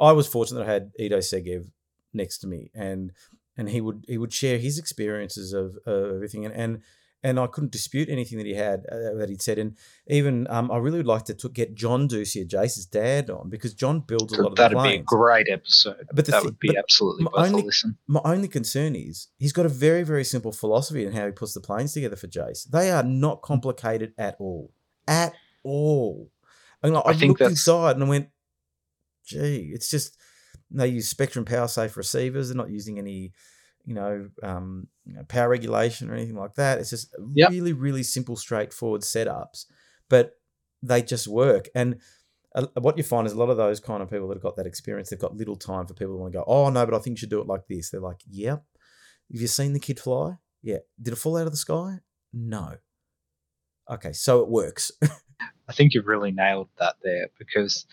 [0.00, 1.70] I was fortunate that I had Ido Segev
[2.12, 3.12] next to me, and
[3.56, 6.82] and he would he would share his experiences of, of everything, and, and
[7.26, 9.76] and I couldn't dispute anything that he had uh, that he'd said, and
[10.06, 13.74] even um, I really would like to, to get John Dussia, Jase's dad, on because
[13.74, 16.06] John builds a lot of That'd be a great episode.
[16.12, 17.98] But that thi- would be absolutely my worth only- a listen.
[18.06, 21.52] My only concern is he's got a very, very simple philosophy in how he puts
[21.54, 22.64] the planes together for Jase.
[22.64, 24.72] They are not complicated at all.
[25.08, 25.34] At
[25.64, 26.30] all.
[26.82, 28.28] And like, I, I think looked that's- inside and I went,
[29.24, 30.16] gee, it's just
[30.70, 32.48] they use Spektrum Power Safe receivers.
[32.48, 33.32] They're not using any,
[33.86, 36.78] you know, um, you know, power regulation or anything like that.
[36.78, 37.50] It's just Yep.
[37.50, 39.64] really, really simple, straightforward setups,
[40.10, 40.32] but
[40.82, 41.68] they just work.
[41.74, 42.00] And
[42.54, 44.56] uh, what you find is a lot of those kind of people that have got
[44.56, 46.94] that experience, they've got little time for people who want to go, oh, no, but
[46.94, 47.90] I think you should do it like this.
[47.90, 48.64] They're like, yep.
[49.32, 50.36] Have you seen the kid fly?
[50.62, 50.78] Yeah.
[51.00, 52.00] Did it fall out of the sky?
[52.32, 52.76] No.
[53.90, 54.90] Okay, so it works.
[55.68, 57.86] I think you've really nailed that there because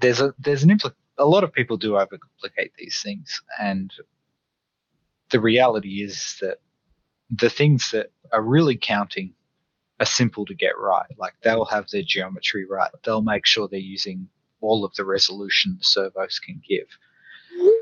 [0.00, 3.92] there's a there's an impl- a lot of people do overcomplicate these things, and
[5.30, 6.58] the reality is that
[7.30, 9.34] the things that are really counting
[9.98, 11.06] are simple to get right.
[11.18, 12.90] Like they'll have their geometry right.
[13.04, 14.28] They'll make sure they're using
[14.60, 16.86] all of the resolution the servos can give,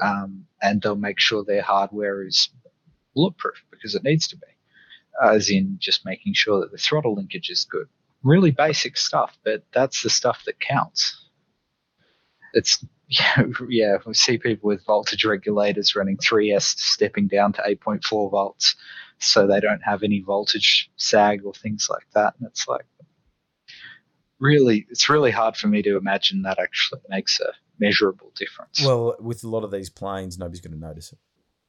[0.03, 2.51] um, and they'll make sure their hardware is
[3.15, 4.47] bulletproof because it needs to be,
[5.23, 7.89] as in just making sure that the throttle linkage is good
[8.23, 11.29] really basic stuff, but that's the stuff that counts.
[12.53, 13.97] It's yeah, yeah.
[14.07, 18.77] We see people with voltage regulators running 3S stepping down to 8.4 volts,
[19.19, 22.35] so they don't have any voltage sag or things like that.
[22.39, 22.87] And it's like
[24.39, 28.85] really, it's really hard for me to imagine that actually makes a measurable difference.
[28.85, 31.19] well, with a lot of these planes, nobody's going to notice it.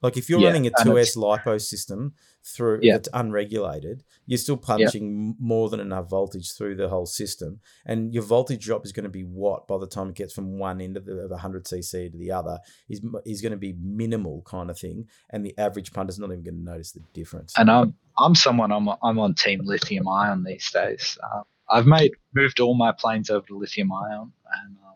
[0.02, 2.14] Like if you're Yeah, running a and 2S LiPo system
[2.44, 2.94] through Yeah.
[2.94, 8.14] that's unregulated, you're still punching m more than enough voltage through the whole system, and
[8.14, 10.80] your voltage drop is going to be what by the time it gets from one
[10.82, 14.42] end of the, of 100 cc to the other is is going to be minimal
[14.44, 17.54] kind of thing, and the average punter's not even going to notice the difference.
[17.58, 21.18] and I'm I'm someone I'm I'm on team lithium ion these days.
[21.24, 24.32] Uh, I've made moved all my planes over to lithium ion,
[24.64, 24.96] and um,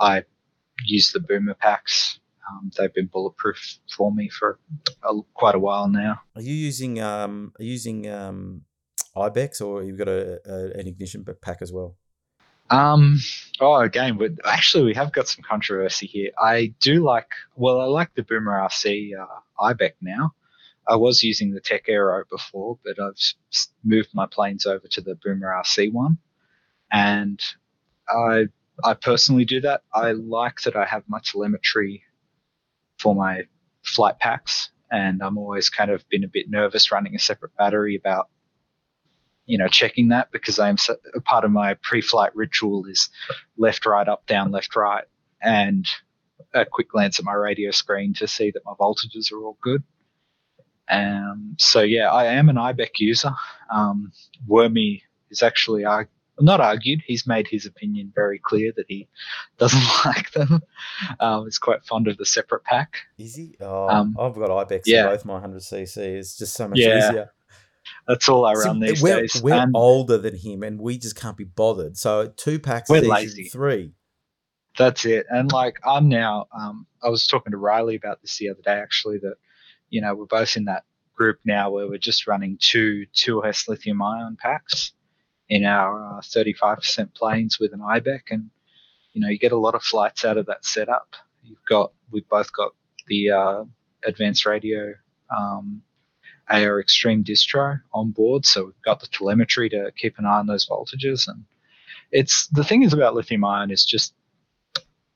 [0.00, 0.24] I
[0.86, 2.19] use the boomer packs.
[2.50, 4.58] Um, they've been bulletproof for me for
[5.02, 6.20] a, quite a while now.
[6.34, 8.62] Are you using um are you using um
[9.16, 11.96] IBECs or you've got a, a an ignition pack as well?
[12.70, 13.18] Um,
[13.60, 16.30] oh, again, but actually, we have got some controversy here.
[16.38, 19.26] I do like, well, I like the Boomer RC uh,
[19.60, 20.34] IBEC now.
[20.88, 23.16] I was using the Tech Aero before, but I've
[23.84, 26.18] moved my planes over to the Boomer RC one,
[26.92, 27.40] and
[28.08, 28.46] I
[28.84, 29.82] I personally do that.
[29.92, 32.04] I like that I have my telemetry
[33.00, 33.42] for my
[33.82, 37.96] flight packs, and I'm always kind of been a bit nervous running a separate battery
[37.96, 38.28] about
[39.46, 40.76] you know checking that because I'm
[41.14, 43.08] a part of my pre-flight ritual is
[43.56, 45.04] left, right, up, down, left, right,
[45.40, 45.88] and
[46.54, 49.82] a quick glance at my radio screen to see that my voltages are all good.
[50.88, 53.32] Um, so yeah, I am an IBEC user.
[53.72, 54.12] Um,
[54.46, 56.08] Wormy is actually arg-
[56.44, 57.02] not argued.
[57.06, 59.08] He's made his opinion very clear that he
[59.58, 60.60] doesn't like them.
[61.20, 62.96] Um, he's quite fond of the separate pack.
[63.18, 63.56] Is he?
[63.60, 65.04] Oh, Um, I've got IBECs yeah.
[65.04, 65.96] in both my 100cc.
[65.98, 67.08] It's just so much Yeah.
[67.08, 67.32] easier.
[68.06, 69.40] That's all I See, run these we're, days.
[69.42, 71.96] we're And- older than him, and we just can't be bothered.
[71.96, 73.44] So two packs, We're lazy.
[73.44, 73.94] Three.
[74.78, 75.26] That's it.
[75.28, 78.74] And like I'm now, um, I was talking to Riley about this the other day
[78.78, 79.18] actually.
[79.18, 79.34] That
[79.88, 80.84] you know we're both in that
[81.16, 84.92] group now where we're just running two two 2S lithium ion packs
[85.50, 88.50] in our uh, 35% planes with an IBEC, and
[89.12, 91.14] you know you get a lot of flights out of that setup.
[91.42, 92.72] You've got we've both got
[93.08, 93.64] the uh,
[94.04, 94.94] advanced radio
[95.36, 95.82] um,
[96.48, 100.46] AR Extreme distro on board, so we've got the telemetry to keep an eye on
[100.46, 101.44] those voltages and.
[102.12, 104.14] It's the thing is about lithium ion is just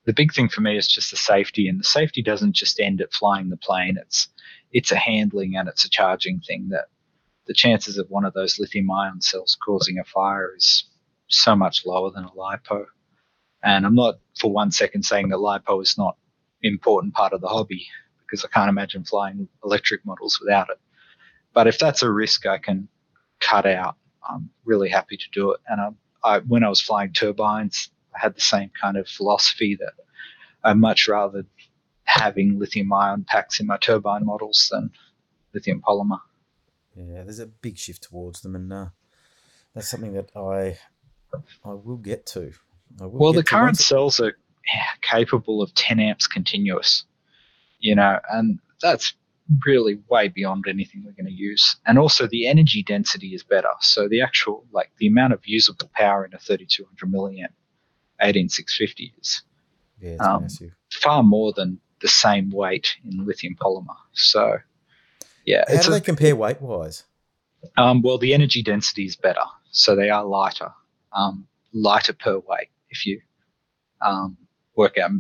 [0.05, 3.01] the big thing for me is just the safety, and the safety doesn't just end
[3.01, 3.97] at flying the plane.
[4.01, 4.29] It's
[4.73, 6.87] it's a handling and it's a charging thing that
[7.47, 10.85] the chances of one of those lithium ion cells causing a fire is
[11.29, 12.87] so much lower than a lipo.
[13.63, 16.17] And I'm not for one second saying that lipo is not
[16.63, 17.87] an important part of the hobby
[18.21, 20.79] because I can't imagine flying electric models without it.
[21.53, 22.89] But if that's a risk I can
[23.41, 23.97] cut out,
[24.29, 25.61] I'm really happy to do it.
[25.69, 25.89] And I,
[26.23, 29.93] I when I was flying turbines, I had the same kind of philosophy that
[30.63, 31.45] I'd much rather
[32.05, 34.91] having lithium ion packs in my turbine models than
[35.53, 36.21] lithium polymer.
[36.97, 38.87] Yeah, there's a big shift towards them, and uh,
[39.75, 40.79] that's something that I
[41.65, 42.53] I will get to.
[43.01, 44.37] I will Well, get the to current cells are
[45.03, 47.05] capable of 10 amps continuous.
[47.81, 49.13] you know, and that's
[49.67, 51.77] really way beyond anything we're going to use.
[51.85, 53.69] And also the energy density is better.
[53.81, 57.53] So the actual, like the amount of usable power in a 3200 milliamp
[58.21, 59.43] 18650 is
[60.01, 60.75] Yeah, it's Um, massive.
[60.93, 63.97] far more than the same weight in lithium polymer.
[64.13, 64.59] So
[65.45, 67.05] yeah, How it's do a- they compare weight wise?
[67.77, 70.71] um, well, the energy density is better, so they are lighter,
[71.13, 73.21] um, lighter per weight if you
[74.03, 74.37] um,
[74.77, 75.11] work out.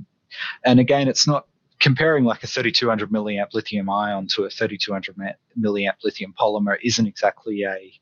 [0.64, 1.46] And again, it's not
[1.80, 5.16] comparing like a 3200 milliamp lithium ion to a 3200
[5.58, 7.92] milliamp lithium polymer isn't exactly a.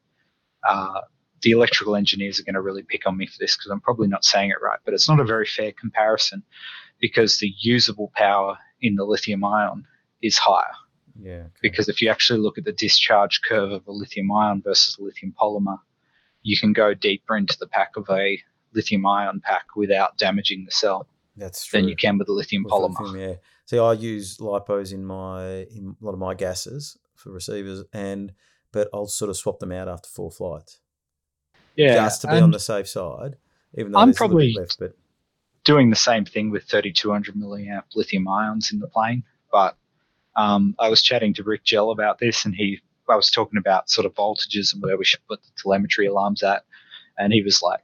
[0.66, 1.00] Uh,
[1.42, 4.06] the electrical engineers are going to really pick on me for this because I'm probably
[4.06, 6.44] not saying it right, but it's not a very fair comparison
[7.00, 9.84] because the usable power in the lithium ion
[10.22, 10.70] is higher
[11.20, 11.32] Yeah.
[11.34, 11.48] okay.
[11.60, 15.02] because if you actually look at the discharge curve of a lithium ion versus a
[15.02, 15.78] lithium polymer,
[16.42, 18.40] you can go deeper into the pack of a
[18.74, 21.06] lithium ion pack without damaging the cell
[21.36, 21.80] that's true.
[21.80, 23.00] than you can with a lithium with polymer.
[23.00, 23.34] lithium, yeah.
[23.66, 28.32] See, I use lipos in my in a lot of my gases for receivers, and
[28.72, 30.80] but I'll sort of swap them out after four flights,
[31.76, 33.36] Yeah, just to be on the safe side.
[33.76, 34.96] Even though I'm there's a little bit probably- left, but
[35.64, 39.22] doing the same thing with 3200 milliamp lithium ions in the plane.
[39.52, 39.76] But
[40.36, 43.90] um, I was chatting to Rick Gell about this, and he I was talking about
[43.90, 46.64] sort of voltages and where we should put the telemetry alarms at,
[47.18, 47.80] and he was like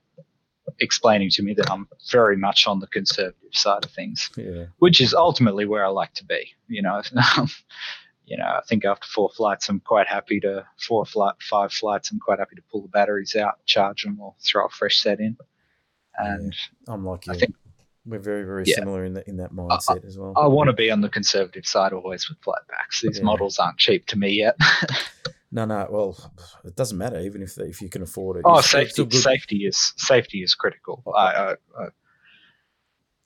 [0.81, 4.31] explaining to me that I'm very much on the conservative side of things.
[4.37, 6.53] yeah, which is ultimately where I like to be.
[6.69, 7.03] You know,
[8.27, 12.11] you know, I think after four flights, I'm quite happy to four flight, five flights.
[12.11, 15.21] I'm quite happy to pull the batteries out, charge them, or throw a fresh set
[15.21, 15.37] in.
[16.17, 16.55] And
[16.87, 17.29] I'm like.
[17.29, 17.55] I think
[18.09, 18.77] We're very, very Yeah.
[18.77, 20.33] similar in that in that mindset as well.
[20.37, 23.03] I want to be on the conservative side always with flight backs.
[23.03, 23.25] These Yeah.
[23.25, 24.57] models aren't cheap to me yet.
[25.51, 25.87] No, no.
[25.91, 26.33] Well,
[26.67, 28.43] it doesn't matter even if if you can afford it.
[28.45, 31.03] oh, It's safety, safety is safety is critical.
[31.07, 31.87] Oh, I, I, I,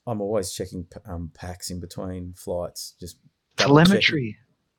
[0.06, 2.94] I'm always checking um, packs in between flights.
[3.00, 3.16] Just
[3.58, 3.74] checking.
[3.74, 4.36] telemetry,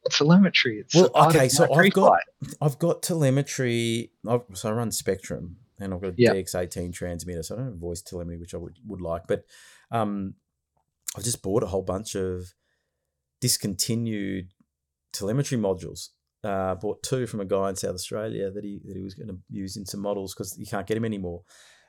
[0.09, 0.79] telemetry.
[0.79, 2.19] It's Well, okay, so I've got
[2.61, 4.11] I've got telemetry.
[4.25, 6.31] I've, so I run Spektrum, and I've got a Yeah.
[6.33, 7.43] DX18 transmitter.
[7.43, 9.23] So I don't have voice telemetry, which I would, would like.
[9.27, 9.43] But
[9.93, 10.33] um,
[11.15, 12.53] I've just bought a whole bunch of
[13.39, 14.49] discontinued
[15.13, 16.09] telemetry modules.
[16.43, 19.29] Uh, bought two from a guy in South Australia that he that he was going
[19.29, 21.43] to use in some models because you can't get them anymore.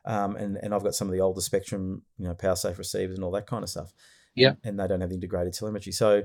[0.04, 3.16] Um, and and I've got some of the older Spektrum, you know, power safe receivers
[3.16, 3.92] and all that kind of stuff.
[4.36, 4.50] Yeah.
[4.50, 5.92] and, and they don't have the integrated telemetry.
[5.92, 6.24] So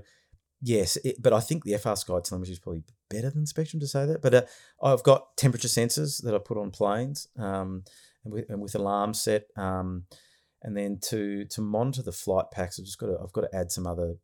[0.62, 4.06] yes, it, but I think the FrSky telemetry is probably better than Spektrum to say
[4.06, 4.22] that.
[4.22, 4.42] But uh,
[4.82, 7.84] I've got temperature sensors that I put on planes, um,
[8.24, 10.04] and with, and with alarm set, um,
[10.62, 13.56] and then to to monitor the flight packs, I've just got to I've got to
[13.56, 14.16] add some other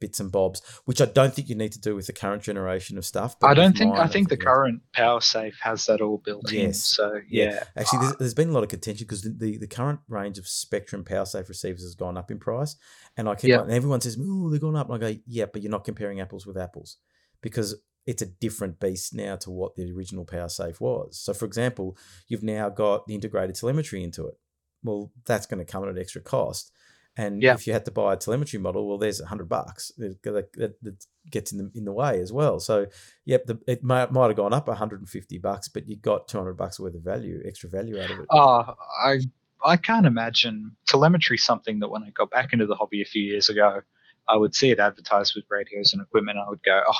[0.00, 2.98] bits and bobs, which I don't think you need to do with the current generation
[2.98, 3.38] of stuff.
[3.38, 6.50] but I don't think mine, I think the current power safe has that all built
[6.52, 6.66] in.
[6.66, 6.84] Yes.
[6.84, 7.52] So Yeah.
[7.52, 10.36] yeah, Actually, there's, there's been a lot of contention because the, the, the current range
[10.36, 12.74] of Spektrum power safe receivers has gone up in price,
[13.16, 13.60] and I keep Yeah.
[13.62, 16.20] and everyone says, "Oh, they've gone up," and I go, "Yeah, but you're not comparing
[16.20, 16.96] apples with apples
[17.40, 21.44] because it's a different beast now to what the original power safe was." So, for
[21.44, 21.96] example,
[22.26, 24.34] you've now got the integrated telemetry into it.
[24.82, 26.72] Well, that's going to come at an extra cost.
[27.16, 27.54] And Yeah.
[27.54, 30.96] if you had to buy a telemetry model, well, there's a hundred bucks that,
[31.30, 32.58] gets in the in the way as well.
[32.60, 32.86] So,
[33.26, 36.78] yep, the, it might, might have gone up 150 bucks, but you got 200 bucks
[36.80, 38.26] worth of value, extra value out of it.
[38.30, 38.74] Oh,
[39.04, 39.18] I
[39.64, 43.22] I can't imagine telemetry something that when I got back into the hobby a few
[43.22, 43.82] years ago,
[44.28, 46.38] I would see it advertised with radios and equipment.
[46.38, 46.94] I would go, oh,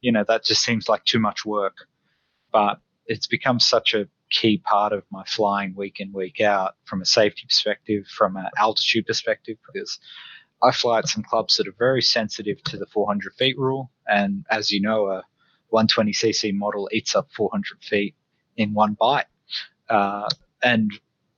[0.00, 1.76] you know, that just seems like too much work.
[2.50, 7.02] But it's become such a key part of my flying week in week out from
[7.02, 9.98] a safety perspective, from an altitude perspective, because
[10.62, 14.44] I fly at some clubs that are very sensitive to the 400 feet rule, and
[14.50, 15.22] as you know, a
[15.72, 18.14] 120cc model eats up 400 feet
[18.56, 19.26] in one bite.
[19.88, 20.28] Uh,
[20.62, 20.90] and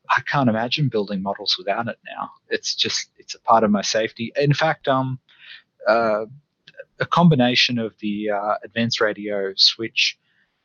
[0.08, 2.30] I can't imagine building models without it now.
[2.48, 4.32] It's just it's a part of my safety.
[4.36, 5.18] In fact, um,
[5.86, 6.26] uh,
[6.98, 10.18] a combination of the uh, advanced radio switch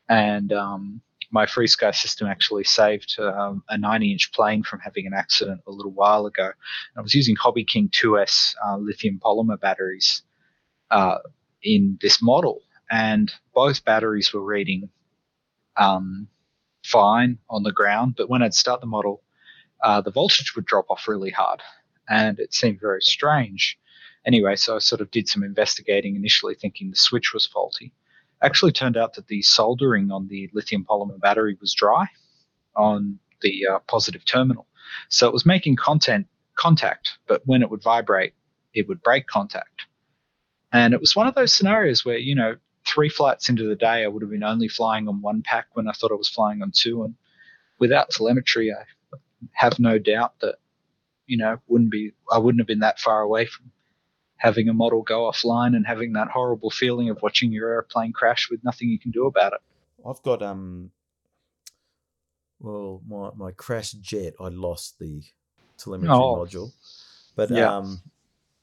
[0.10, 5.14] and um, my FrSky system actually saved um, a 90 inch plane from having an
[5.14, 6.52] accident a little while ago.
[6.98, 10.24] I was using Hobby King 2S uh, lithium polymer batteries
[10.92, 11.18] uh,
[11.64, 14.90] in this model, and both batteries were reading
[15.78, 16.28] um,
[16.84, 19.24] fine on the ground, but when I'd start the model,
[19.84, 21.62] uh, the voltage would drop off really hard,
[22.08, 23.78] and it seemed very strange.
[24.26, 27.92] Anyway, so I sort of did some investigating initially, thinking the switch was faulty.
[28.42, 32.06] Actually, turned out that the soldering on the lithium polymer battery was dry
[32.76, 34.68] on the uh, positive terminal,
[35.10, 38.34] so it was making content contact, but when it would vibrate,
[38.74, 39.86] it would break contact.
[40.72, 42.56] And it was one of those scenarios where you know
[42.86, 45.88] three flights into the day, I would have been only flying on one pack when
[45.88, 47.04] I thought I was flying on two.
[47.04, 47.16] And
[47.80, 49.18] without telemetry, I
[49.54, 50.56] have no doubt that,
[51.26, 53.72] you know, wouldn't be, I wouldn't have been that far away from
[54.46, 58.48] having a model go offline and having that horrible feeling of watching your airplane crash
[58.50, 59.62] with nothing you can do about it.
[60.08, 60.92] I've got um
[62.60, 65.24] well my my crashed jet I lost the
[65.78, 66.36] telemetry Oh.
[66.40, 66.72] module.
[67.36, 67.76] But Yeah.
[67.78, 68.02] um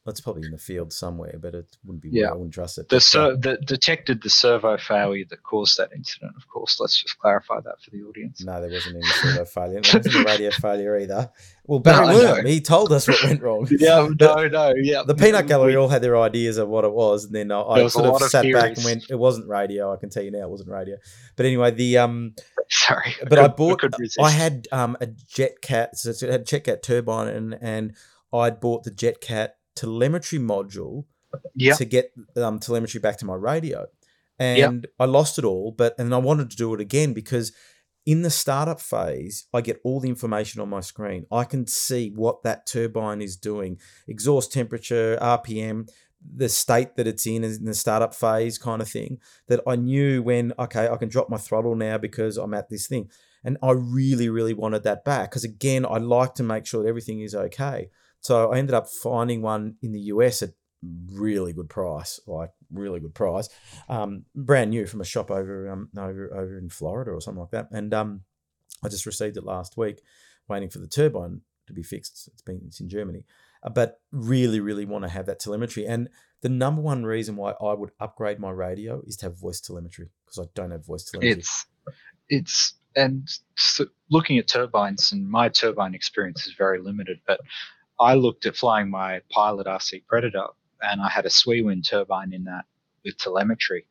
[0.04, 2.30] that's probably in the field somewhere, but it wouldn't be Yeah.
[2.30, 2.88] I wouldn't trust it.
[2.88, 6.32] The, ser- the detected the servo failure that caused that incident.
[6.36, 8.42] Of course, let's just clarify that for the audience.
[8.42, 9.80] No, there wasn't any servo failure.
[9.80, 11.30] There wasn't a radio failure either.
[11.66, 12.50] Well, Barry No, Worm, no.
[12.50, 13.68] he told us what went wrong.
[13.78, 15.04] Yeah, no, no, yeah.
[15.06, 17.74] The Peanut Gallery all had their ideas of what it was, and then I, I
[17.76, 20.24] There was a sort of sat back and went, "It wasn't radio." I can tell
[20.24, 20.96] you now, it wasn't radio.
[21.36, 22.34] But anyway, the um,
[22.68, 23.78] Sorry, but I could- bought.
[23.80, 24.18] could resist.
[24.20, 27.94] I had um a JetCat, so it had a JetCat turbine, and and
[28.32, 31.04] I'd bought the JetCat telemetry module
[31.54, 31.74] Yeah.
[31.74, 33.86] to get um, telemetry back to my radio.
[34.38, 37.52] And I lost it all, but and I wanted to do it again because
[38.04, 41.26] in the startup phase, I get all the information on my screen.
[41.30, 43.78] I can see what that turbine is doing,
[44.08, 45.88] exhaust temperature, RPM,
[46.34, 49.18] the state that it's in in the startup phase kind of thing.
[49.46, 52.88] That I knew when, okay, I can drop my throttle now because I'm at this
[52.88, 53.10] thing.
[53.44, 56.88] And I really, really wanted that back because again, I like to make sure that
[56.88, 57.90] everything is okay.
[58.22, 60.50] So I ended up finding one in the US at
[61.12, 63.48] really good price, like really good price,
[63.88, 67.50] um, brand new from a shop over um, over over in Florida or something like
[67.50, 67.68] that.
[67.70, 68.22] And um,
[68.82, 70.00] I just received it last week,
[70.48, 72.28] waiting for the turbine to be fixed.
[72.32, 73.24] It's been it's in Germany,
[73.62, 75.86] uh, but really really want to have that telemetry.
[75.86, 76.08] And
[76.42, 80.10] the number one reason why I would upgrade my radio is to have voice telemetry
[80.24, 81.40] because I don't have voice telemetry.
[81.40, 81.66] it's
[82.28, 87.40] it's and so looking at turbines and my turbine experience is very limited but
[88.02, 90.46] i looked at flying my pilot rc predator
[90.82, 92.64] and i had a Swiwin turbine in that
[93.04, 93.86] with telemetry.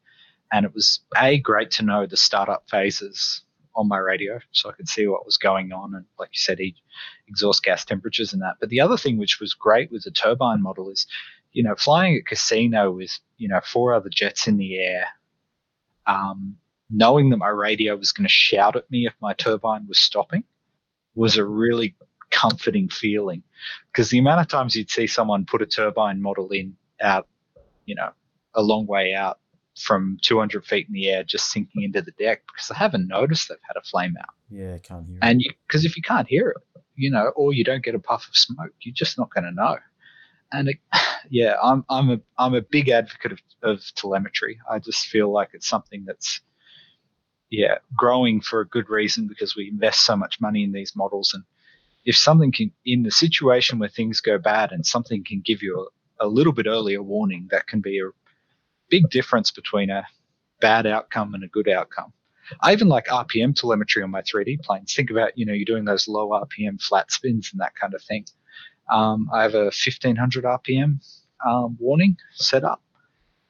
[0.54, 3.44] And it was a great to know the startup phases
[3.74, 6.60] on my radio so i could see what was going on and like you said
[7.28, 8.56] exhaust gas temperatures and that.
[8.60, 11.08] But the other thing which was great with the turbine model is
[11.54, 15.08] you know flying a casino with you know four other jets in the air
[16.06, 16.58] um,
[16.90, 20.44] knowing that my radio was going to shout at me if my turbine was stopping
[21.16, 21.96] was a really
[22.32, 23.44] comforting feeling
[23.92, 27.28] because the amount of times you'd see someone put a turbine model in out
[27.86, 28.10] you know
[28.56, 29.40] a long way out
[29.78, 33.50] from 200 feet in the air just sinking into the deck because they haven't noticed
[33.50, 35.16] they've had a flame out yeah, I can't hear.
[35.16, 35.20] it.
[35.22, 38.28] and because if you can't hear it you know or you don't get a puff
[38.28, 39.78] of smoke you're just not going to know
[40.52, 40.78] and it,
[41.30, 45.50] yeah i'm i'm a i'm a big advocate of, of telemetry i just feel like
[45.54, 46.42] it's something that's
[47.50, 51.34] yeah growing for a good reason because we invest so much money in these models
[51.34, 51.44] and
[52.06, 55.90] if something can in the situation where things go bad and something can give you
[56.20, 58.10] a, a little bit earlier warning that can be a
[58.90, 60.06] big difference between a
[60.60, 62.14] bad outcome and a good outcome
[62.60, 64.94] I even like RPM telemetry on my 3D planes.
[64.94, 68.04] Think about, you know, you're doing those low RPM flat spins and that kind of
[68.04, 68.26] thing.
[68.92, 71.00] Um, I have a 1500 RPM
[71.46, 72.82] um, warning set up,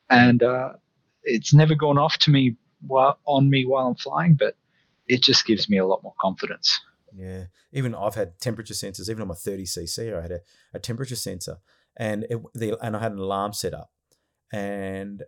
[0.10, 0.74] and uh,
[1.24, 4.56] it's never gone off to me while, on me while I'm flying, but
[5.08, 6.80] it just gives me a lot more confidence.
[7.16, 9.10] Yeah, even I've had temperature sensors.
[9.10, 10.40] Even on my 30cc, I had a,
[10.74, 11.58] a temperature sensor,
[11.98, 13.92] and it, the and I had an alarm set up,
[14.52, 15.24] and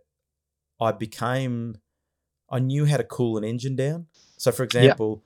[0.80, 1.78] I became,
[2.50, 4.06] I knew how to cool an engine down.
[4.36, 5.22] So, for example,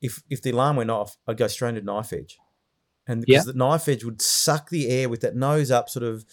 [0.00, 2.38] if if the alarm went off, I'd go straight into knife edge,
[3.06, 6.24] and because the knife edge would suck the air with that nose up sort of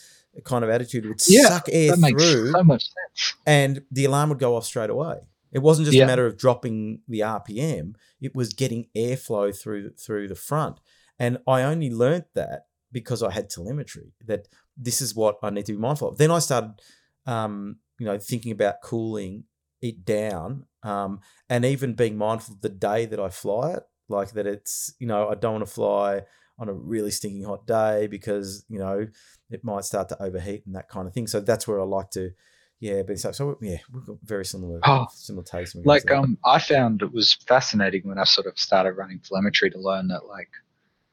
[0.44, 3.36] kind of attitude, it would Yeah, suck air That makes through, so much sense.
[3.46, 5.18] and the alarm would go off straight away.
[5.52, 6.04] It wasn't just Yeah.
[6.04, 10.80] a matter of dropping the RPM; it was getting airflow through through the front.
[11.18, 14.14] And I only learnt that because I had telemetry.
[14.26, 14.48] That
[14.78, 16.18] this is what I need to be mindful of.
[16.18, 16.82] Then I started,
[17.26, 19.44] um, you know, thinking about cooling
[19.82, 21.20] it down, um,
[21.50, 23.84] and even being mindful of the day that I fly it.
[24.08, 26.24] Like that, it's you know I don't want to fly
[26.58, 29.08] on a really stinking hot day because you know
[29.50, 31.28] it might start to overheat and that kind of thing.
[31.28, 32.32] So that's where I like to,
[32.80, 33.02] yeah.
[33.06, 35.76] But so, so yeah, we've got very similar, Oh, similar tastes.
[35.84, 39.80] Like, um, I found it was fascinating when I sort of started running telemetry to
[39.80, 40.50] learn that, like,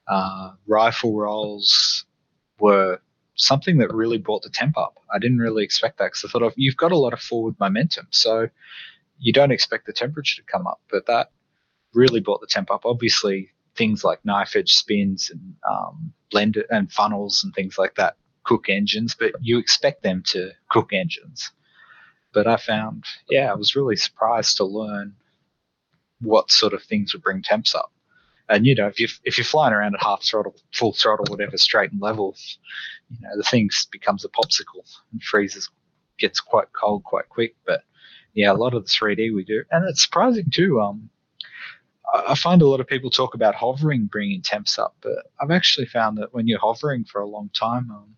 [0.09, 2.05] uh, rifle rolls
[2.61, 3.01] were
[3.35, 4.99] something that really brought the temp up.
[5.13, 7.57] I didn't really expect that because I thought of you've got a lot of forward
[7.61, 8.49] momentum, so
[9.19, 11.31] you don't expect the temperature to come up, but that
[11.95, 12.85] really brought the temp up.
[12.85, 18.17] Obviously, things like knife edge spins and um, blender and funnels and things like that
[18.45, 21.51] cook engines, but you expect them to cook engines.
[22.37, 25.15] But I found, yeah, I was really surprised to learn
[26.21, 27.91] what sort of things would bring temps up.
[28.51, 31.57] And you know, if you if you're flying around at half throttle, full throttle, whatever,
[31.57, 32.37] straight and level,
[33.09, 35.71] you know, the thing becomes a popsicle and freezes,
[36.19, 37.57] gets quite cold quite quick.
[37.65, 37.85] But
[38.35, 40.79] yeah, a lot of the 3D we do, and it's surprising too.
[40.79, 41.09] Um,
[42.13, 45.87] I find a lot of people talk about hovering bringing temps up, but I've actually
[45.87, 48.15] found that when you're hovering for a long time, um,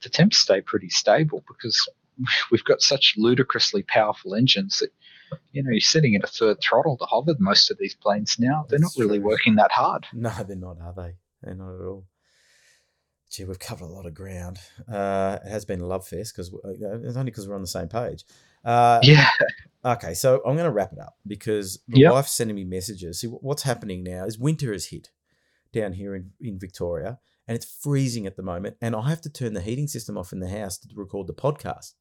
[0.00, 1.88] the temps stay pretty stable because
[2.50, 4.90] we've got such ludicrously powerful engines that
[5.52, 8.66] you know you're sitting at a third throttle to hover most of these planes now.
[8.68, 9.28] They're That's not really true.
[9.28, 10.06] working that hard.
[10.12, 11.14] No, they're not, are they?
[11.42, 12.06] They're not at all.
[13.30, 14.58] Gee, we've covered a lot of ground.
[14.86, 17.88] Uh, it has been a love fest because it's only because we're on the same
[17.88, 18.24] page.
[18.62, 19.26] Uh, Yeah,
[19.84, 22.12] Okay, so I'm going to wrap it up because the Yep.
[22.12, 23.20] wife's sending me messages.
[23.20, 25.10] See, what's happening now is winter has hit
[25.72, 28.76] down here in, in Victoria and it's freezing at the moment.
[28.80, 31.34] And I have to turn the heating system off in the house to record the
[31.34, 31.94] podcast.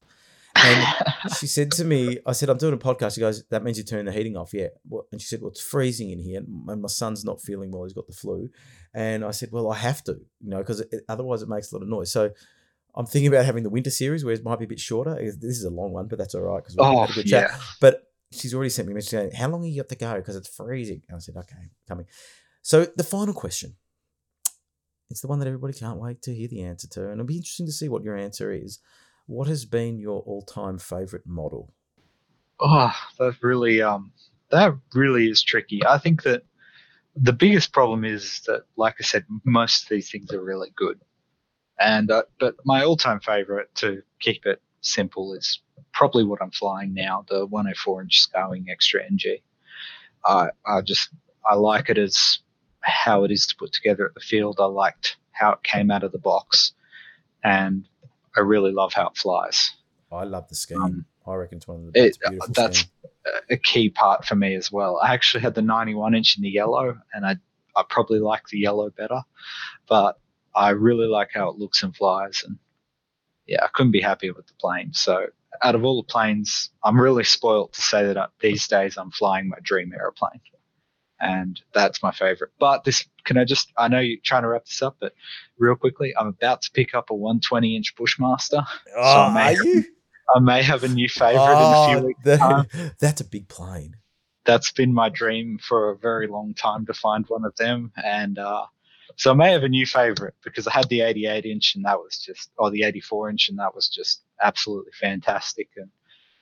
[0.56, 0.86] And
[1.40, 3.16] she said to me, I said, I'm doing a podcast.
[3.16, 4.54] She goes, That means you turn the heating off.
[4.54, 4.68] Yeah.
[4.88, 6.40] Well, and she said, Well, it's freezing in here.
[6.40, 7.84] And my son's not feeling well.
[7.84, 8.50] He's got the flu.
[8.94, 11.84] And I said, Well, I have to, you know, because otherwise it makes a lot
[11.84, 12.12] of noise.
[12.12, 12.32] So
[12.96, 15.16] I'm thinking about having the winter series where it might be a bit shorter.
[15.16, 17.28] This is a long one, but that's all right because we've oh had a good
[17.28, 17.50] chat.
[17.52, 17.58] yeah.
[17.80, 20.16] But she's already sent me a message saying, How long are you got to go?
[20.16, 21.02] Because it's freezing.
[21.08, 22.06] And I said, Okay, coming.
[22.62, 23.76] So the final question.
[25.12, 27.04] It's the one that everybody can't wait to hear the answer to.
[27.04, 28.80] And it'll be interesting to see what your answer is.
[29.28, 31.74] What has been your all time favorite model?
[32.60, 34.12] Oh, that really um
[34.50, 35.82] that really is tricky.
[35.86, 36.44] I think that
[37.16, 41.00] the biggest problem is that, like I said, most of these things are really good.
[41.80, 45.62] And uh, but my all-time favorite to keep it simple is
[45.94, 49.38] probably what I'm flying now, the 104 inch Skywing Extra NG.
[50.26, 51.10] I I just
[51.50, 52.40] I like it as
[52.82, 54.58] how it is to put together at the field.
[54.60, 56.74] I liked how it came out of the box,
[57.44, 57.88] and
[58.36, 59.72] I really love how it flies.
[60.12, 60.82] I love the scheme.
[60.82, 62.92] Um, I reckon it's one of the it- beautiful that's- scheme.
[63.52, 65.00] a key part for me as well.
[65.02, 67.38] I actually had the 91 inch in the yellow, and I
[67.76, 69.22] I probably like the yellow better,
[69.88, 70.20] but
[70.54, 72.58] I really like how it looks and flies, and
[73.48, 74.92] yeah, I couldn't be happier with the plane.
[74.94, 75.28] So
[75.62, 79.12] out of all the planes, I'm really spoilt to say that I, these days I'm
[79.12, 80.42] flying my dream aeroplane,
[81.22, 82.52] and that's my favorite.
[82.60, 83.72] But this, can I just?
[83.78, 85.14] I know you're trying to wrap this up, but
[85.58, 88.62] real quickly, I'm about to pick up a 120 inch Bushmaster.
[88.98, 89.84] Oh, may- are you?
[90.36, 92.20] I may have a new favorite in a Oh, few weeks.
[92.24, 92.68] that- time.
[93.00, 93.96] that's a big plane.
[94.46, 97.92] that's been my dream for a very long time to find one of them.
[98.04, 98.66] And uh,
[99.18, 102.00] so I may have a new favorite because I had the 88 inch and that
[102.00, 105.68] was just, or the 84 inch and that was just absolutely fantastic.
[105.78, 105.90] And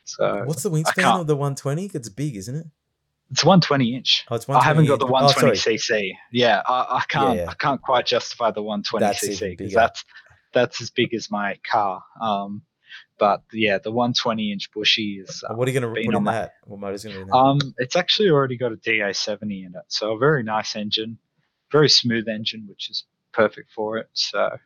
[0.05, 1.89] so What's the wingspan of the 120?
[1.93, 2.67] It's big, isn't it?
[3.31, 4.25] It's 120 inch.
[4.29, 5.11] Oh, it's I haven't got the inch.
[5.11, 6.11] Oh, 120 cc.
[6.31, 7.37] Yeah, I, I can't.
[7.37, 7.49] Yeah.
[7.49, 10.03] I can't quite justify the 120 That's cc because that's
[10.53, 12.03] that's as big as my car.
[12.19, 12.63] Um,
[13.19, 15.43] but yeah, the 120 inch bushy is.
[15.47, 16.53] Oh, What are you going to put in on my- that?
[16.63, 17.31] What motor's going to be?
[17.31, 21.17] Um, it's actually already got a DA70 in it, so a very nice engine,
[21.71, 24.07] very smooth engine, which is perfect for it.
[24.13, 24.57] So,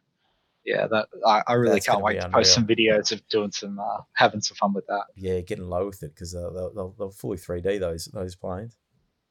[0.66, 3.80] yeah, that I, I really That's can't wait to post some videos of doing some
[3.80, 5.04] uh, having some fun with that.
[5.16, 8.78] yeah, getting low with it because they'll, they'll, they'll, they'll fully 3D those those planes.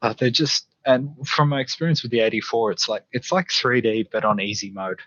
[0.03, 4.07] Uh, they're just and from my experience with the 84, it's like it's like 3D
[4.13, 5.01] but on easy mode.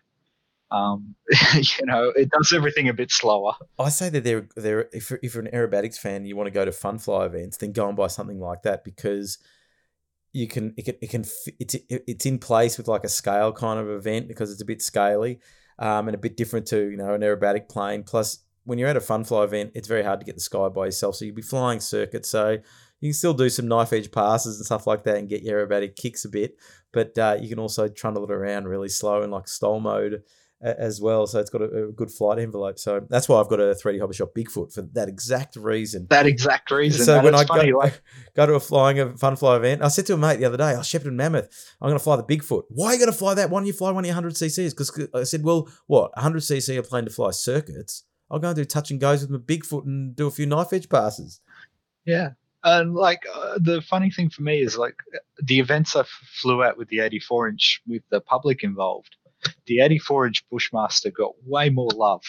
[0.71, 1.15] Um,
[1.55, 3.53] you know, it does everything a bit slower.
[3.77, 6.51] I say that they're they're if you're, if you're an aerobatics fan, you want to
[6.51, 9.37] go to fun fly events, then go and buy something like that because
[10.33, 11.23] you can it can it can
[11.59, 14.81] it's it's in place with like a scale kind of event because it's a bit
[14.81, 15.39] scaly
[15.79, 18.03] um, and a bit different to you know an aerobatic plane.
[18.03, 20.69] Plus, when you're at a fun fly event, it's very hard to get the sky
[20.69, 22.29] by yourself, so you'll be flying circuits.
[22.29, 22.57] So
[23.01, 25.65] you can still do some knife edge passes and stuff like that and get your
[25.65, 26.57] aerobatic kicks a bit,
[26.91, 30.23] but uh, you can also trundle it around really slow in like stall mode
[30.61, 31.27] as well.
[31.27, 32.79] So it's got a, a good flight envelope.
[32.79, 36.07] So that's why I've got a 3D hobby shop Bigfoot for that exact reason.
[36.09, 37.05] That exact reason.
[37.05, 38.01] So and when I funny, go, like
[38.35, 40.57] go to a flying a fun fly event, I said to a mate the other
[40.57, 41.49] day, "I "Oh, Shepparton Mammoth,
[41.81, 42.63] I'm going to fly the Bigfoot.
[42.69, 43.49] Why are you going to fly that?
[43.49, 46.39] Why don't you fly one of your 100 cc's?" Because I said, "Well, what 100
[46.39, 48.03] cc are planned to fly circuits.
[48.31, 50.73] I'll go and do touch and goes with my Bigfoot and do a few knife
[50.73, 51.41] edge passes."
[52.05, 52.31] Yeah.
[52.63, 54.95] And like uh, the funny thing for me is like
[55.37, 56.03] the events I
[56.41, 59.15] flew at with the 84 inch with the public involved,
[59.65, 62.23] the 84 inch Bushmaster got way more love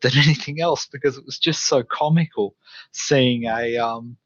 [0.00, 2.54] than anything else because it was just so comical
[2.92, 4.16] seeing a um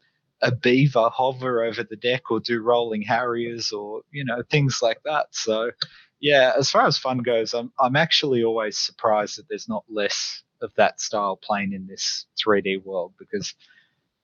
[0.42, 5.00] a beaver hover over the deck or do rolling harriers or you know things like
[5.04, 5.26] that.
[5.30, 5.70] So
[6.20, 10.42] yeah, as far as fun goes, I'm I'm actually always surprised that there's not less
[10.60, 13.54] of that style plane in this 3D world because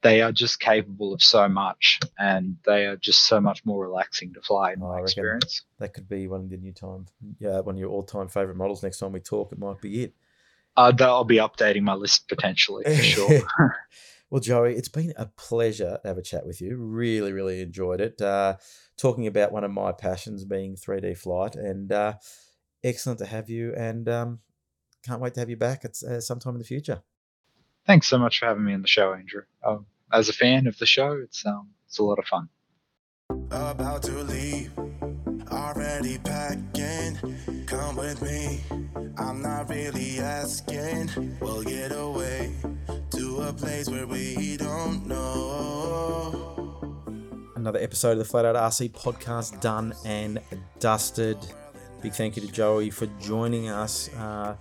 [0.02, 4.32] they are just capable of so much and they are just so much more relaxing
[4.34, 5.62] to fly in Oh, my experience.
[5.78, 7.06] That could be one of the new time,
[7.38, 8.82] yeah, one of your all time favorite models.
[8.82, 10.14] Next time we talk, it might be it.
[10.76, 13.42] Uh, I'll be updating my list potentially for sure.
[14.30, 16.76] well, Joey, it's been a pleasure to have a chat with you.
[16.76, 18.20] Really, really enjoyed it.
[18.22, 18.56] Uh,
[18.96, 22.14] talking about one of my passions being 3D flight, and uh,
[22.84, 23.74] excellent to have you.
[23.74, 24.38] And um,
[25.04, 27.02] can't wait to have you back at uh, sometime in the future.
[27.88, 29.44] Thanks so much for having me on the show, Andrew.
[29.66, 32.50] Um, as a fan of the show, it's um, it's a lot of fun.
[33.50, 34.70] About to leave,
[35.50, 37.16] already packing.
[37.66, 38.60] Come with me.
[39.16, 41.38] I'm not really asking.
[41.40, 42.52] We'll get away
[43.12, 46.34] to a place where we don't know.
[47.56, 50.42] Another episode of the Flat Out RC podcast done and
[50.78, 51.38] dusted.
[52.02, 54.10] Big thank you to Joey for joining us.
[54.14, 54.56] Uh,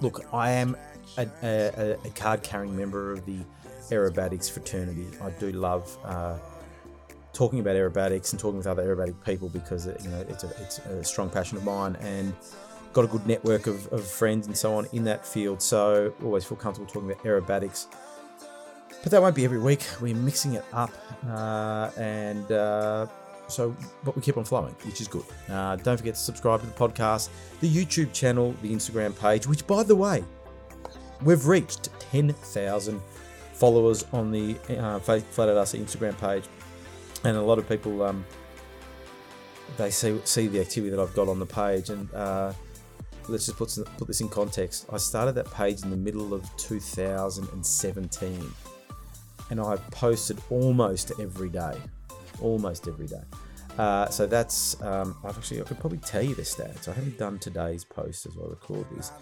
[0.00, 0.76] look, I am
[1.18, 3.38] a, a, a card carrying member of the
[3.90, 5.06] aerobatics fraternity.
[5.22, 6.38] I do love uh,
[7.32, 10.78] talking about aerobatics and talking with other aerobatic people because you know it's a, it's
[10.78, 12.34] a strong passion of mine and
[12.92, 15.60] got a good network of, of friends and so on in that field.
[15.60, 17.86] So always feel comfortable talking about aerobatics.
[19.02, 19.84] But that won't be every week.
[20.00, 20.90] We're mixing it up,
[21.28, 23.06] uh, and uh,
[23.46, 25.24] so but we keep on flowing, which is good.
[25.48, 27.28] Uh, don't forget to subscribe to the podcast,
[27.60, 29.46] the YouTube channel, the Instagram page.
[29.46, 30.24] Which, by the way,
[31.22, 33.00] we've reached ten thousand
[33.52, 36.44] followers on the uh, Flat Out RC Instagram page,
[37.24, 38.24] and a lot of people um,
[39.76, 42.52] they see see the activity that I've got on the page, and uh,
[43.28, 44.86] let's just put some, put this in context.
[44.92, 48.52] I started that page in the middle of 2017,
[49.50, 51.76] and I posted almost every day,
[52.40, 53.22] almost every day.
[53.78, 56.88] Uh, so that's um, I've actually I could probably tell you the stats.
[56.88, 59.12] I haven't done today's post as I record this,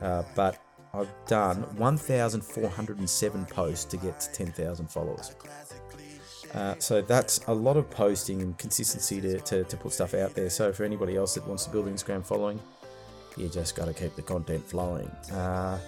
[0.00, 0.58] uh, but
[0.94, 5.34] I've done 1,407 posts to get to 10,000 followers.
[6.54, 10.34] Uh, so that's a lot of posting and consistency to, to, to, put stuff out
[10.34, 10.48] there.
[10.48, 12.58] So for anybody else that wants to build Instagram following,
[13.36, 15.08] you just got to keep the content flowing.
[15.30, 15.78] Uh,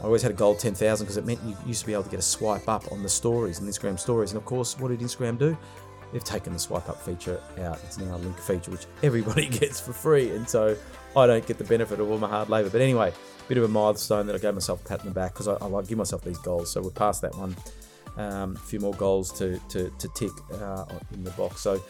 [0.00, 2.10] I always had a goal 10,000 because it meant you used to be able to
[2.10, 4.30] get a swipe up on the stories and Instagram stories.
[4.30, 5.56] And of course, what did Instagram do?
[6.12, 7.78] They've taken the swipe up feature out.
[7.84, 10.30] It's now a link feature, which everybody gets for free.
[10.30, 10.76] And so
[11.18, 12.70] I don't get the benefit of all my hard labor.
[12.70, 15.14] But anyway, a bit of a milestone that I gave myself a pat in the
[15.14, 16.70] back because I, I like give myself these goals.
[16.70, 17.56] So we're past that one.
[18.16, 21.60] Um, a few more goals to, to, to tick uh, in the box.
[21.60, 21.82] So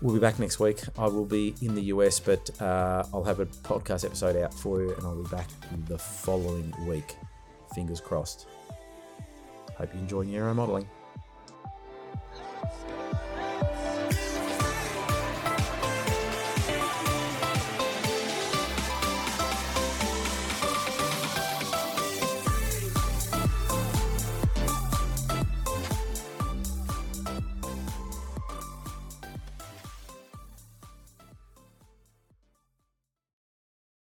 [0.00, 0.80] we'll be back next week.
[0.98, 4.80] I will be in the US, but uh, I'll have a podcast episode out for
[4.82, 5.48] you, and I'll be back
[5.88, 7.16] the following week.
[7.74, 8.46] Fingers crossed.
[9.76, 10.88] Hope you're enjoying Aero modeling.